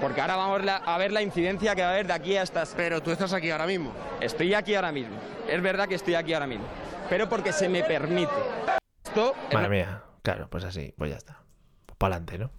Porque 0.00 0.20
ahora 0.20 0.36
vamos 0.36 0.62
a 0.68 0.98
ver 0.98 1.12
la 1.12 1.22
incidencia 1.22 1.74
que 1.74 1.82
va 1.82 1.88
a 1.88 1.92
haber 1.92 2.06
de 2.06 2.12
aquí 2.12 2.36
a 2.36 2.42
estas... 2.42 2.74
Pero 2.76 3.00
tú 3.00 3.10
estás 3.12 3.32
aquí 3.32 3.50
ahora 3.50 3.66
mismo. 3.66 3.92
Estoy 4.20 4.52
aquí 4.52 4.74
ahora 4.74 4.92
mismo. 4.92 5.14
Es 5.48 5.62
verdad 5.62 5.88
que 5.88 5.94
estoy 5.94 6.16
aquí 6.16 6.34
ahora 6.34 6.46
mismo. 6.46 6.66
Pero 7.08 7.28
porque 7.28 7.52
se 7.52 7.68
me 7.68 7.84
permite. 7.84 8.32
Esto 9.04 9.34
es 9.48 9.54
Madre 9.54 9.68
mía. 9.68 10.02
Claro, 10.22 10.48
pues 10.50 10.64
así, 10.64 10.94
pues 10.96 11.10
ya 11.10 11.16
está. 11.16 11.38
Pues 11.86 11.96
para 11.98 12.16
adelante, 12.16 12.38
¿no? 12.38 12.50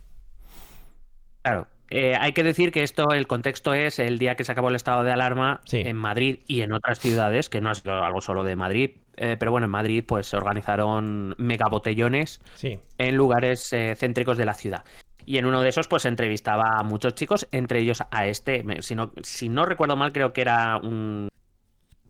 Claro. 1.42 1.68
eh, 1.92 2.16
hay 2.20 2.34
que 2.34 2.44
decir 2.44 2.72
que 2.72 2.82
esto, 2.84 3.12
el 3.12 3.28
contexto 3.28 3.74
es 3.74 4.00
el 4.00 4.18
día 4.18 4.36
que 4.36 4.44
se 4.44 4.52
acabó 4.52 4.70
el 4.70 4.76
estado 4.76 5.04
de 5.04 5.12
alarma 5.12 5.62
Sí. 5.66 5.82
en 5.86 5.96
Madrid 5.96 6.40
y 6.48 6.62
en 6.62 6.72
otras 6.74 7.00
ciudades, 7.00 7.50
que 7.50 7.62
no 7.62 7.70
ha 7.70 7.76
sido 7.76 8.04
algo 8.04 8.22
solo 8.22 8.44
de 8.44 8.56
Madrid, 8.56 8.98
eh, 9.18 9.38
pero 9.40 9.52
bueno, 9.52 9.66
en 9.66 9.72
Madrid 9.72 10.04
pues 10.08 10.28
se 10.28 10.38
organizaron 10.38 11.36
megabotellones 11.38 12.42
Sí. 12.56 12.80
en 12.98 13.16
lugares 13.16 13.72
eh, 13.74 13.96
céntricos 13.96 14.38
de 14.38 14.46
la 14.46 14.56
ciudad. 14.56 14.84
Y 15.28 15.38
en 15.38 15.46
uno 15.46 15.62
de 15.62 15.70
esos, 15.70 15.88
pues 15.88 16.06
entrevistaba 16.06 16.78
a 16.80 16.84
muchos 16.84 17.14
chicos, 17.16 17.48
entre 17.52 17.80
ellos 17.80 18.04
a 18.12 18.28
este, 18.28 18.64
si 18.82 18.96
no, 18.96 19.12
si 19.24 19.50
no 19.50 19.66
recuerdo 19.66 19.96
mal, 19.96 20.12
creo 20.12 20.34
que 20.34 20.42
era 20.42 20.78
un 20.78 21.30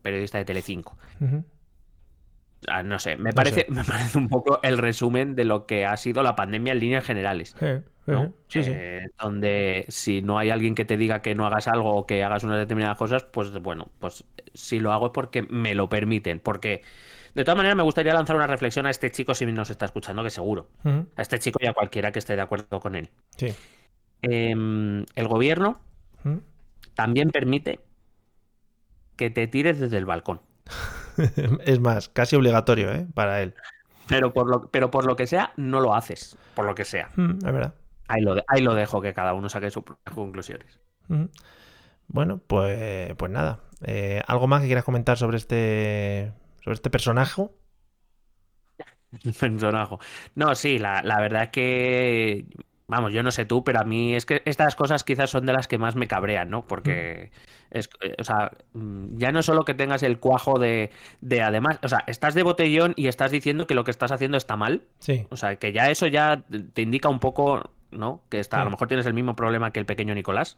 periodista 0.01 0.37
de 0.37 0.45
Telecinco. 0.45 0.97
Ah, 1.21 1.41
no 2.83 2.99
sé, 2.99 3.17
me 3.17 3.29
No 3.29 3.35
parece, 3.35 3.61
sé. 3.61 3.67
me 3.71 3.83
parece 3.83 4.17
un 4.17 4.29
poco 4.29 4.59
el 4.63 4.77
resumen 4.77 5.35
de 5.35 5.45
lo 5.45 5.65
que 5.65 5.85
ha 5.85 5.97
sido 5.97 6.23
la 6.23 6.35
pandemia 6.35 6.73
en 6.73 6.79
líneas 6.79 7.05
generales. 7.05 7.55
¿no? 8.07 8.23
eh, 8.23 8.31
Sí, 8.47 8.63
sí. 8.63 8.71
Eh, 8.73 9.07
donde 9.19 9.85
si 9.89 10.21
no 10.21 10.37
hay 10.37 10.49
alguien 10.49 10.75
que 10.75 10.85
te 10.85 10.97
diga 10.97 11.21
que 11.21 11.35
no 11.35 11.45
hagas 11.45 11.67
algo 11.67 11.95
o 11.95 12.05
que 12.05 12.23
hagas 12.23 12.43
unas 12.43 12.57
determinadas 12.59 12.97
cosas, 12.97 13.23
pues 13.23 13.51
bueno, 13.59 13.89
pues 13.99 14.23
si 14.53 14.79
lo 14.79 14.91
hago 14.93 15.07
es 15.07 15.11
porque 15.13 15.43
me 15.43 15.73
lo 15.75 15.89
permiten. 15.89 16.39
Porque 16.39 16.83
de 17.33 17.43
todas 17.43 17.57
maneras 17.57 17.75
me 17.75 17.83
gustaría 17.83 18.13
lanzar 18.13 18.35
una 18.35 18.47
reflexión 18.47 18.85
a 18.85 18.89
este 18.89 19.11
chico 19.11 19.33
si 19.33 19.45
nos 19.45 19.69
está 19.69 19.85
escuchando, 19.85 20.23
que 20.23 20.29
seguro. 20.29 20.69
A 20.83 21.21
este 21.21 21.39
chico 21.39 21.59
y 21.61 21.67
a 21.67 21.73
cualquiera 21.73 22.11
que 22.11 22.19
esté 22.19 22.35
de 22.35 22.41
acuerdo 22.41 22.79
con 22.79 22.95
él. 22.95 23.09
Sí. 23.35 23.53
Em, 24.21 25.05
el 25.15 25.27
gobierno 25.27 25.81
también 26.93 27.29
permite 27.29 27.79
que 29.15 29.29
te 29.29 29.47
tires 29.47 29.79
desde 29.79 29.97
el 29.97 30.05
balcón. 30.05 30.41
es 31.65 31.79
más, 31.79 32.09
casi 32.09 32.35
obligatorio, 32.35 32.91
¿eh? 32.91 33.07
Para 33.13 33.41
él. 33.41 33.53
Pero 34.07 34.33
por 34.33 34.47
lo, 34.47 34.69
pero 34.69 34.91
por 34.91 35.05
lo 35.05 35.15
que 35.15 35.27
sea, 35.27 35.51
no 35.57 35.79
lo 35.79 35.95
haces. 35.95 36.37
Por 36.53 36.65
lo 36.65 36.75
que 36.75 36.85
sea. 36.85 37.09
Mm, 37.15 37.37
es 37.37 37.53
verdad. 37.53 37.73
Ahí 38.07 38.21
lo, 38.21 38.35
ahí 38.47 38.61
lo 38.61 38.75
dejo, 38.75 39.01
que 39.01 39.13
cada 39.13 39.33
uno 39.33 39.49
saque 39.49 39.71
sus 39.71 39.83
propias 39.83 40.15
conclusiones. 40.15 40.79
Ujú. 41.09 41.29
Bueno, 42.07 42.39
pues, 42.45 43.15
pues 43.17 43.31
nada. 43.31 43.59
Eh, 43.83 44.21
¿Algo 44.27 44.47
más 44.47 44.61
que 44.61 44.67
quieras 44.67 44.83
comentar 44.83 45.17
sobre 45.17 45.37
este, 45.37 46.31
sobre 46.63 46.75
este 46.75 46.89
personaje? 46.89 47.49
Personaje. 49.39 49.97
No, 50.35 50.55
sí, 50.55 50.77
la, 50.77 51.01
la 51.01 51.19
verdad 51.19 51.43
es 51.43 51.49
que, 51.49 52.45
vamos, 52.87 53.13
yo 53.13 53.23
no 53.23 53.31
sé 53.31 53.45
tú, 53.45 53.63
pero 53.63 53.79
a 53.79 53.83
mí 53.83 54.15
es 54.15 54.25
que 54.25 54.41
estas 54.45 54.75
cosas 54.75 55.03
quizás 55.03 55.29
son 55.29 55.45
de 55.45 55.53
las 55.53 55.67
que 55.67 55.77
más 55.77 55.95
me 55.95 56.07
cabrean, 56.07 56.49
¿no? 56.49 56.65
Porque, 56.67 57.31
es, 57.75 57.89
eh, 58.01 58.15
o 58.19 58.23
sea, 58.23 58.51
mm, 58.73 59.17
ya 59.17 59.31
no 59.31 59.41
solo 59.43 59.65
que 59.65 59.73
tengas 59.73 60.01
el 60.03 60.19
cuajo 60.19 60.57
de, 60.59 60.89
de 61.21 61.41
además, 61.41 61.79
o 61.83 61.87
sea, 61.87 62.03
estás 62.07 62.33
de 62.33 62.43
botellón 62.43 62.93
y 62.95 63.07
estás 63.07 63.31
diciendo 63.31 63.67
que 63.67 63.75
lo 63.75 63.83
que 63.83 63.91
estás 63.91 64.11
haciendo 64.11 64.37
está 64.37 64.55
mal, 64.55 64.83
Sí. 64.99 65.27
o 65.29 65.37
sea, 65.37 65.55
que 65.57 65.71
ya 65.73 65.89
eso 65.91 66.07
ya 66.07 66.43
te 66.73 66.81
indica 66.81 67.09
un 67.09 67.19
poco, 67.19 67.71
¿no? 67.91 68.21
Que 68.29 68.39
está, 68.39 68.61
a 68.61 68.65
lo 68.65 68.71
mejor 68.71 68.87
tienes 68.87 69.05
el 69.05 69.13
mismo 69.13 69.35
problema 69.35 69.71
que 69.71 69.79
el 69.79 69.85
pequeño 69.85 70.15
Nicolás, 70.15 70.57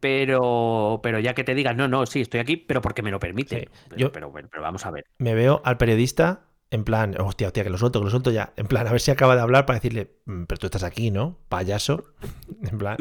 pero, 0.00 1.00
pero 1.02 1.18
ya 1.18 1.34
que 1.34 1.42
te 1.44 1.54
digan, 1.54 1.76
no, 1.76 1.88
no, 1.88 2.06
sí, 2.06 2.20
estoy 2.20 2.40
aquí, 2.40 2.56
pero 2.56 2.80
porque 2.80 3.02
me 3.02 3.10
lo 3.10 3.18
permite. 3.18 3.60
Sí, 3.60 3.96
yo- 3.96 4.12
pero, 4.12 4.32
pero, 4.32 4.48
pero 4.48 4.62
vamos 4.62 4.86
a 4.86 4.90
ver. 4.90 5.06
Me 5.18 5.34
veo 5.34 5.60
al 5.64 5.76
periodista 5.76 6.42
en 6.70 6.84
plan, 6.84 7.18
hostia, 7.20 7.46
hostia, 7.48 7.64
que 7.64 7.70
lo 7.70 7.78
suelto, 7.78 8.00
que 8.00 8.04
lo 8.04 8.10
suelto 8.10 8.30
ya. 8.30 8.52
En 8.56 8.66
plan, 8.66 8.86
a 8.86 8.92
ver 8.92 9.00
si 9.00 9.10
acaba 9.10 9.34
de 9.34 9.40
hablar 9.42 9.64
para 9.66 9.78
decirle, 9.78 10.10
"Mm, 10.26 10.44
pero 10.44 10.58
tú 10.58 10.66
estás 10.66 10.82
aquí, 10.84 11.10
¿no? 11.10 11.38
Payaso. 11.48 12.04
En 12.72 12.76
plan, 12.78 12.96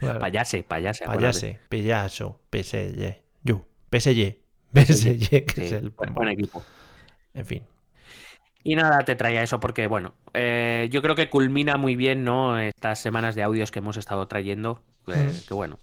claro, 0.00 0.18
Payase, 0.20 0.62
payase. 0.62 1.04
payase, 1.04 1.60
payaso, 1.68 2.40
PSG. 2.50 3.22
Yo, 3.44 3.66
PSG. 3.90 4.38
PSG, 4.74 5.44
que 5.44 5.52
Sí, 5.54 5.62
es 5.64 5.72
el. 5.72 5.90
buen, 5.90 6.28
equipo. 6.28 6.62
En 7.34 7.46
fin. 7.46 7.62
Y 8.64 8.76
nada, 8.76 9.04
te 9.04 9.16
traía 9.16 9.42
eso 9.42 9.60
porque, 9.60 9.86
bueno, 9.88 10.14
eh, 10.34 10.88
yo 10.90 11.02
creo 11.02 11.14
que 11.16 11.28
culmina 11.28 11.76
muy 11.76 11.96
bien, 11.96 12.24
¿no? 12.24 12.58
Estas 12.58 13.00
semanas 13.00 13.34
de 13.34 13.42
audios 13.42 13.70
que 13.70 13.80
hemos 13.80 13.96
estado 13.96 14.26
trayendo, 14.28 14.82
eh, 15.08 15.32
que 15.46 15.54
bueno, 15.54 15.78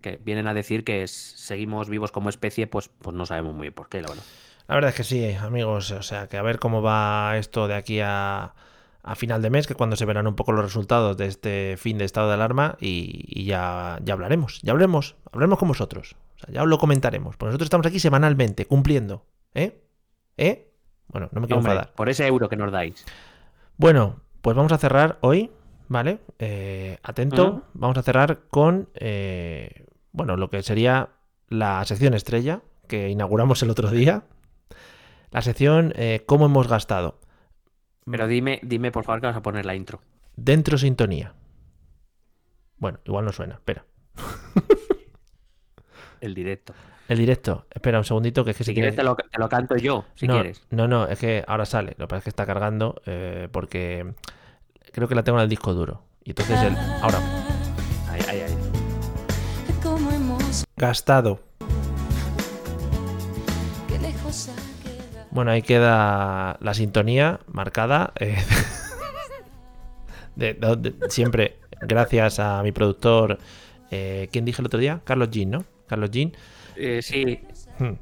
que 0.00 0.16
vienen 0.24 0.46
a 0.46 0.54
decir 0.54 0.84
que 0.84 1.06
seguimos 1.08 1.88
vivos 1.88 2.12
como 2.12 2.28
especie, 2.28 2.66
pues, 2.66 2.88
pues 2.88 3.14
no 3.16 3.26
sabemos 3.26 3.54
muy 3.54 3.62
bien 3.62 3.74
por 3.74 3.88
qué, 3.88 4.00
la 4.00 4.08
verdad. 4.08 4.24
La 4.68 4.74
verdad 4.74 4.90
es 4.90 4.96
que 4.96 5.04
sí, 5.04 5.32
amigos. 5.34 5.90
O 5.92 6.02
sea, 6.02 6.28
que 6.28 6.36
a 6.36 6.42
ver 6.42 6.58
cómo 6.58 6.82
va 6.82 7.36
esto 7.38 7.66
de 7.68 7.74
aquí 7.74 8.00
a, 8.00 8.54
a 9.02 9.14
final 9.14 9.40
de 9.42 9.50
mes, 9.50 9.66
que 9.66 9.74
cuando 9.74 9.96
se 9.96 10.04
verán 10.04 10.26
un 10.26 10.34
poco 10.36 10.52
los 10.52 10.64
resultados 10.64 11.16
de 11.16 11.26
este 11.26 11.76
fin 11.78 11.96
de 11.98 12.04
estado 12.04 12.28
de 12.28 12.34
alarma 12.34 12.76
y, 12.80 13.24
y 13.28 13.44
ya, 13.44 13.98
ya 14.04 14.12
hablaremos. 14.14 14.60
Ya 14.62 14.72
hablaremos. 14.72 15.16
Hablaremos 15.32 15.58
con 15.58 15.68
vosotros. 15.68 16.16
O 16.36 16.38
sea, 16.40 16.52
ya 16.52 16.62
os 16.62 16.68
lo 16.68 16.78
comentaremos. 16.78 17.36
Porque 17.36 17.48
nosotros 17.48 17.66
estamos 17.66 17.86
aquí 17.86 17.98
semanalmente, 17.98 18.66
cumpliendo. 18.66 19.24
¿Eh? 19.54 19.80
¿Eh? 20.36 20.70
Bueno, 21.08 21.28
no 21.32 21.40
me 21.40 21.46
quiero 21.46 21.58
Hombre, 21.60 21.72
enfadar. 21.72 21.94
por 21.94 22.10
ese 22.10 22.26
euro 22.26 22.50
que 22.50 22.56
nos 22.56 22.70
dais. 22.70 23.04
Bueno, 23.78 24.20
pues 24.42 24.54
vamos 24.54 24.72
a 24.72 24.78
cerrar 24.78 25.16
hoy, 25.22 25.50
¿vale? 25.88 26.18
Eh, 26.38 26.98
atento, 27.02 27.62
vamos 27.72 27.96
a 27.96 28.02
cerrar 28.02 28.40
con, 28.50 28.90
eh, 28.94 29.86
bueno, 30.12 30.36
lo 30.36 30.50
que 30.50 30.62
sería 30.62 31.08
la 31.48 31.82
sección 31.86 32.12
estrella 32.12 32.60
que 32.86 33.08
inauguramos 33.08 33.62
el 33.62 33.70
otro 33.70 33.90
día. 33.90 34.24
La 35.30 35.42
sección 35.42 35.92
eh, 35.96 36.22
¿Cómo 36.26 36.46
hemos 36.46 36.68
gastado? 36.68 37.18
Pero 38.10 38.26
dime, 38.26 38.60
dime 38.62 38.90
por 38.90 39.04
favor 39.04 39.20
que 39.20 39.26
vas 39.26 39.36
a 39.36 39.42
poner 39.42 39.66
la 39.66 39.74
intro. 39.74 40.00
Dentro 40.36 40.78
sintonía. 40.78 41.34
Bueno, 42.78 43.00
igual 43.04 43.24
no 43.24 43.32
suena, 43.32 43.56
espera. 43.56 43.84
El 46.20 46.34
directo. 46.34 46.72
El 47.08 47.18
directo, 47.18 47.66
espera 47.70 47.98
un 47.98 48.04
segundito, 48.04 48.44
que 48.44 48.50
es 48.50 48.56
que 48.56 48.64
Si 48.64 48.70
si 48.70 48.74
quieres 48.74 48.94
quieres... 48.94 49.16
te 49.16 49.22
lo, 49.22 49.30
te 49.30 49.38
lo 49.38 49.48
canto 49.48 49.76
yo, 49.76 50.04
si 50.14 50.26
no, 50.26 50.34
quieres. 50.34 50.62
No, 50.70 50.88
no, 50.88 51.06
es 51.06 51.18
que 51.18 51.44
ahora 51.46 51.64
sale. 51.64 51.94
Lo 51.96 52.06
que 52.06 52.08
pasa 52.08 52.18
es 52.18 52.24
que 52.24 52.30
está 52.30 52.44
cargando 52.44 53.00
eh, 53.06 53.48
porque 53.50 54.14
creo 54.92 55.08
que 55.08 55.14
la 55.14 55.24
tengo 55.24 55.38
en 55.38 55.44
el 55.44 55.48
disco 55.48 55.72
duro. 55.74 56.02
Y 56.24 56.30
entonces 56.30 56.60
el... 56.62 56.76
Ahora, 57.00 57.18
Ahí, 58.10 58.20
ahí, 58.28 58.40
ahí. 58.40 58.56
Gastado. 60.76 61.40
Bueno, 65.30 65.50
ahí 65.50 65.62
queda 65.62 66.56
la 66.60 66.74
sintonía 66.74 67.40
marcada. 67.46 68.12
eh, 68.18 68.36
de- 70.36 70.54
de- 70.54 70.76
de- 70.76 71.10
siempre 71.10 71.58
gracias 71.80 72.38
a 72.38 72.62
mi 72.62 72.72
productor. 72.72 73.38
Eh, 73.90 74.28
¿Quién 74.32 74.44
dije 74.44 74.62
el 74.62 74.66
otro 74.66 74.80
día? 74.80 75.00
Carlos 75.04 75.30
Jean, 75.30 75.50
¿no? 75.50 75.64
Carlos 75.86 76.10
Jean. 76.10 76.32
Eh, 76.76 77.00
sí, 77.02 77.40
Hmm, 77.78 77.92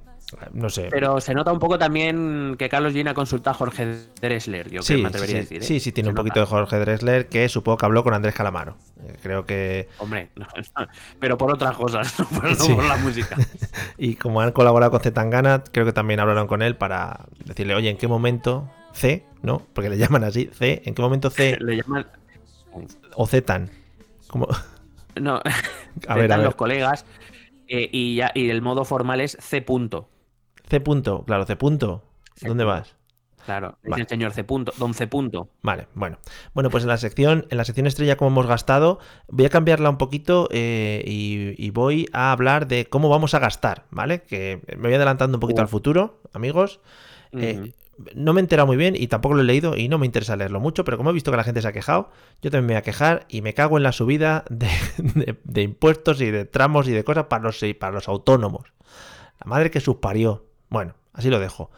no 0.52 0.68
sé. 0.70 0.88
pero 0.90 1.20
se 1.20 1.34
nota 1.34 1.52
un 1.52 1.58
poco 1.60 1.78
también 1.78 2.56
que 2.58 2.68
Carlos 2.68 2.92
Gina 2.92 3.14
consulta 3.14 3.50
a 3.52 3.54
Jorge 3.54 3.96
Dressler, 4.20 4.68
yo 4.70 4.80
creo 4.82 4.96
que 4.96 5.02
me 5.02 5.08
atrevería 5.08 5.34
sí, 5.34 5.38
a 5.38 5.40
decir. 5.42 5.58
¿eh? 5.62 5.64
sí, 5.64 5.78
sí, 5.80 5.92
tiene 5.92 6.06
Se 6.06 6.10
un 6.10 6.14
nota. 6.14 6.22
poquito 6.22 6.40
de 6.40 6.46
Jorge 6.46 6.78
Dressler 6.80 7.28
que 7.28 7.48
supongo 7.48 7.78
que 7.78 7.86
habló 7.86 8.02
con 8.02 8.12
Andrés 8.12 8.34
Calamaro. 8.34 8.76
Eh, 9.02 9.16
creo 9.22 9.46
que. 9.46 9.88
Hombre, 9.98 10.30
no, 10.36 10.46
no, 10.78 10.86
pero 11.20 11.38
por 11.38 11.52
otras 11.52 11.76
cosas, 11.76 12.18
no 12.18 12.24
por, 12.26 12.44
no 12.44 12.54
Sí. 12.56 12.74
por 12.74 12.84
la 12.84 12.96
música. 12.96 13.36
Y 13.98 14.16
como 14.16 14.40
han 14.40 14.52
colaborado 14.52 14.90
con 14.90 15.00
Zetangana, 15.00 15.62
creo 15.70 15.86
que 15.86 15.92
también 15.92 16.18
hablaron 16.20 16.46
con 16.48 16.60
él 16.62 16.76
para 16.76 17.26
decirle, 17.44 17.74
oye, 17.74 17.88
¿en 17.90 17.96
qué 17.96 18.08
momento 18.08 18.68
C, 18.92 19.24
¿no? 19.42 19.62
Porque 19.74 19.88
le 19.90 19.96
llaman 19.98 20.24
así, 20.24 20.50
C, 20.52 20.82
¿en 20.84 20.94
qué 20.94 21.02
momento 21.02 21.30
C 21.30 21.56
Le 21.60 21.76
llaman. 21.76 22.06
o 23.14 23.26
Zetan? 23.26 23.70
Como... 24.26 24.48
No, 25.20 25.36
A 26.08 26.14
ver, 26.14 26.30
a 26.32 26.36
ver. 26.36 26.44
los 26.44 26.56
colegas 26.56 27.06
eh, 27.68 27.88
y, 27.90 28.16
ya, 28.16 28.32
y 28.34 28.50
el 28.50 28.60
modo 28.60 28.84
formal 28.84 29.20
es 29.22 29.36
C. 29.40 29.62
Punto. 29.62 30.08
C 30.68 30.80
punto, 30.80 31.24
claro, 31.24 31.44
C 31.44 31.56
punto. 31.56 32.02
C 32.36 32.48
¿Dónde 32.48 32.64
vas? 32.64 32.94
Claro, 33.44 33.78
es 33.84 33.90
Vale. 33.90 34.02
el 34.02 34.08
señor 34.08 34.32
C. 34.32 34.42
Punto, 34.42 34.72
don 34.76 34.92
C. 34.92 35.06
Punto. 35.06 35.48
Vale, 35.62 35.86
bueno. 35.94 36.18
Bueno, 36.52 36.68
pues 36.68 36.82
en 36.82 36.88
la 36.88 36.96
sección, 36.96 37.46
en 37.48 37.56
la 37.58 37.64
sección 37.64 37.86
estrella, 37.86 38.16
como 38.16 38.30
hemos 38.32 38.48
gastado, 38.48 38.98
voy 39.28 39.46
a 39.46 39.50
cambiarla 39.50 39.88
un 39.88 39.98
poquito 39.98 40.48
eh, 40.50 41.04
y, 41.06 41.54
y 41.56 41.70
voy 41.70 42.08
a 42.12 42.32
hablar 42.32 42.66
de 42.66 42.86
cómo 42.86 43.08
vamos 43.08 43.34
a 43.34 43.38
gastar, 43.38 43.84
¿vale? 43.90 44.22
Que 44.22 44.60
me 44.76 44.88
voy 44.88 44.94
adelantando 44.94 45.36
un 45.36 45.40
poquito 45.40 45.60
Uh. 45.60 45.62
al 45.62 45.68
futuro, 45.68 46.20
amigos. 46.32 46.80
Eh, 47.30 47.72
no 48.16 48.32
me 48.32 48.40
he 48.40 48.42
enterado 48.42 48.66
muy 48.66 48.76
bien 48.76 48.94
y 48.96 49.06
tampoco 49.06 49.36
lo 49.36 49.42
he 49.42 49.44
leído 49.44 49.76
y 49.76 49.88
no 49.88 49.96
me 49.98 50.06
interesa 50.06 50.34
leerlo 50.34 50.58
mucho, 50.58 50.84
pero 50.84 50.96
como 50.96 51.10
he 51.10 51.12
visto 51.12 51.30
que 51.30 51.36
la 51.36 51.44
gente 51.44 51.62
se 51.62 51.68
ha 51.68 51.72
quejado, 51.72 52.10
yo 52.42 52.50
también 52.50 52.66
me 52.66 52.72
voy 52.74 52.78
a 52.78 52.82
quejar 52.82 53.26
y 53.28 53.42
me 53.42 53.54
cago 53.54 53.76
en 53.76 53.84
la 53.84 53.92
subida 53.92 54.44
de, 54.50 54.66
de- 54.98 55.38
de 55.44 55.62
impuestos 55.62 56.20
y 56.20 56.32
de 56.32 56.46
tramos 56.46 56.88
y 56.88 56.90
de 56.90 57.04
cosas 57.04 57.26
para 57.26 57.44
los, 57.44 57.60
para 57.78 57.92
los 57.92 58.08
autónomos. 58.08 58.72
La 59.38 59.48
madre 59.48 59.70
que 59.70 59.78
sus 59.80 59.96
parió. 59.96 60.46
Bueno, 60.68 60.94
así 61.12 61.30
lo 61.30 61.38
dejo. 61.40 61.70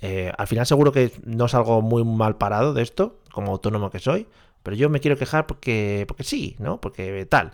Eh, 0.00 0.32
al 0.36 0.46
final 0.46 0.66
seguro 0.66 0.92
que 0.92 1.12
no 1.24 1.48
salgo 1.48 1.82
muy 1.82 2.04
mal 2.04 2.36
parado 2.36 2.74
de 2.74 2.82
esto, 2.82 3.20
como 3.32 3.52
autónomo 3.52 3.90
que 3.90 4.00
soy, 4.00 4.26
pero 4.62 4.76
yo 4.76 4.90
me 4.90 5.00
quiero 5.00 5.16
quejar 5.16 5.46
porque, 5.46 6.04
porque 6.08 6.24
sí, 6.24 6.56
¿no? 6.58 6.80
Porque 6.80 7.26
tal. 7.26 7.52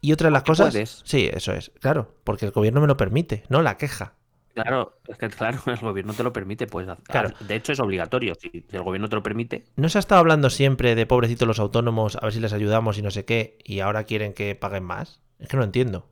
Y 0.00 0.12
otra 0.12 0.28
de 0.28 0.32
las 0.32 0.42
cosas... 0.42 0.72
puedes. 0.72 1.02
Sí, 1.04 1.28
eso 1.32 1.52
es, 1.52 1.70
claro, 1.80 2.14
porque 2.24 2.46
el 2.46 2.52
gobierno 2.52 2.80
me 2.80 2.86
lo 2.86 2.96
permite, 2.96 3.44
no 3.48 3.62
la 3.62 3.76
queja. 3.76 4.14
Claro, 4.54 4.98
es 5.08 5.16
que 5.16 5.28
claro, 5.30 5.60
el 5.66 5.78
gobierno 5.78 6.12
te 6.12 6.22
lo 6.22 6.32
permite, 6.32 6.66
pues. 6.66 6.86
Claro. 7.04 7.30
De 7.40 7.54
hecho, 7.54 7.72
es 7.72 7.80
obligatorio. 7.80 8.34
Si 8.34 8.64
el 8.70 8.82
gobierno 8.82 9.08
te 9.08 9.16
lo 9.16 9.22
permite, 9.22 9.64
¿No 9.76 9.88
se 9.88 9.98
ha 9.98 10.00
estado 10.00 10.20
hablando 10.20 10.50
siempre 10.50 10.94
de 10.94 11.06
pobrecitos 11.06 11.48
los 11.48 11.58
autónomos, 11.58 12.16
a 12.16 12.20
ver 12.20 12.32
si 12.32 12.40
les 12.40 12.52
ayudamos 12.52 12.98
y 12.98 13.02
no 13.02 13.10
sé 13.10 13.24
qué, 13.24 13.58
y 13.64 13.80
ahora 13.80 14.04
quieren 14.04 14.34
que 14.34 14.54
paguen 14.54 14.84
más? 14.84 15.20
Es 15.38 15.48
que 15.48 15.56
no 15.56 15.64
entiendo. 15.64 16.06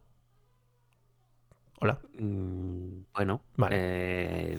Hola. 1.81 1.99
mm, 2.19 2.89
bueno. 3.15 3.41
Vale. 3.57 3.77
eh, 3.79 4.59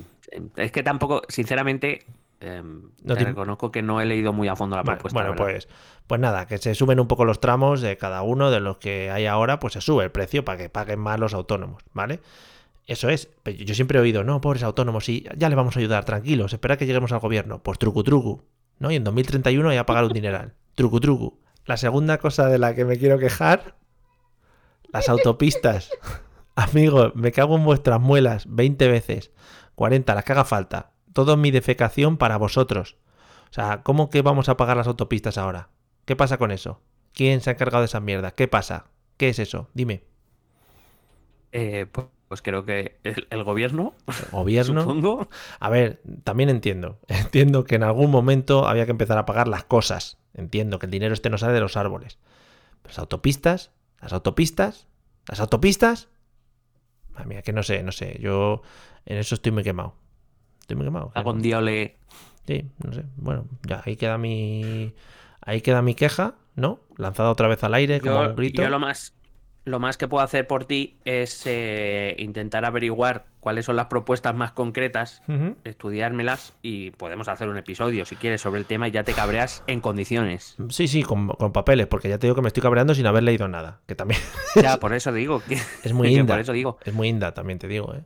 es 0.56 0.72
que 0.72 0.84
tampoco, 0.84 1.22
sinceramente, 1.30 2.06
eh, 2.40 2.62
No 2.64 3.14
te 3.16 3.20
te- 3.22 3.26
reconozco 3.26 3.72
que 3.72 3.82
no 3.82 4.02
he 4.02 4.06
leído 4.06 4.34
muy 4.34 4.48
a 4.48 4.56
fondo 4.56 4.76
la 4.76 4.84
propuesta. 4.84 5.14
bueno, 5.20 5.32
verdad. 5.32 5.46
pues, 5.46 5.68
pues 6.08 6.20
nada, 6.20 6.48
que 6.48 6.58
se 6.58 6.74
suben 6.76 7.00
un 7.00 7.08
poco 7.08 7.26
los 7.26 7.40
tramos 7.40 7.82
de 7.82 7.98
cada 7.98 8.22
uno 8.24 8.50
de 8.52 8.60
los 8.60 8.78
que 8.78 9.12
hay 9.12 9.26
ahora, 9.28 9.60
pues 9.60 9.74
se 9.74 9.82
sube 9.82 10.04
el 10.04 10.12
precio 10.12 10.44
para 10.44 10.58
que 10.58 10.70
paguen 10.70 11.00
más 11.00 11.20
los 11.20 11.34
autónomos, 11.34 11.84
¿vale? 11.94 12.20
Eso 12.88 13.10
es. 13.10 13.30
Yo 13.46 13.76
siempre 13.76 14.00
he 14.00 14.02
oído, 14.02 14.24
no, 14.24 14.42
pobres 14.42 14.64
autónomos, 14.64 15.06
sí, 15.06 15.24
ya 15.38 15.48
les 15.50 15.56
vamos 15.56 15.76
a 15.78 15.80
ayudar, 15.80 16.04
tranquilos, 16.04 16.52
espera 16.54 16.78
que 16.78 16.86
lleguemos 16.88 17.12
al 17.12 17.20
gobierno. 17.20 17.60
Pues 17.62 17.78
trucu 17.78 18.04
trucu, 18.04 18.44
¿no? 18.80 18.90
Y 18.92 18.96
en 18.96 19.04
2031 19.04 19.72
ya 19.74 19.86
pagar 19.86 20.06
un 20.06 20.14
dineral. 20.14 20.54
Trucu 20.76 21.00
trucu. 21.00 21.38
La 21.66 21.78
segunda 21.78 22.18
cosa 22.18 22.48
de 22.48 22.58
la 22.58 22.74
que 22.74 22.84
me 22.84 22.98
quiero 22.98 23.20
quejar, 23.20 23.76
las 24.92 25.08
autopistas. 25.10 25.92
Amigos, 26.56 27.14
me 27.16 27.32
cago 27.32 27.56
en 27.56 27.64
vuestras 27.64 28.00
muelas 28.00 28.46
20 28.50 28.88
veces, 28.88 29.32
40, 29.76 30.14
las 30.16 30.24
que 30.24 30.32
haga 30.34 30.46
falta. 30.46 30.92
Todo 31.14 31.38
mi 31.38 31.52
defecación 31.52 32.18
para 32.18 32.38
vosotros. 32.38 32.98
O 33.50 33.54
sea, 33.54 33.84
¿cómo 33.84 34.10
que 34.10 34.22
vamos 34.22 34.50
a 34.50 34.58
pagar 34.58 34.78
las 34.78 34.88
autopistas 34.88 35.38
ahora? 35.38 35.70
¿Qué 36.06 36.16
pasa 36.16 36.38
con 36.38 36.52
eso? 36.52 36.82
¿Quién 37.14 37.42
se 37.42 37.50
ha 37.50 37.54
encargado 37.54 37.82
de 37.82 37.86
esa 37.86 38.00
mierda? 38.00 38.32
¿Qué 38.32 38.48
pasa? 38.48 38.86
¿Qué 39.18 39.30
es 39.30 39.40
eso? 39.40 39.70
Dime. 39.74 40.04
Eh, 41.52 41.86
pues, 41.92 42.08
pues 42.28 42.42
creo 42.42 42.64
que 42.66 42.98
el, 43.04 43.28
el 43.30 43.44
gobierno, 43.44 43.94
Gobierno. 44.32 44.82
supongo. 44.82 45.30
A 45.60 45.70
ver, 45.70 46.02
también 46.24 46.50
entiendo. 46.50 47.00
Entiendo 47.08 47.66
que 47.66 47.76
en 47.76 47.84
algún 47.84 48.10
momento 48.10 48.68
había 48.68 48.86
que 48.86 48.92
empezar 48.92 49.18
a 49.18 49.26
pagar 49.26 49.48
las 49.48 49.66
cosas. 49.66 50.18
Entiendo 50.34 50.80
que 50.80 50.86
el 50.86 50.92
dinero 50.92 51.14
este 51.14 51.30
no 51.30 51.38
sale 51.38 51.54
de 51.54 51.60
los 51.60 51.76
árboles. 51.76 52.20
Las 52.86 53.00
autopistas, 53.00 53.72
las 54.02 54.14
autopistas, 54.14 54.88
las 55.28 55.42
autopistas. 55.42 56.08
Madre 57.14 57.26
mía, 57.28 57.42
que 57.42 57.54
no 57.54 57.64
sé, 57.64 57.84
no 57.84 57.92
sé. 57.92 58.18
Yo 58.20 58.62
en 59.06 59.18
eso 59.18 59.36
estoy 59.36 59.52
muy 59.52 59.64
quemado. 59.64 59.96
Estoy 60.62 60.76
muy 60.78 60.86
quemado. 60.86 61.12
Algún 61.16 61.42
día 61.42 61.62
le... 61.62 61.98
Sí, 62.48 62.66
no 62.84 62.94
sé. 62.94 63.04
Bueno, 63.18 63.46
ya 63.68 63.82
ahí 63.86 63.96
queda 63.96 64.18
mi. 64.18 64.94
Ahí 65.42 65.62
queda 65.62 65.82
mi 65.82 65.96
queja, 65.96 66.36
¿no? 66.56 66.80
Lanzada 66.98 67.30
otra 67.32 67.48
vez 67.48 67.64
al 67.64 67.74
aire 67.74 68.00
como 68.02 68.24
Yo, 68.24 68.30
un 68.30 68.36
grito. 68.36 68.62
yo 68.62 68.70
lo 68.70 68.80
más 68.80 69.14
lo 69.64 69.80
más 69.80 69.98
que 69.98 70.08
puedo 70.08 70.24
hacer 70.24 70.48
por 70.48 70.66
ti 70.66 70.98
es 71.06 71.44
eh, 71.46 72.16
intentar 72.18 72.66
averiguar 72.66 73.26
cuáles 73.40 73.66
son 73.66 73.76
las 73.76 73.86
propuestas 73.88 74.36
más 74.36 74.52
concretas, 74.52 75.22
estudiármelas 75.64 76.54
y 76.62 76.92
podemos 76.92 77.28
hacer 77.28 77.48
un 77.50 77.58
episodio 77.58 78.06
si 78.06 78.16
quieres 78.16 78.42
sobre 78.42 78.60
el 78.60 78.66
tema 78.66 78.88
y 78.88 78.92
ya 78.92 79.04
te 79.04 79.14
cabreas 79.14 79.64
en 79.68 79.82
condiciones. 79.82 80.56
Sí, 80.70 80.88
sí, 80.88 81.04
con, 81.04 81.28
con 81.30 81.52
papeles, 81.52 81.88
porque 81.88 82.10
ya 82.10 82.18
te 82.18 82.28
digo 82.28 82.36
que 82.36 82.42
me 82.42 82.48
estoy 82.48 82.62
cabreando 82.62 82.94
sin 82.96 83.06
haber 83.08 83.24
leído 83.24 83.48
nada. 83.48 83.82
Que 83.88 83.96
también 83.96 84.20
Ya, 84.62 84.78
por 84.78 84.94
eso 84.94 85.12
digo 85.12 85.42
que 85.48 85.56
es 85.84 85.94
muy 85.94 86.08
inda. 86.16 86.34
por 86.34 86.42
eso 86.42 86.54
digo. 86.54 86.78
Es 86.84 86.94
muy 86.94 87.08
inda, 87.10 87.34
también 87.34 87.60
te 87.60 87.68
digo, 87.68 87.94
¿eh? 87.96 88.04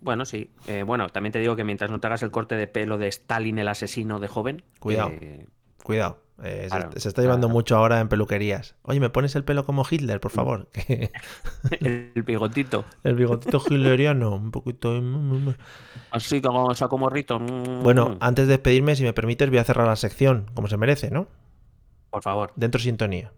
Bueno, 0.00 0.24
sí. 0.24 0.50
Eh, 0.68 0.84
bueno, 0.84 1.08
también 1.08 1.32
te 1.32 1.40
digo 1.40 1.56
que 1.56 1.64
mientras 1.64 1.90
no 1.90 1.98
te 1.98 2.06
hagas 2.06 2.22
el 2.22 2.30
corte 2.30 2.54
de 2.54 2.68
pelo 2.68 2.98
de 2.98 3.08
Stalin 3.08 3.58
el 3.58 3.66
asesino 3.68 4.20
de 4.20 4.28
joven, 4.28 4.62
Cuidado. 4.78 5.10
eh, 5.20 5.46
Cuidado. 5.82 6.22
Eh, 6.42 6.62
se- 6.64 6.68
Claro, 6.76 6.90
se, 6.96 7.08
está 7.08 7.22
llevando 7.22 7.46
claro. 7.48 7.54
mucho 7.54 7.76
ahora 7.76 8.00
en 8.00 8.08
peluquerías. 8.08 8.74
Oye, 8.82 9.00
¿me 9.00 9.10
pones 9.10 9.34
el 9.36 9.44
pelo 9.44 9.64
como 9.64 9.84
Hitler, 9.88 10.20
por 10.20 10.30
favor? 10.30 10.68
Que 10.72 11.12
el 11.80 12.22
bigotito. 12.22 12.84
el 13.04 13.14
bigotito 13.14 13.58
hitleriano, 13.68 14.34
un 14.36 14.50
poquito... 14.50 14.90
mm, 15.00 15.54
Así 16.10 16.40
como 16.40 16.74
saco 16.74 16.98
morrito. 16.98 17.38
mm, 17.38 17.82
Bueno, 17.82 18.16
antes 18.20 18.46
de 18.46 18.52
despedirme, 18.52 18.96
si 18.96 19.02
me 19.04 19.12
permites, 19.12 19.48
voy 19.50 19.58
a 19.58 19.64
cerrar 19.64 19.86
la 19.86 19.96
sección, 19.96 20.46
como 20.54 20.68
se 20.68 20.76
merece, 20.76 21.10
¿no? 21.10 21.26
por 22.10 22.22
favor. 22.22 22.52
Dentro 22.56 22.80
sintonía. 22.80 23.32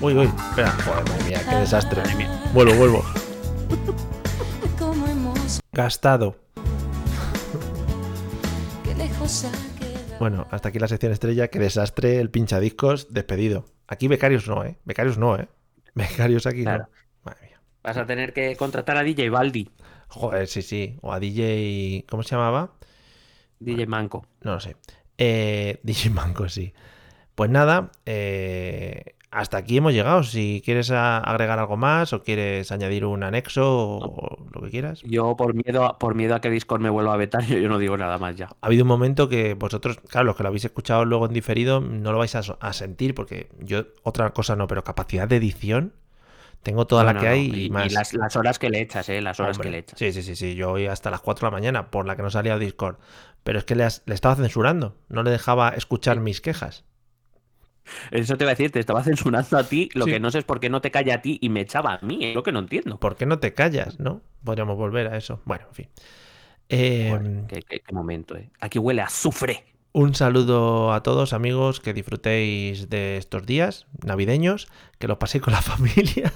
Uy, 0.00 0.14
uy, 0.14 0.26
espera. 0.50 0.70
Joder, 0.84 1.04
madre 1.08 1.24
mía, 1.28 1.40
qué 1.48 1.56
desastre. 1.56 2.00
Madre 2.02 2.14
mía. 2.16 2.42
Vuelvo, 2.52 2.74
vuelvo. 2.74 3.04
Gastado. 5.72 6.36
Bueno, 10.18 10.46
hasta 10.50 10.68
aquí 10.68 10.78
la 10.78 10.88
sección 10.88 11.12
estrella. 11.12 11.48
Qué 11.48 11.58
desastre, 11.58 12.18
el 12.18 12.30
pinchadiscos, 12.30 13.12
despedido. 13.12 13.66
Aquí 13.86 14.08
becarios 14.08 14.48
no, 14.48 14.64
¿eh? 14.64 14.78
Becarios 14.84 15.16
no, 15.18 15.36
¿eh? 15.38 15.48
Becarios 15.94 16.46
aquí 16.46 16.62
Claro. 16.62 16.88
no. 16.88 17.30
Madre 17.30 17.46
mía. 17.46 17.60
Vas 17.82 17.96
a 17.96 18.06
tener 18.06 18.32
que 18.32 18.56
contratar 18.56 18.96
a 18.96 19.02
DJ 19.02 19.30
Baldi, 19.30 19.70
Joder, 20.08 20.46
sí, 20.46 20.60
sí. 20.62 20.98
O 21.02 21.12
a 21.12 21.20
DJ... 21.20 22.04
¿Cómo 22.10 22.22
se 22.22 22.34
llamaba? 22.34 22.72
DJ 23.60 23.86
Manco. 23.86 24.26
No 24.42 24.54
lo 24.54 24.60
sé. 24.60 24.76
Eh, 25.18 25.78
DJ 25.84 26.10
Manco, 26.10 26.48
sí. 26.48 26.74
Pues 27.34 27.48
nada, 27.50 27.92
eh, 28.04 29.14
hasta 29.32 29.56
aquí 29.56 29.78
hemos 29.78 29.92
llegado. 29.92 30.22
Si 30.22 30.62
quieres 30.64 30.90
agregar 30.92 31.58
algo 31.58 31.76
más 31.76 32.12
o 32.12 32.22
quieres 32.22 32.70
añadir 32.70 33.04
un 33.06 33.22
anexo 33.24 33.98
o 33.98 34.46
lo 34.52 34.60
que 34.62 34.70
quieras. 34.70 35.00
Yo 35.04 35.36
por 35.36 35.54
miedo, 35.54 35.84
a- 35.84 35.98
por 35.98 36.14
miedo 36.14 36.34
a 36.34 36.40
que 36.40 36.50
Discord 36.50 36.80
me 36.82 36.90
vuelva 36.90 37.14
a 37.14 37.16
vetar, 37.16 37.42
yo, 37.46 37.68
no 37.68 37.78
digo 37.78 37.96
nada 37.96 38.18
más 38.18 38.36
ya. 38.36 38.46
Ha 38.60 38.66
habido 38.66 38.84
un 38.84 38.88
momento 38.88 39.28
que 39.28 39.54
vosotros, 39.54 39.98
claro, 40.08 40.26
los 40.26 40.36
que 40.36 40.42
lo 40.44 40.48
habéis 40.50 40.64
escuchado 40.66 41.04
luego 41.04 41.26
en 41.26 41.32
diferido, 41.32 41.80
no 41.80 42.12
lo 42.12 42.18
vais 42.18 42.34
a, 42.36 42.72
sentir 42.72 43.14
porque 43.14 43.48
yo 43.60 43.84
otra 44.02 44.30
cosa 44.30 44.54
no, 44.54 44.66
pero 44.68 44.84
capacidad 44.84 45.26
de 45.26 45.36
edición 45.36 45.94
tengo 46.62 46.86
toda 46.86 47.02
No, 47.02 47.06
la 47.08 47.12
no, 47.14 47.20
que 47.20 47.26
no. 47.26 47.32
hay 47.32 47.40
Y, 47.46 47.60
y, 47.62 47.64
y 47.66 47.70
más. 47.70 47.92
las, 47.92 48.14
las 48.14 48.36
horas 48.36 48.58
que 48.60 48.70
le 48.70 48.80
echas, 48.80 49.08
eh, 49.08 49.20
las 49.20 49.40
horas 49.40 49.56
Hombre, 49.56 49.68
que 49.68 49.72
le 49.72 49.78
echas. 49.78 49.98
Sí, 49.98 50.12
sí, 50.12 50.22
sí, 50.22 50.36
sí. 50.36 50.54
Yo 50.54 50.70
hoy 50.72 50.86
hasta 50.86 51.10
las 51.10 51.20
4 51.20 51.46
de 51.46 51.50
la 51.50 51.56
mañana 51.56 51.90
por 51.90 52.06
la 52.06 52.14
que 52.16 52.22
no 52.22 52.30
salía 52.30 52.54
a 52.54 52.58
Discord. 52.58 52.96
Pero 53.42 53.58
es 53.58 53.64
que 53.64 53.74
le, 53.74 53.82
has- 53.84 54.02
le 54.06 54.14
estaba 54.14 54.36
censurando. 54.36 54.94
No 55.08 55.22
le 55.24 55.30
dejaba 55.32 55.70
escuchar 55.70 56.20
mis 56.20 56.40
quejas. 56.40 56.84
Eso 58.10 58.36
te 58.36 58.44
iba 58.44 58.50
a 58.50 58.54
decir, 58.54 58.70
te 58.70 58.78
estaba 58.80 59.02
censurando 59.02 59.58
a 59.58 59.64
ti, 59.64 59.88
lo 59.94 60.04
Sí. 60.06 60.12
que 60.12 60.20
no 60.20 60.30
sé 60.30 60.38
es 60.38 60.44
por 60.44 60.60
qué 60.60 60.70
no 60.70 60.80
te 60.80 60.90
calla 60.90 61.16
a 61.16 61.22
ti 61.22 61.38
y 61.40 61.48
me 61.48 61.60
echaba 61.60 61.94
a 61.94 62.04
mí, 62.04 62.18
es 62.24 62.34
lo 62.34 62.42
que 62.42 62.52
no 62.52 62.60
entiendo. 62.60 62.98
¿Por 62.98 63.16
qué 63.16 63.26
no 63.26 63.38
te 63.38 63.54
callas, 63.54 63.98
no? 64.00 64.20
Podríamos 64.44 64.76
volver 64.76 65.08
a 65.08 65.16
eso. 65.16 65.40
Bueno, 65.44 65.64
en 65.68 65.74
fin. 65.74 65.88
Eh, 66.68 67.44
qué, 67.48 67.62
qué- 67.62 67.80
qué 67.80 67.92
momento, 67.94 68.36
eh. 68.36 68.50
Aquí 68.60 68.78
huele 68.78 69.02
a 69.02 69.06
azufre. 69.06 69.64
un 69.94 70.14
saludo 70.14 70.92
a 70.94 71.02
todos, 71.02 71.34
amigos, 71.34 71.80
que 71.80 71.92
disfrutéis 71.92 72.88
de 72.88 73.18
estos 73.18 73.44
días 73.44 73.86
navideños, 74.02 74.68
que 74.98 75.06
los 75.06 75.18
paséis 75.18 75.42
con 75.44 75.52
la 75.52 75.60
familia. 75.62 76.32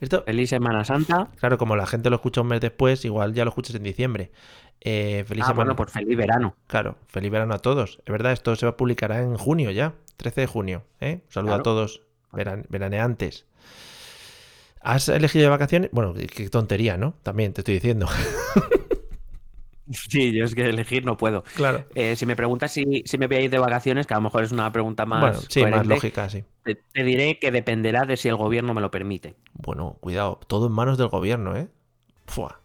Esto, 0.00 0.22
Feliz 0.24 0.50
Semana 0.50 0.84
Santa. 0.84 1.28
claro, 1.38 1.56
como 1.56 1.76
la 1.76 1.86
gente 1.86 2.10
lo 2.10 2.16
escucha 2.16 2.40
un 2.42 2.48
mes 2.48 2.60
después, 2.60 3.04
igual 3.06 3.32
ya 3.32 3.44
lo 3.44 3.50
escuchas 3.50 3.74
en 3.76 3.84
diciembre. 3.84 4.32
Eh, 4.80 5.24
feliz 5.26 5.44
Ah, 5.44 5.46
semana. 5.48 5.56
bueno, 5.56 5.76
pues 5.76 5.92
feliz 5.92 6.16
verano. 6.16 6.56
Claro, 6.66 6.96
feliz 7.08 7.30
verano 7.30 7.54
a 7.54 7.58
todos. 7.58 8.00
Es 8.04 8.12
verdad, 8.12 8.32
esto 8.32 8.54
se 8.56 8.70
publicará 8.72 9.20
en 9.22 9.36
junio 9.36 9.70
ya, 9.70 9.94
13 10.16 10.42
de 10.42 10.46
junio. 10.46 10.84
¿eh? 11.00 11.20
Un 11.26 11.32
saludo 11.32 11.54
a 11.54 11.62
todos, 11.62 12.02
veran- 12.32 12.66
veraneantes. 12.68 13.46
¿Has 14.80 15.08
elegido 15.08 15.44
de 15.44 15.48
vacaciones? 15.48 15.90
Bueno, 15.92 16.12
qué- 16.14 16.50
tontería, 16.50 16.98
¿no? 16.98 17.14
También 17.22 17.52
te 17.54 17.62
estoy 17.62 17.74
diciendo. 17.74 18.06
Sí, 19.92 20.32
yo 20.32 20.46
es 20.46 20.54
que 20.54 20.62
elegir 20.66 21.04
no 21.04 21.18
puedo. 21.18 21.44
claro. 21.54 21.84
Eh, 21.94 22.16
si 22.16 22.24
me 22.24 22.36
preguntas 22.36 22.72
si, 22.72 23.02
si 23.04 23.18
me 23.18 23.26
voy 23.26 23.36
a 23.36 23.40
ir 23.42 23.50
de 23.50 23.58
vacaciones, 23.58 24.06
que 24.06 24.14
a 24.14 24.16
lo 24.16 24.22
mejor 24.22 24.42
es 24.42 24.50
una 24.50 24.72
pregunta 24.72 25.04
más, 25.04 25.20
bueno, 25.20 25.38
sí, 25.50 25.60
más 25.66 25.86
lógica, 25.86 26.26
sí. 26.30 26.42
Te, 26.62 26.76
te 26.76 27.04
diré 27.04 27.38
que 27.38 27.50
dependerá 27.50 28.06
de 28.06 28.16
si 28.16 28.28
el 28.28 28.36
gobierno 28.36 28.72
me 28.72 28.80
lo 28.80 28.90
permite. 28.90 29.34
Bueno, 29.52 29.98
cuidado, 30.00 30.40
todo 30.46 30.68
en 30.68 30.72
manos 30.72 30.96
del 30.96 31.08
gobierno, 31.08 31.54
¿eh? 31.54 31.68
Fua. 32.26 32.62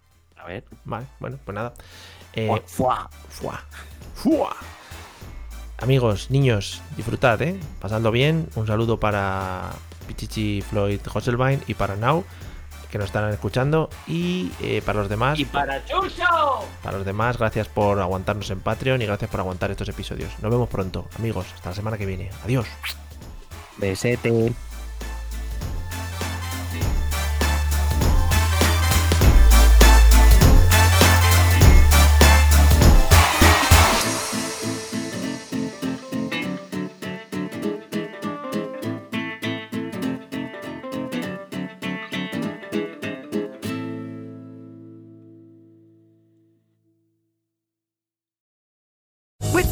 Ver. 0.49 0.63
Vale, 0.83 1.05
bueno, 1.19 1.37
pues 1.45 1.53
nada. 1.53 1.73
Eh, 2.33 2.49
fua. 2.65 3.07
Fua. 3.29 3.61
Fua. 4.15 4.55
Amigos, 5.77 6.31
niños, 6.31 6.81
disfrutad, 6.97 7.39
¿eh? 7.43 7.59
Pasando 7.79 8.09
bien. 8.11 8.49
Un 8.55 8.65
saludo 8.65 8.99
para 8.99 9.69
Pichichi 10.07 10.63
Floyd 10.67 11.01
Hosselbein 11.13 11.61
y 11.67 11.75
para 11.75 11.95
Now, 11.95 12.25
que 12.89 12.97
nos 12.97 13.05
están 13.05 13.31
escuchando. 13.31 13.91
Y 14.07 14.51
eh, 14.61 14.81
para 14.83 14.99
los 15.01 15.09
demás, 15.09 15.37
Y 15.39 15.45
para 15.45 15.85
Chucho. 15.85 16.25
para 16.81 16.97
los 16.97 17.05
demás, 17.05 17.37
gracias 17.37 17.67
por 17.67 17.99
aguantarnos 17.99 18.49
en 18.49 18.59
Patreon 18.59 19.03
y 19.03 19.05
gracias 19.05 19.29
por 19.29 19.41
aguantar 19.41 19.69
estos 19.69 19.87
episodios. 19.87 20.31
Nos 20.41 20.49
vemos 20.51 20.67
pronto, 20.67 21.07
amigos. 21.19 21.45
Hasta 21.53 21.69
la 21.69 21.75
semana 21.75 21.97
que 21.99 22.07
viene. 22.07 22.31
Adiós. 22.43 22.65
Besete. 23.77 24.51